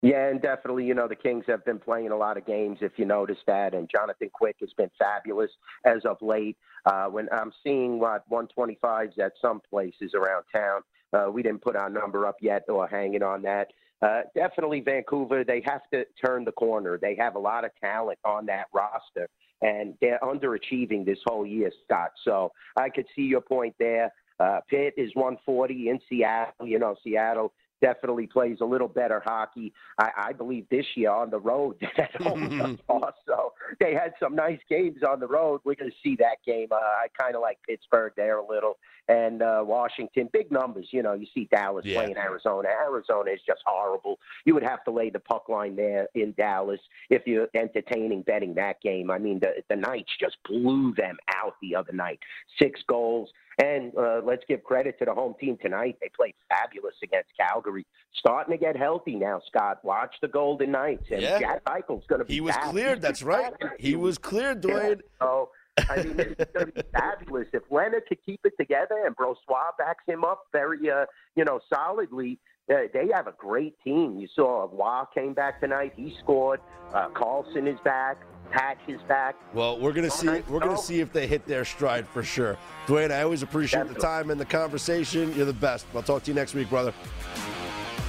Yeah, 0.00 0.28
and 0.28 0.40
definitely, 0.40 0.86
you 0.86 0.94
know, 0.94 1.06
the 1.06 1.16
Kings 1.16 1.44
have 1.48 1.66
been 1.66 1.78
playing 1.78 2.12
a 2.12 2.16
lot 2.16 2.38
of 2.38 2.46
games, 2.46 2.78
if 2.80 2.92
you 2.96 3.04
notice 3.04 3.36
that, 3.46 3.74
and 3.74 3.90
Jonathan 3.94 4.30
Quick 4.32 4.56
has 4.60 4.70
been 4.78 4.90
fabulous 4.98 5.50
as 5.84 6.06
of 6.06 6.16
late. 6.22 6.56
Uh, 6.86 7.08
when 7.08 7.28
I'm 7.30 7.52
seeing 7.62 7.98
what 7.98 8.24
125s 8.30 9.18
at 9.18 9.32
some 9.42 9.60
places 9.68 10.12
around 10.14 10.44
town, 10.50 10.80
uh, 11.12 11.30
we 11.30 11.42
didn't 11.42 11.62
put 11.62 11.76
our 11.76 11.90
number 11.90 12.26
up 12.26 12.36
yet 12.40 12.64
or 12.68 12.86
hanging 12.86 13.22
on 13.22 13.42
that. 13.42 13.68
Uh, 14.00 14.22
definitely 14.34 14.80
Vancouver, 14.80 15.42
they 15.44 15.62
have 15.64 15.82
to 15.92 16.04
turn 16.24 16.44
the 16.44 16.52
corner. 16.52 16.98
They 17.00 17.16
have 17.18 17.34
a 17.34 17.38
lot 17.38 17.64
of 17.64 17.70
talent 17.80 18.18
on 18.24 18.46
that 18.46 18.66
roster, 18.72 19.28
and 19.60 19.94
they're 20.00 20.20
underachieving 20.22 21.04
this 21.04 21.18
whole 21.26 21.44
year, 21.44 21.72
Scott. 21.84 22.12
So 22.24 22.52
I 22.76 22.90
could 22.90 23.06
see 23.16 23.22
your 23.22 23.40
point 23.40 23.74
there. 23.78 24.12
Uh, 24.38 24.60
Pitt 24.70 24.94
is 24.96 25.10
140 25.14 25.88
in 25.88 25.98
Seattle. 26.08 26.66
You 26.66 26.78
know, 26.78 26.94
Seattle 27.02 27.52
definitely 27.80 28.26
plays 28.26 28.58
a 28.60 28.64
little 28.64 28.88
better 28.88 29.22
hockey. 29.24 29.72
I, 29.98 30.10
I 30.16 30.32
believe 30.32 30.68
this 30.70 30.86
year 30.94 31.10
on 31.10 31.30
the 31.30 31.40
road 31.40 31.76
at 31.98 32.14
home 32.20 32.78
also 32.88 33.52
they 33.80 33.94
had 33.94 34.12
some 34.20 34.34
nice 34.34 34.60
games 34.68 35.02
on 35.08 35.20
the 35.20 35.26
road. 35.26 35.60
We're 35.64 35.74
going 35.74 35.90
to 35.90 35.96
see 36.02 36.16
that 36.16 36.36
game. 36.46 36.68
Uh, 36.70 36.76
I 36.76 37.06
kind 37.18 37.34
of 37.34 37.42
like 37.42 37.58
Pittsburgh 37.66 38.12
there 38.16 38.38
a 38.38 38.46
little 38.46 38.78
and 39.08 39.42
uh, 39.42 39.62
Washington. 39.64 40.28
Big 40.32 40.50
numbers, 40.52 40.88
you 40.90 41.02
know. 41.02 41.14
You 41.14 41.26
see 41.34 41.48
Dallas 41.50 41.84
yeah. 41.84 42.00
playing 42.00 42.16
Arizona. 42.16 42.68
Arizona 42.68 43.30
is 43.30 43.40
just 43.46 43.60
horrible. 43.66 44.18
You 44.44 44.54
would 44.54 44.62
have 44.62 44.84
to 44.84 44.90
lay 44.90 45.10
the 45.10 45.20
puck 45.20 45.48
line 45.48 45.76
there 45.76 46.08
in 46.14 46.34
Dallas 46.36 46.80
if 47.10 47.26
you're 47.26 47.48
entertaining 47.54 48.22
betting 48.22 48.54
that 48.54 48.80
game. 48.80 49.10
I 49.10 49.18
mean, 49.18 49.40
the 49.40 49.62
the 49.68 49.76
Knights 49.76 50.12
just 50.20 50.36
blew 50.44 50.94
them 50.94 51.16
out 51.34 51.54
the 51.62 51.74
other 51.74 51.92
night, 51.92 52.20
six 52.60 52.80
goals. 52.88 53.30
And 53.60 53.92
uh, 53.98 54.20
let's 54.24 54.42
give 54.48 54.62
credit 54.62 54.98
to 55.00 55.04
the 55.04 55.12
home 55.12 55.34
team 55.40 55.58
tonight. 55.60 55.96
They 56.00 56.10
played 56.16 56.34
fabulous 56.48 56.94
against 57.02 57.30
Calgary. 57.36 57.84
Starting 58.16 58.56
to 58.56 58.58
get 58.58 58.76
healthy 58.76 59.16
now, 59.16 59.40
Scott. 59.48 59.84
Watch 59.84 60.14
the 60.22 60.28
Golden 60.28 60.70
Knights. 60.70 61.06
And 61.10 61.20
yeah. 61.20 61.40
Jack 61.40 61.64
Eichel's 61.64 62.06
going 62.06 62.20
to 62.20 62.24
be 62.24 62.34
He 62.34 62.40
was 62.40 62.54
back. 62.54 62.70
cleared. 62.70 63.02
That's 63.02 63.22
right. 63.22 63.52
He 63.80 63.96
was 63.96 64.16
cleared, 64.16 64.60
Duane. 64.60 64.90
Yeah. 64.90 64.94
So, 65.20 65.50
I 65.90 65.96
mean, 66.04 66.20
it's 66.20 66.52
going 66.52 66.66
to 66.66 66.72
be 66.72 66.82
fabulous. 66.92 67.48
If 67.52 67.64
Leonard 67.70 68.04
could 68.08 68.18
keep 68.24 68.40
it 68.44 68.52
together 68.60 69.04
and 69.04 69.16
Brossoit 69.16 69.76
backs 69.76 70.04
him 70.06 70.22
up 70.22 70.44
very, 70.52 70.88
uh, 70.88 71.06
you 71.34 71.44
know, 71.44 71.58
solidly, 71.72 72.38
uh, 72.72 72.82
they 72.92 73.08
have 73.12 73.26
a 73.26 73.34
great 73.36 73.74
team. 73.82 74.18
You 74.18 74.28
saw 74.36 74.66
Waugh 74.68 75.06
came 75.06 75.32
back 75.34 75.60
tonight. 75.60 75.94
He 75.96 76.14
scored. 76.22 76.60
Uh, 76.94 77.08
Karlsson 77.08 77.66
is 77.66 77.80
back. 77.84 78.18
Patch 78.50 78.78
is 78.88 79.00
back. 79.02 79.36
Well, 79.52 79.78
we're 79.78 79.92
gonna 79.92 80.10
see. 80.10 80.40
We're 80.48 80.60
gonna 80.60 80.78
see 80.78 81.00
if 81.00 81.12
they 81.12 81.26
hit 81.26 81.46
their 81.46 81.64
stride 81.64 82.08
for 82.08 82.22
sure. 82.22 82.56
Duane, 82.86 83.12
I 83.12 83.22
always 83.22 83.42
appreciate 83.42 83.80
Definitely. 83.80 84.00
the 84.00 84.06
time 84.06 84.30
and 84.30 84.40
the 84.40 84.44
conversation. 84.46 85.34
You're 85.34 85.46
the 85.46 85.52
best. 85.52 85.86
I'll 85.94 86.02
talk 86.02 86.22
to 86.24 86.30
you 86.30 86.34
next 86.34 86.54
week, 86.54 86.70
brother. 86.70 86.92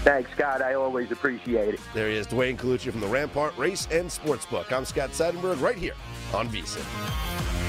Thanks, 0.04 0.32
Scott. 0.32 0.62
I 0.62 0.76
always 0.76 1.12
appreciate 1.12 1.74
it. 1.74 1.80
There 1.94 2.10
he 2.10 2.16
is, 2.16 2.26
Duane 2.26 2.56
Colucci 2.56 2.90
from 2.90 3.02
the 3.02 3.08
Rampart 3.08 3.58
Race 3.58 3.88
and 3.92 4.10
Sportsbook. 4.10 4.72
I'm 4.72 4.86
Scott 4.86 5.10
Seidenberg, 5.12 5.62
right 5.62 5.76
here 5.76 5.94
on 6.34 6.48
VSIN. 6.48 7.69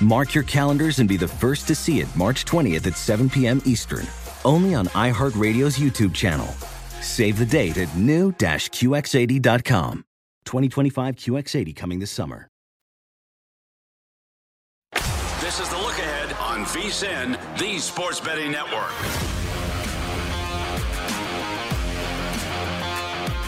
Mark 0.00 0.32
your 0.34 0.44
calendars 0.44 1.00
and 1.00 1.08
be 1.08 1.16
the 1.16 1.26
first 1.26 1.66
to 1.68 1.74
see 1.74 2.00
it 2.00 2.16
March 2.16 2.44
20th 2.44 2.86
at 2.86 2.96
7 2.96 3.28
p.m. 3.28 3.60
Eastern, 3.64 4.06
only 4.44 4.74
on 4.74 4.86
iHeartRadio's 4.88 5.78
YouTube 5.78 6.14
channel. 6.14 6.46
Save 7.00 7.38
the 7.38 7.46
date 7.46 7.78
at 7.78 7.96
new-QX80.com. 7.96 10.04
2025 10.44 11.16
QX80 11.16 11.76
coming 11.76 11.98
this 11.98 12.10
summer. 12.10 12.48
This 15.40 15.60
is 15.60 15.68
the 15.68 15.78
look 15.78 15.98
ahead 15.98 16.32
on 16.34 16.64
VSIN, 16.64 17.38
the 17.58 17.78
Sports 17.78 18.20
Betting 18.20 18.50
Network. 18.50 18.92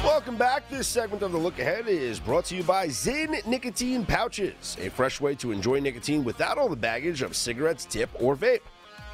Welcome 0.03 0.39
back. 0.39 0.67
This 0.71 0.89
segment 0.89 1.23
of 1.23 1.33
the 1.33 1.39
Look 1.39 1.59
Ahead 1.59 1.87
is 1.87 2.19
brought 2.19 2.47
to 2.47 2.57
you 2.57 2.63
by 2.63 2.89
Zyn 2.89 3.47
Nicotine 3.47 4.07
Pouches, 4.07 4.79
a 4.81 4.89
fresh 4.89 5.21
way 5.21 5.35
to 5.35 5.53
enjoy 5.53 5.79
nicotine 5.79 6.25
without 6.25 6.57
all 6.57 6.71
the 6.71 6.77
baggage 6.77 7.21
of 7.21 7.37
cigarettes, 7.37 7.85
tip, 7.85 8.09
or 8.15 8.35
vape. 8.35 8.63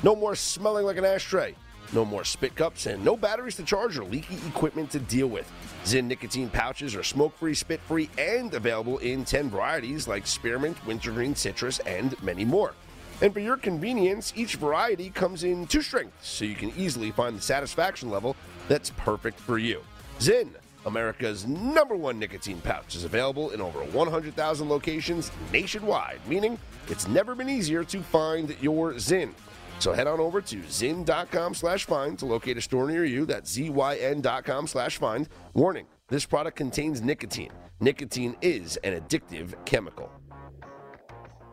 No 0.04 0.14
more 0.14 0.36
smelling 0.36 0.86
like 0.86 0.96
an 0.96 1.04
ashtray, 1.04 1.56
no 1.92 2.04
more 2.04 2.22
spit 2.22 2.54
cups, 2.54 2.86
and 2.86 3.04
no 3.04 3.16
batteries 3.16 3.56
to 3.56 3.64
charge 3.64 3.98
or 3.98 4.04
leaky 4.04 4.36
equipment 4.46 4.88
to 4.92 5.00
deal 5.00 5.26
with. 5.26 5.50
Zyn 5.84 6.04
Nicotine 6.04 6.50
Pouches 6.50 6.94
are 6.94 7.02
smoke 7.02 7.36
free, 7.36 7.54
spit 7.54 7.80
free, 7.80 8.08
and 8.16 8.54
available 8.54 8.98
in 8.98 9.24
10 9.24 9.50
varieties 9.50 10.06
like 10.06 10.24
spearmint, 10.24 10.86
wintergreen, 10.86 11.34
citrus, 11.34 11.80
and 11.80 12.20
many 12.22 12.44
more. 12.44 12.74
And 13.22 13.34
for 13.34 13.40
your 13.40 13.56
convenience, 13.56 14.32
each 14.36 14.54
variety 14.54 15.10
comes 15.10 15.42
in 15.42 15.66
two 15.66 15.82
strengths, 15.82 16.28
so 16.28 16.44
you 16.44 16.54
can 16.54 16.72
easily 16.76 17.10
find 17.10 17.36
the 17.36 17.42
satisfaction 17.42 18.08
level 18.08 18.36
that's 18.68 18.90
perfect 18.90 19.40
for 19.40 19.58
you. 19.58 19.82
Zyn, 20.20 20.50
America's 20.86 21.46
number 21.46 21.94
one 21.96 22.18
nicotine 22.18 22.60
pouch, 22.62 22.94
is 22.94 23.04
available 23.04 23.50
in 23.50 23.60
over 23.60 23.80
100,000 23.80 24.68
locations 24.68 25.30
nationwide, 25.52 26.20
meaning 26.26 26.58
it's 26.88 27.06
never 27.06 27.34
been 27.34 27.50
easier 27.50 27.84
to 27.84 28.00
find 28.00 28.56
your 28.60 28.94
Zyn. 28.94 29.32
So 29.78 29.92
head 29.92 30.06
on 30.06 30.20
over 30.20 30.40
to 30.40 30.56
zyn.com 30.56 31.54
slash 31.54 31.84
find 31.84 32.18
to 32.18 32.26
locate 32.26 32.56
a 32.56 32.62
store 32.62 32.88
near 32.88 33.04
you. 33.04 33.26
That's 33.26 33.54
zyn.com 33.56 34.66
slash 34.66 34.96
find. 34.96 35.28
Warning, 35.52 35.86
this 36.08 36.24
product 36.24 36.56
contains 36.56 37.02
nicotine. 37.02 37.52
Nicotine 37.80 38.36
is 38.40 38.78
an 38.78 38.98
addictive 38.98 39.52
chemical. 39.66 40.10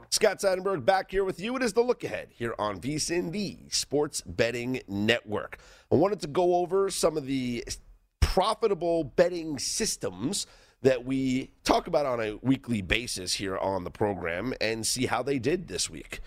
Scott 0.10 0.40
Seidenberg 0.40 0.86
back 0.86 1.12
here 1.12 1.26
with 1.26 1.40
you. 1.40 1.56
It 1.56 1.64
is 1.64 1.74
the 1.74 1.82
look 1.82 2.04
ahead 2.04 2.30
here 2.30 2.54
on 2.60 2.80
VSIN, 2.80 3.32
the 3.32 3.58
Sports 3.70 4.22
Betting 4.22 4.80
Network. 4.88 5.58
I 5.92 5.96
wanted 5.96 6.22
to 6.22 6.28
go 6.28 6.58
over 6.58 6.90
some 6.92 7.18
of 7.18 7.26
the 7.26 7.64
profitable 8.34 9.04
betting 9.04 9.60
systems 9.60 10.48
that 10.82 11.06
we 11.06 11.52
talk 11.64 11.86
about 11.86 12.08
on 12.08 12.20
a 12.20 12.34
weekly 12.42 12.82
basis 12.82 13.36
here 13.36 13.56
on 13.56 13.84
the 13.84 13.92
program 13.92 14.56
and 14.60 14.88
see 14.88 15.06
how 15.06 15.22
they 15.22 15.38
did 15.38 15.68
this 15.68 15.88
week. 15.88 16.20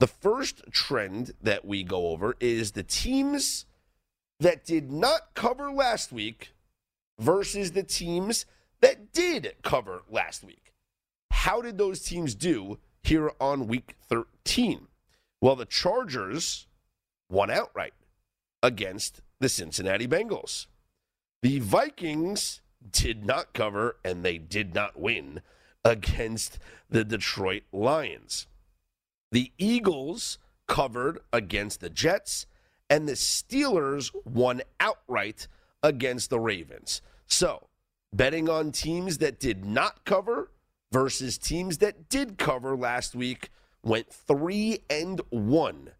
The 0.00 0.08
first 0.08 0.64
trend 0.72 1.30
that 1.40 1.64
we 1.64 1.84
go 1.84 2.08
over 2.08 2.34
is 2.40 2.72
the 2.72 2.82
teams 2.82 3.64
that 4.40 4.64
did 4.64 4.90
not 4.90 5.34
cover 5.34 5.70
last 5.70 6.10
week 6.10 6.52
versus 7.20 7.70
the 7.70 7.84
teams 7.84 8.44
that 8.80 9.12
did 9.12 9.54
cover 9.62 10.02
last 10.10 10.42
week. 10.42 10.72
How 11.30 11.62
did 11.62 11.78
those 11.78 12.00
teams 12.00 12.34
do 12.34 12.80
here 13.04 13.30
on 13.40 13.68
week 13.68 13.94
13? 14.08 14.88
Well, 15.40 15.54
the 15.54 15.64
Chargers 15.64 16.66
won 17.30 17.52
outright 17.52 17.94
against 18.64 19.20
the 19.38 19.48
Cincinnati 19.48 20.08
Bengals. 20.08 20.66
The 21.42 21.58
Vikings 21.58 22.60
did 22.90 23.26
not 23.26 23.52
cover 23.52 23.96
and 24.04 24.24
they 24.24 24.38
did 24.38 24.74
not 24.74 24.98
win 24.98 25.42
against 25.84 26.60
the 26.88 27.04
Detroit 27.04 27.64
Lions. 27.72 28.46
The 29.32 29.50
Eagles 29.58 30.38
covered 30.68 31.18
against 31.32 31.80
the 31.80 31.90
Jets, 31.90 32.46
and 32.88 33.08
the 33.08 33.12
Steelers 33.12 34.10
won 34.24 34.62
outright 34.78 35.48
against 35.82 36.30
the 36.30 36.38
Ravens. 36.38 37.02
So, 37.26 37.68
betting 38.12 38.48
on 38.48 38.70
teams 38.70 39.18
that 39.18 39.40
did 39.40 39.64
not 39.64 40.04
cover 40.04 40.50
versus 40.92 41.38
teams 41.38 41.78
that 41.78 42.08
did 42.08 42.38
cover 42.38 42.76
last 42.76 43.14
week 43.14 43.50
went 43.82 44.12
3 44.12 44.78
and 44.88 45.20
1 45.30 45.90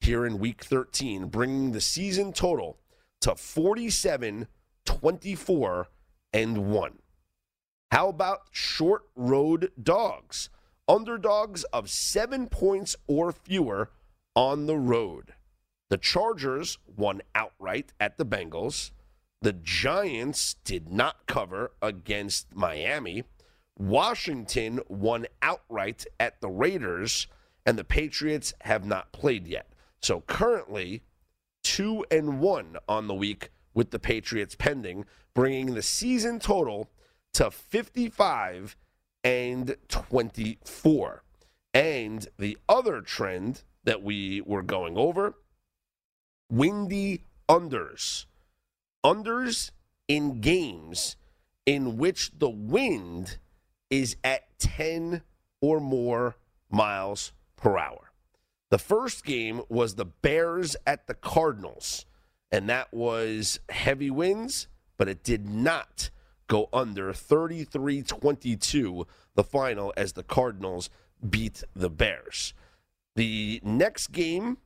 here 0.00 0.24
in 0.24 0.38
week 0.38 0.62
13, 0.62 1.26
bringing 1.26 1.72
the 1.72 1.80
season 1.80 2.32
total 2.32 2.78
to 3.20 3.34
47 3.34 4.46
24 4.84 5.88
and 6.32 6.70
1. 6.70 6.98
How 7.90 8.08
about 8.08 8.40
short 8.50 9.02
road 9.14 9.70
dogs? 9.80 10.48
Underdogs 10.88 11.64
of 11.64 11.90
seven 11.90 12.48
points 12.48 12.96
or 13.06 13.32
fewer 13.32 13.90
on 14.34 14.66
the 14.66 14.76
road. 14.76 15.34
The 15.90 15.98
Chargers 15.98 16.78
won 16.86 17.20
outright 17.34 17.92
at 18.00 18.16
the 18.16 18.24
Bengals. 18.24 18.92
The 19.42 19.52
Giants 19.52 20.54
did 20.64 20.90
not 20.90 21.26
cover 21.26 21.72
against 21.82 22.54
Miami. 22.54 23.24
Washington 23.78 24.80
won 24.88 25.26
outright 25.42 26.06
at 26.18 26.40
the 26.40 26.48
Raiders, 26.48 27.26
and 27.66 27.78
the 27.78 27.84
Patriots 27.84 28.54
have 28.62 28.86
not 28.86 29.12
played 29.12 29.46
yet. 29.46 29.72
So 30.00 30.22
currently, 30.22 31.02
two 31.62 32.04
and 32.10 32.40
one 32.40 32.76
on 32.88 33.06
the 33.06 33.14
week 33.14 33.50
with 33.74 33.90
the 33.90 33.98
Patriots 33.98 34.54
pending, 34.54 35.04
bringing 35.34 35.74
the 35.74 35.82
season 35.82 36.38
total 36.38 36.90
to 37.34 37.50
55 37.50 38.76
and 39.24 39.76
24. 39.88 41.22
And 41.74 42.28
the 42.38 42.58
other 42.68 43.00
trend 43.00 43.62
that 43.84 44.02
we 44.02 44.40
were 44.42 44.62
going 44.62 44.96
over 44.96 45.34
windy 46.50 47.24
unders. 47.48 48.26
Unders 49.04 49.70
in 50.06 50.40
games 50.40 51.16
in 51.64 51.96
which 51.96 52.32
the 52.38 52.50
wind 52.50 53.38
is 53.88 54.16
at 54.22 54.58
10 54.58 55.22
or 55.60 55.80
more 55.80 56.36
miles 56.70 57.32
per 57.56 57.78
hour. 57.78 58.12
The 58.70 58.78
first 58.78 59.24
game 59.24 59.62
was 59.68 59.94
the 59.94 60.04
Bears 60.04 60.76
at 60.86 61.06
the 61.06 61.14
Cardinals, 61.14 62.06
and 62.52 62.68
that 62.68 62.92
was 62.92 63.58
heavy 63.70 64.10
winds, 64.10 64.68
but 64.98 65.08
it 65.08 65.24
did 65.24 65.48
not 65.48 66.10
go 66.46 66.68
under 66.72 67.12
33 67.14 68.02
22, 68.02 69.06
the 69.34 69.42
final, 69.42 69.92
as 69.96 70.12
the 70.12 70.22
Cardinals 70.22 70.90
beat 71.28 71.64
the 71.74 71.88
Bears. 71.88 72.52
The 73.16 73.60
next 73.64 74.08
game 74.08 74.58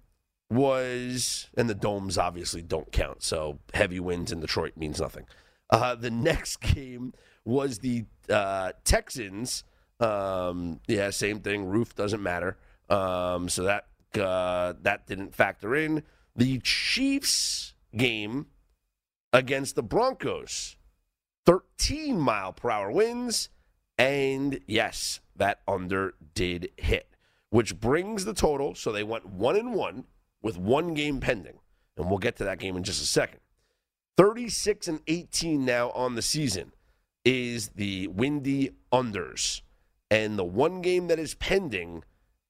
was, 0.50 1.48
and 1.56 1.70
the 1.70 1.74
domes 1.74 2.18
obviously 2.18 2.62
don't 2.62 2.90
count, 2.90 3.22
so 3.22 3.60
heavy 3.72 4.00
winds 4.00 4.32
in 4.32 4.40
Detroit 4.40 4.76
means 4.76 5.00
nothing. 5.00 5.26
Uh, 5.70 5.94
the 5.94 6.10
next 6.10 6.56
game 6.56 7.14
was 7.44 7.78
the 7.78 8.04
uh, 8.28 8.72
Texans. 8.84 9.62
Um, 10.00 10.80
yeah, 10.88 11.10
same 11.10 11.40
thing. 11.40 11.66
Roof 11.66 11.94
doesn't 11.94 12.22
matter. 12.22 12.56
Um, 12.90 13.48
so 13.48 13.62
that 13.62 13.86
uh, 14.20 14.74
that 14.82 15.06
didn't 15.06 15.34
factor 15.34 15.74
in. 15.74 16.02
The 16.34 16.58
Chiefs 16.60 17.74
game 17.96 18.46
against 19.32 19.74
the 19.74 19.82
Broncos, 19.82 20.76
13 21.44 22.18
mile 22.18 22.52
per 22.52 22.70
hour 22.70 22.90
winds, 22.90 23.48
and 23.98 24.60
yes, 24.66 25.20
that 25.36 25.60
under 25.66 26.14
did 26.34 26.70
hit, 26.76 27.14
which 27.50 27.78
brings 27.78 28.24
the 28.24 28.34
total. 28.34 28.74
So 28.74 28.92
they 28.92 29.02
went 29.02 29.26
one 29.26 29.56
and 29.56 29.74
one 29.74 30.04
with 30.42 30.58
one 30.58 30.94
game 30.94 31.20
pending, 31.20 31.58
and 31.96 32.08
we'll 32.08 32.18
get 32.18 32.36
to 32.36 32.44
that 32.44 32.58
game 32.58 32.76
in 32.76 32.84
just 32.84 33.02
a 33.02 33.06
second. 33.06 33.40
36 34.16 34.88
and 34.88 35.00
18 35.06 35.64
now 35.64 35.90
on 35.90 36.14
the 36.14 36.22
season 36.22 36.72
is 37.24 37.70
the 37.70 38.06
windy 38.08 38.70
unders. 38.92 39.60
And 40.10 40.38
the 40.38 40.44
one 40.44 40.80
game 40.80 41.08
that 41.08 41.18
is 41.18 41.34
pending 41.34 42.04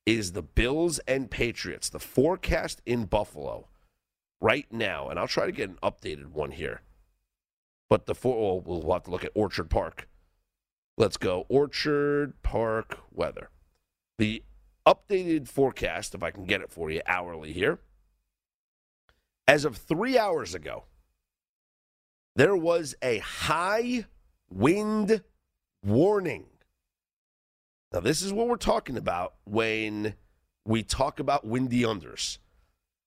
is 0.04 0.32
the 0.32 0.42
Bills 0.42 1.00
and 1.08 1.30
Patriots. 1.30 1.88
The 1.88 1.98
forecast 1.98 2.82
in 2.86 3.06
Buffalo 3.06 3.68
right 4.40 4.66
now, 4.70 5.08
and 5.08 5.18
I'll 5.18 5.28
try 5.28 5.46
to 5.46 5.52
get 5.52 5.70
an 5.70 5.78
updated 5.82 6.32
one 6.32 6.50
here. 6.52 6.82
But 7.88 8.06
the 8.06 8.14
four, 8.14 8.60
well, 8.60 8.80
we'll 8.82 8.92
have 8.92 9.04
to 9.04 9.10
look 9.10 9.24
at 9.24 9.32
Orchard 9.34 9.70
Park. 9.70 10.08
Let's 10.96 11.16
go 11.16 11.46
Orchard 11.48 12.34
Park 12.42 12.98
weather. 13.12 13.50
The 14.18 14.42
updated 14.86 15.48
forecast, 15.48 16.14
if 16.14 16.22
I 16.22 16.30
can 16.30 16.44
get 16.44 16.60
it 16.60 16.70
for 16.70 16.90
you 16.90 17.02
hourly 17.06 17.52
here, 17.52 17.80
as 19.46 19.64
of 19.64 19.76
three 19.76 20.18
hours 20.18 20.54
ago, 20.54 20.84
there 22.34 22.56
was 22.56 22.94
a 23.02 23.18
high 23.18 24.06
wind 24.50 25.22
warning. 25.84 26.46
Now, 27.92 28.00
this 28.00 28.22
is 28.22 28.32
what 28.32 28.48
we're 28.48 28.56
talking 28.56 28.96
about 28.96 29.34
when 29.44 30.14
we 30.64 30.82
talk 30.82 31.20
about 31.20 31.46
windy 31.46 31.82
unders. 31.82 32.38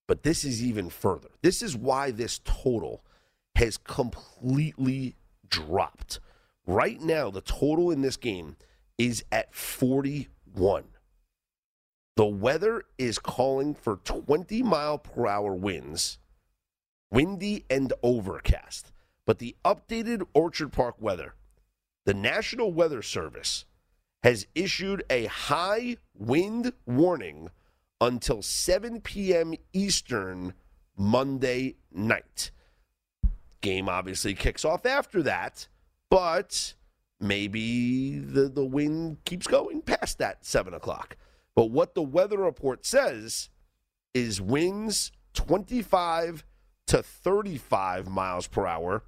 But 0.09 0.23
this 0.23 0.43
is 0.43 0.63
even 0.63 0.89
further. 0.89 1.29
This 1.43 1.61
is 1.61 1.77
why 1.77 2.09
this 2.09 2.41
total 2.43 3.03
has 3.53 3.77
completely 3.77 5.13
dropped. 5.47 6.19
Right 6.65 6.99
now, 6.99 7.29
the 7.29 7.41
total 7.41 7.91
in 7.91 8.01
this 8.01 8.17
game 8.17 8.55
is 8.97 9.23
at 9.31 9.53
41. 9.53 10.85
The 12.15 12.25
weather 12.25 12.85
is 12.97 13.19
calling 13.19 13.75
for 13.75 13.97
20 13.97 14.63
mile 14.63 14.97
per 14.97 15.27
hour 15.27 15.53
winds, 15.53 16.17
windy 17.11 17.65
and 17.69 17.93
overcast. 18.01 18.91
But 19.27 19.37
the 19.37 19.55
updated 19.63 20.25
Orchard 20.33 20.71
Park 20.71 20.95
weather, 20.99 21.35
the 22.07 22.15
National 22.15 22.73
Weather 22.73 23.03
Service 23.03 23.65
has 24.23 24.47
issued 24.55 25.03
a 25.11 25.25
high 25.27 25.97
wind 26.17 26.73
warning 26.87 27.51
until 28.01 28.41
7 28.41 29.01
p.m. 29.01 29.53
Eastern 29.73 30.53
Monday 30.97 31.75
night. 31.91 32.51
Game 33.61 33.89
obviously 33.89 34.33
kicks 34.33 34.63
off 34.63 34.85
after 34.85 35.21
that, 35.23 35.67
but 36.09 36.73
maybe 37.19 38.19
the, 38.19 38.47
the 38.47 38.65
wind 38.65 39.17
keeps 39.25 39.47
going 39.47 39.81
past 39.81 40.17
that 40.19 40.45
7 40.45 40.73
o'clock. 40.73 41.17
But 41.55 41.71
what 41.71 41.93
the 41.93 42.01
weather 42.01 42.37
report 42.37 42.85
says 42.85 43.49
is 44.13 44.41
winds 44.41 45.11
25 45.33 46.45
to 46.87 47.03
35 47.03 48.07
miles 48.09 48.47
per 48.47 48.65
hour 48.65 49.03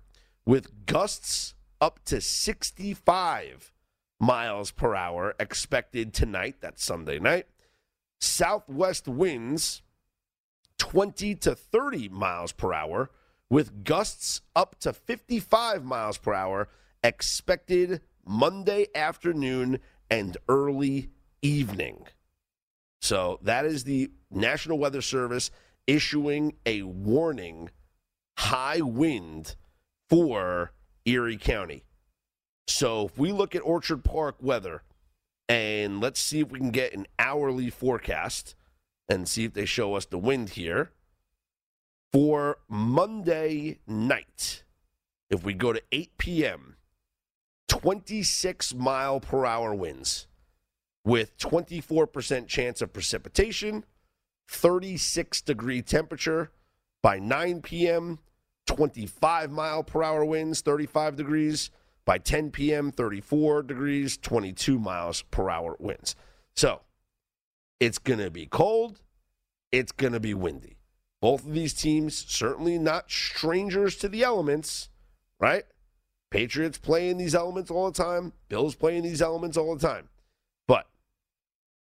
with 0.45 0.85
gusts 0.85 1.55
up 1.79 2.03
to 2.05 2.21
65 2.21 3.71
miles 4.19 4.71
per 4.71 4.95
hour 4.95 5.33
expected 5.39 6.13
tonight. 6.13 6.57
That's 6.61 6.83
Sunday 6.83 7.19
night. 7.19 7.47
Southwest 8.22 9.07
winds 9.07 9.82
20 10.78 11.36
to 11.36 11.55
30 11.55 12.09
miles 12.09 12.51
per 12.51 12.74
hour 12.74 13.09
with 13.49 13.84
gusts 13.84 14.41
up 14.55 14.80
to 14.80 14.93
55 14.93 15.84
miles 15.84 16.17
per 16.17 16.34
hour 16.34 16.69
expected 17.03 18.01
Monday 18.26 18.88
afternoon 18.95 19.80
and 20.09 20.38
early 20.47 21.09
evening. 21.41 22.07
So 23.01 23.39
that 23.41 23.65
is 23.65 23.84
the 23.84 24.11
National 24.30 24.78
Weather 24.78 25.01
Service 25.01 25.51
issuing 25.88 26.53
a 26.65 26.84
warning 26.84 27.69
high 28.38 28.82
wind 28.82 29.55
for 30.09 30.72
Erie 31.05 31.38
County. 31.38 31.84
So 32.67 33.07
if 33.07 33.17
we 33.17 33.32
look 33.32 33.55
at 33.55 33.61
Orchard 33.61 34.03
Park 34.03 34.38
weather 34.39 34.84
and 35.47 35.99
let's 35.99 36.19
see 36.19 36.39
if 36.39 36.51
we 36.51 36.59
can 36.59 36.71
get 36.71 36.93
an 36.93 37.07
hourly 37.19 37.69
forecast 37.69 38.55
and 39.09 39.27
see 39.27 39.45
if 39.45 39.53
they 39.53 39.65
show 39.65 39.95
us 39.95 40.05
the 40.05 40.17
wind 40.17 40.49
here 40.51 40.91
for 42.11 42.57
Monday 42.67 43.79
night. 43.87 44.63
If 45.29 45.43
we 45.43 45.53
go 45.53 45.73
to 45.73 45.81
8 45.91 46.17
p.m., 46.17 46.75
26 47.67 48.73
mile 48.75 49.19
per 49.21 49.45
hour 49.45 49.73
winds 49.73 50.27
with 51.05 51.37
24% 51.37 52.47
chance 52.47 52.81
of 52.81 52.93
precipitation, 52.93 53.85
36 54.49 55.41
degree 55.41 55.81
temperature 55.81 56.51
by 57.01 57.17
9 57.17 57.61
p.m. 57.61 58.19
25 58.67 59.51
mile 59.51 59.83
per 59.83 60.03
hour 60.03 60.23
winds, 60.23 60.61
35 60.61 61.15
degrees. 61.15 61.71
By 62.05 62.17
10 62.17 62.51
p.m., 62.51 62.91
34 62.91 63.63
degrees, 63.63 64.17
22 64.17 64.79
miles 64.79 65.21
per 65.23 65.49
hour 65.49 65.75
winds. 65.79 66.15
So 66.55 66.81
it's 67.79 67.97
going 67.97 68.19
to 68.19 68.31
be 68.31 68.45
cold. 68.45 69.01
It's 69.71 69.91
going 69.91 70.13
to 70.13 70.19
be 70.19 70.33
windy. 70.33 70.77
Both 71.21 71.45
of 71.45 71.53
these 71.53 71.73
teams 71.73 72.15
certainly 72.15 72.79
not 72.79 73.11
strangers 73.11 73.95
to 73.97 74.09
the 74.09 74.23
elements, 74.23 74.89
right? 75.39 75.63
Patriots 76.31 76.77
playing 76.77 77.17
these 77.17 77.35
elements 77.35 77.69
all 77.69 77.91
the 77.91 78.03
time. 78.03 78.33
Bills 78.49 78.73
playing 78.75 79.03
these 79.03 79.21
elements 79.21 79.57
all 79.57 79.75
the 79.75 79.87
time. 79.87 80.09
But 80.67 80.87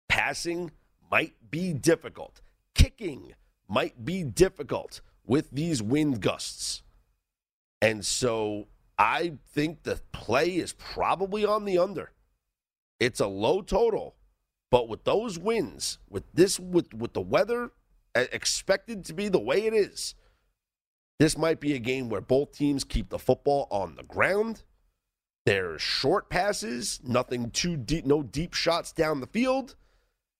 passing 0.08 0.72
might 1.10 1.34
be 1.50 1.72
difficult. 1.72 2.40
Kicking 2.74 3.34
might 3.68 4.04
be 4.04 4.24
difficult 4.24 5.00
with 5.24 5.50
these 5.50 5.82
wind 5.82 6.20
gusts. 6.20 6.82
And 7.80 8.04
so 8.04 8.66
I 9.00 9.32
think 9.54 9.82
the 9.82 9.98
play 10.12 10.56
is 10.56 10.74
probably 10.74 11.42
on 11.42 11.64
the 11.64 11.78
under. 11.78 12.12
It's 13.00 13.18
a 13.18 13.26
low 13.26 13.62
total, 13.62 14.14
but 14.70 14.90
with 14.90 15.04
those 15.04 15.38
winds, 15.38 15.98
with 16.10 16.24
this 16.34 16.60
with 16.60 16.92
with 16.92 17.14
the 17.14 17.22
weather 17.22 17.70
expected 18.14 19.06
to 19.06 19.14
be 19.14 19.28
the 19.28 19.40
way 19.40 19.64
it 19.64 19.72
is, 19.72 20.14
this 21.18 21.38
might 21.38 21.60
be 21.60 21.74
a 21.74 21.78
game 21.78 22.10
where 22.10 22.20
both 22.20 22.52
teams 22.52 22.84
keep 22.84 23.08
the 23.08 23.18
football 23.18 23.68
on 23.70 23.94
the 23.94 24.02
ground. 24.02 24.64
There's 25.46 25.80
short 25.80 26.28
passes, 26.28 27.00
nothing 27.02 27.50
too 27.52 27.78
deep, 27.78 28.04
no 28.04 28.22
deep 28.22 28.52
shots 28.52 28.92
down 28.92 29.20
the 29.20 29.26
field. 29.26 29.76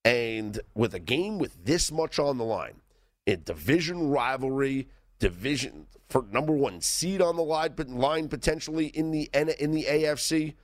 And 0.04 0.61
with 0.74 0.92
a 0.92 0.98
game 0.98 1.38
with 1.38 1.64
this 1.64 1.90
much 1.90 2.18
on 2.18 2.36
the 2.36 2.44
line, 2.44 2.82
a 3.26 3.36
division 3.36 4.11
rivalry, 4.11 4.88
division 5.20 5.86
for 6.08 6.26
number 6.32 6.52
one 6.52 6.80
seed 6.80 7.22
on 7.22 7.36
the 7.36 7.42
line, 7.42 7.74
line 7.88 8.28
potentially 8.28 8.86
in 8.86 9.12
the 9.12 9.30
in 9.32 9.70
the 9.70 9.84
AFC. 9.84 10.54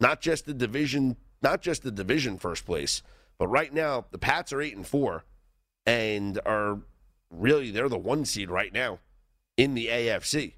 Not 0.00 0.20
just 0.20 0.44
the 0.44 0.52
division, 0.52 1.16
not 1.40 1.62
just 1.62 1.82
the 1.82 1.92
division 1.92 2.36
first 2.36 2.66
place, 2.66 3.02
but 3.38 3.46
right 3.46 3.72
now 3.72 4.06
the 4.10 4.18
Pats 4.18 4.52
are 4.52 4.60
eight 4.60 4.76
and 4.76 4.86
four, 4.86 5.24
and 5.86 6.40
are 6.44 6.80
really 7.30 7.70
they're 7.70 7.88
the 7.88 7.96
one 7.96 8.24
seed 8.24 8.50
right 8.50 8.72
now 8.72 8.98
in 9.56 9.74
the 9.74 9.86
AFC, 9.86 10.54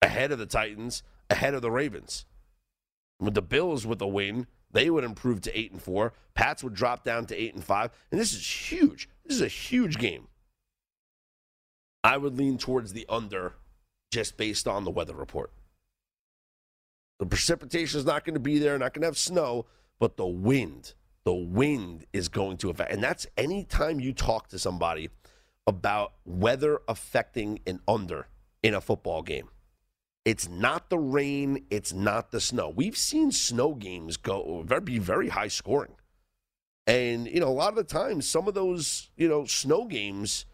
ahead 0.00 0.32
of 0.32 0.38
the 0.38 0.46
Titans, 0.46 1.02
ahead 1.28 1.54
of 1.54 1.62
the 1.62 1.70
Ravens. 1.70 2.24
With 3.20 3.34
the 3.34 3.42
Bills 3.42 3.86
with 3.86 4.00
a 4.02 4.08
win, 4.08 4.46
they 4.72 4.90
would 4.90 5.04
improve 5.04 5.40
to 5.42 5.58
eight 5.58 5.70
and 5.70 5.80
four. 5.80 6.14
Pats 6.34 6.64
would 6.64 6.74
drop 6.74 7.04
down 7.04 7.26
to 7.26 7.36
eight 7.36 7.54
and 7.54 7.62
five, 7.62 7.90
and 8.10 8.20
this 8.20 8.32
is 8.32 8.72
huge. 8.72 9.08
This 9.24 9.36
is 9.36 9.42
a 9.42 9.48
huge 9.48 9.98
game. 9.98 10.26
I 12.04 12.18
would 12.18 12.36
lean 12.36 12.58
towards 12.58 12.92
the 12.92 13.06
under, 13.08 13.54
just 14.12 14.36
based 14.36 14.68
on 14.68 14.84
the 14.84 14.90
weather 14.90 15.14
report. 15.14 15.50
The 17.18 17.26
precipitation 17.26 17.98
is 17.98 18.04
not 18.04 18.24
going 18.24 18.34
to 18.34 18.40
be 18.40 18.58
there, 18.58 18.78
not 18.78 18.92
going 18.92 19.00
to 19.02 19.08
have 19.08 19.16
snow, 19.16 19.64
but 19.98 20.18
the 20.18 20.26
wind, 20.26 20.92
the 21.24 21.32
wind 21.32 22.04
is 22.12 22.28
going 22.28 22.58
to 22.58 22.68
affect. 22.68 22.92
And 22.92 23.02
that's 23.02 23.26
anytime 23.38 24.00
you 24.00 24.12
talk 24.12 24.48
to 24.48 24.58
somebody 24.58 25.08
about 25.66 26.12
weather 26.26 26.80
affecting 26.86 27.60
an 27.66 27.80
under 27.88 28.28
in 28.62 28.74
a 28.74 28.80
football 28.82 29.22
game. 29.22 29.48
It's 30.26 30.48
not 30.48 30.90
the 30.90 30.98
rain, 30.98 31.64
it's 31.70 31.92
not 31.92 32.30
the 32.30 32.40
snow. 32.40 32.68
We've 32.68 32.96
seen 32.96 33.32
snow 33.32 33.74
games 33.74 34.16
go 34.16 34.64
be 34.84 34.98
very 34.98 35.28
high 35.28 35.48
scoring. 35.48 35.96
And, 36.86 37.26
you 37.26 37.40
know, 37.40 37.48
a 37.48 37.50
lot 37.50 37.70
of 37.70 37.76
the 37.76 37.84
times, 37.84 38.28
some 38.28 38.46
of 38.46 38.52
those, 38.52 39.10
you 39.16 39.28
know, 39.28 39.46
snow 39.46 39.86
games 39.86 40.44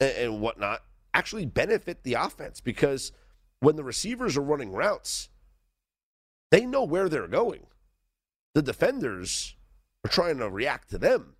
and, 0.00 0.12
and 0.12 0.40
whatnot 0.40 0.82
actually 1.18 1.46
benefit 1.46 2.04
the 2.04 2.14
offense 2.14 2.60
because 2.60 3.10
when 3.58 3.74
the 3.74 3.82
receivers 3.82 4.36
are 4.36 4.42
running 4.42 4.70
routes, 4.70 5.30
they 6.52 6.64
know 6.64 6.84
where 6.84 7.08
they're 7.08 7.26
going. 7.26 7.66
The 8.54 8.62
defenders 8.62 9.56
are 10.04 10.10
trying 10.10 10.38
to 10.38 10.48
react 10.48 10.90
to 10.90 10.98
them. 10.98 11.34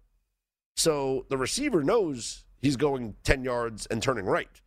So 0.76 1.26
the 1.30 1.36
receiver 1.36 1.84
knows 1.84 2.44
he's 2.60 2.76
going 2.76 3.14
10 3.22 3.44
yards 3.44 3.86
and 3.86 4.02
turning 4.02 4.26
right. 4.26 4.60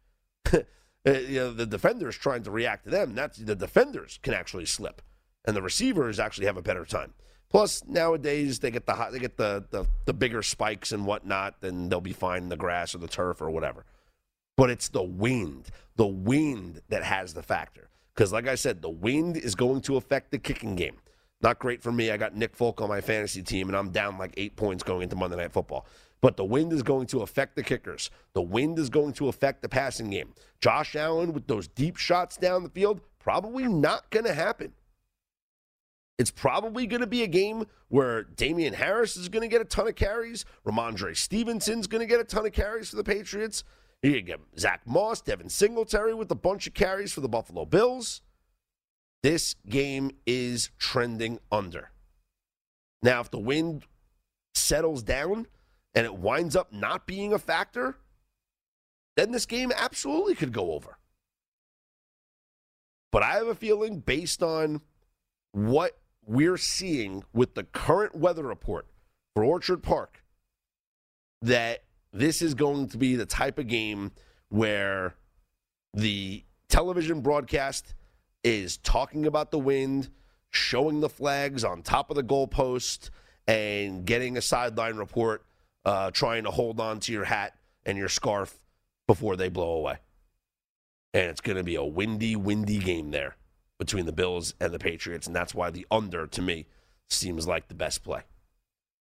Uh, 1.04 1.14
you 1.14 1.40
know, 1.40 1.52
the 1.52 1.66
defender's 1.66 2.16
trying 2.16 2.44
to 2.44 2.52
react 2.52 2.84
to 2.84 2.92
them. 2.92 3.16
That's 3.16 3.40
the 3.40 3.56
defenders 3.56 4.20
can 4.22 4.36
actually 4.36 4.68
slip, 4.68 5.02
and 5.44 5.56
the 5.56 5.62
receivers 5.64 6.20
actually 6.20 6.46
have 6.46 6.58
a 6.58 6.62
better 6.62 6.86
time. 6.86 7.16
Plus, 7.50 7.84
nowadays 7.88 8.60
they 8.60 8.70
get 8.70 8.86
the 8.86 9.10
they 9.12 9.18
get 9.18 9.36
the, 9.36 9.66
the 9.72 9.88
the 10.06 10.14
bigger 10.14 10.44
spikes 10.44 10.92
and 10.92 11.08
whatnot, 11.08 11.60
then 11.62 11.90
they'll 11.90 12.02
be 12.02 12.14
fine 12.14 12.44
in 12.44 12.50
the 12.50 12.56
grass 12.56 12.94
or 12.94 13.00
the 13.00 13.08
turf 13.08 13.42
or 13.42 13.50
whatever. 13.50 13.84
But 14.62 14.70
it's 14.70 14.90
the 14.90 15.02
wind, 15.02 15.72
the 15.96 16.06
wind 16.06 16.82
that 16.90 17.04
has 17.04 17.34
the 17.34 17.42
factor. 17.42 17.90
Because, 18.14 18.32
like 18.32 18.48
I 18.48 18.54
said, 18.54 18.84
the 18.84 18.92
wind 18.92 19.36
is 19.36 19.56
going 19.56 19.82
to 19.82 19.98
affect 19.98 20.30
the 20.30 20.38
kicking 20.38 20.76
game. 20.76 20.98
Not 21.42 21.58
great 21.58 21.82
for 21.82 21.92
me. 21.92 22.12
I 22.12 22.18
got 22.18 22.36
Nick 22.36 22.56
Folk 22.56 22.80
on 22.80 22.88
my 22.88 23.02
fantasy 23.02 23.42
team, 23.42 23.70
and 23.70 23.76
I'm 23.76 23.90
down 23.90 24.20
like 24.20 24.36
eight 24.38 24.56
points 24.56 24.84
going 24.84 25.02
into 25.02 25.16
Monday 25.16 25.38
Night 25.38 25.52
Football. 25.52 25.88
But 26.22 26.38
the 26.38 26.46
wind 26.46 26.74
is 26.74 26.84
going 26.84 27.08
to 27.08 27.22
affect 27.22 27.56
the 27.56 27.64
kickers. 27.64 28.12
The 28.34 28.44
wind 28.44 28.78
is 28.78 28.92
going 28.92 29.14
to 29.14 29.30
affect 29.30 29.64
the 29.64 29.68
passing 29.68 30.12
game. 30.12 30.32
Josh 30.60 30.96
Allen 30.96 31.34
with 31.34 31.48
those 31.48 31.68
deep 31.68 31.98
shots 31.98 32.38
down 32.38 32.62
the 32.62 32.70
field, 32.70 33.02
probably 33.18 33.68
not 33.68 34.12
going 34.12 34.26
to 34.26 34.34
happen. 34.36 34.74
It's 36.20 36.30
probably 36.30 36.86
going 36.86 37.02
to 37.02 37.08
be 37.08 37.24
a 37.24 37.28
game 37.28 37.66
where 37.88 38.22
Damien 38.22 38.76
Harris 38.76 39.18
is 39.18 39.28
going 39.28 39.42
to 39.42 39.48
get 39.48 39.62
a 39.62 39.66
ton 39.66 39.88
of 39.88 39.96
carries. 39.96 40.46
Rhamondre 40.68 41.18
Stevenson's 41.18 41.88
going 41.88 42.02
to 42.02 42.06
get 42.06 42.20
a 42.20 42.24
ton 42.24 42.46
of 42.46 42.52
carries 42.52 42.92
for 42.92 42.98
the 42.98 43.04
Patriots. 43.04 43.64
You 44.04 44.22
get 44.22 44.40
Zach 44.58 44.82
Moss, 44.86 45.22
Devin 45.22 45.50
Singletary 45.50 46.14
with 46.14 46.32
a 46.32 46.36
bunch 46.36 46.66
of 46.66 46.74
carries 46.74 47.14
for 47.14 47.22
the 47.22 47.30
Buffalo 47.30 47.66
Bills. 47.66 48.22
This 49.22 49.56
game 49.70 50.12
is 50.26 50.72
trending 50.80 51.40
under. 51.52 51.92
Now, 53.04 53.22
if 53.22 53.30
the 53.30 53.40
wind 53.40 53.84
settles 54.56 55.04
down, 55.04 55.48
and 55.94 56.06
it 56.06 56.16
winds 56.16 56.56
up 56.56 56.72
not 56.72 57.06
being 57.06 57.34
a 57.34 57.40
factor, 57.40 57.98
then 59.18 59.32
this 59.32 59.46
game 59.46 59.72
absolutely 59.76 60.36
could 60.36 60.54
go 60.54 60.72
over. 60.72 60.98
But 63.12 63.24
I 63.24 63.34
have 63.34 63.48
a 63.48 63.56
feeling, 63.56 64.00
based 64.00 64.42
on 64.42 64.82
what 65.52 66.00
we're 66.26 66.58
seeing 66.58 67.24
with 67.34 67.56
the 67.56 67.66
current 67.66 68.16
weather 68.16 68.44
report 68.44 68.88
for 69.36 69.44
Orchard 69.44 69.84
Park, 69.84 70.24
that 71.42 71.84
this 72.14 72.42
is 72.42 72.54
going 72.54 72.90
to 72.90 72.98
be 72.98 73.16
the 73.16 73.26
type 73.26 73.58
of 73.58 73.68
game 73.68 74.12
where 74.50 75.16
the 75.94 76.44
television 76.68 77.22
broadcast 77.22 77.94
is 78.44 78.78
talking 78.78 79.26
about 79.26 79.52
the 79.52 79.60
wind, 79.60 80.10
showing 80.50 81.00
the 81.00 81.10
flags 81.10 81.64
on 81.64 81.82
top 81.82 82.10
of 82.10 82.16
the 82.16 82.24
goalpost, 82.24 83.10
and 83.48 84.06
getting 84.06 84.38
a 84.38 84.42
sideline 84.42 84.96
report 84.96 85.46
uh, 85.86 86.12
trying 86.12 86.44
to 86.44 86.52
hold 86.52 86.80
on 86.80 87.00
to 87.00 87.12
your 87.12 87.26
hat 87.26 87.56
and 87.86 87.98
your 87.98 88.10
scarf 88.10 88.60
before 89.08 89.36
they 89.36 89.50
blow 89.50 89.72
away. 89.72 89.98
And 91.14 91.30
it's 91.30 91.42
going 91.42 91.58
to 91.58 91.64
be 91.64 91.76
a 91.76 91.84
windy, 91.84 92.36
windy 92.36 92.78
game 92.78 93.12
there 93.12 93.36
between 93.80 94.06
the 94.06 94.14
Bills 94.14 94.54
and 94.60 94.72
the 94.72 94.80
Patriots. 94.80 95.28
And 95.28 95.36
that's 95.36 95.54
why 95.54 95.70
the 95.70 95.86
under, 95.92 96.28
to 96.28 96.42
me, 96.42 96.68
seems 97.10 97.48
like 97.48 97.68
the 97.68 97.74
best 97.74 98.04
play. 98.04 98.22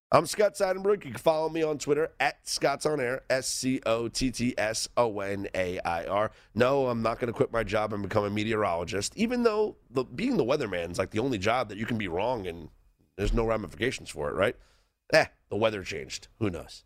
I'm 0.09 0.25
Scott 0.25 0.55
Seidenberg. 0.55 1.03
You 1.03 1.11
can 1.11 1.19
follow 1.19 1.49
me 1.49 1.63
on 1.63 1.79
Twitter 1.79 2.11
at 2.21 2.47
Scott's 2.47 2.85
On 2.85 3.01
Air, 3.01 3.23
S 3.29 3.45
C 3.45 3.81
O 3.85 4.07
T 4.07 4.31
T 4.31 4.53
S 4.57 4.87
O 4.95 5.19
N 5.19 5.49
A 5.53 5.79
I 5.79 6.05
R. 6.05 6.31
No, 6.55 6.87
I'm 6.87 7.01
not 7.01 7.19
going 7.19 7.27
to 7.27 7.35
quit 7.35 7.51
my 7.51 7.61
job 7.65 7.91
and 7.91 8.01
become 8.01 8.23
a 8.23 8.29
meteorologist, 8.29 9.11
even 9.17 9.43
though 9.43 9.75
the, 9.89 10.05
being 10.05 10.37
the 10.37 10.45
weatherman 10.45 10.91
is 10.91 10.97
like 10.97 11.11
the 11.11 11.19
only 11.19 11.37
job 11.37 11.67
that 11.67 11.77
you 11.77 11.85
can 11.85 11.97
be 11.97 12.07
wrong 12.07 12.47
and 12.47 12.69
there's 13.17 13.33
no 13.33 13.45
ramifications 13.45 14.09
for 14.09 14.29
it, 14.29 14.35
right? 14.35 14.55
Eh, 15.11 15.25
the 15.49 15.57
weather 15.57 15.83
changed. 15.83 16.29
Who 16.39 16.49
knows? 16.49 16.85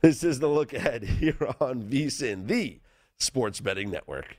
This 0.00 0.24
is 0.24 0.40
the 0.40 0.48
look 0.48 0.72
ahead 0.72 1.04
here 1.04 1.54
on 1.60 1.84
VSIN, 1.84 2.48
the 2.48 2.80
sports 3.16 3.60
betting 3.60 3.92
network. 3.92 4.38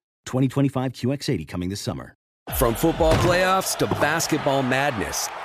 2025 0.31 0.93
QX80 0.93 1.47
coming 1.47 1.69
this 1.69 1.81
summer. 1.81 2.15
From 2.55 2.73
football 2.73 3.13
playoffs 3.15 3.77
to 3.77 3.85
basketball 3.85 4.63
madness, 4.63 5.29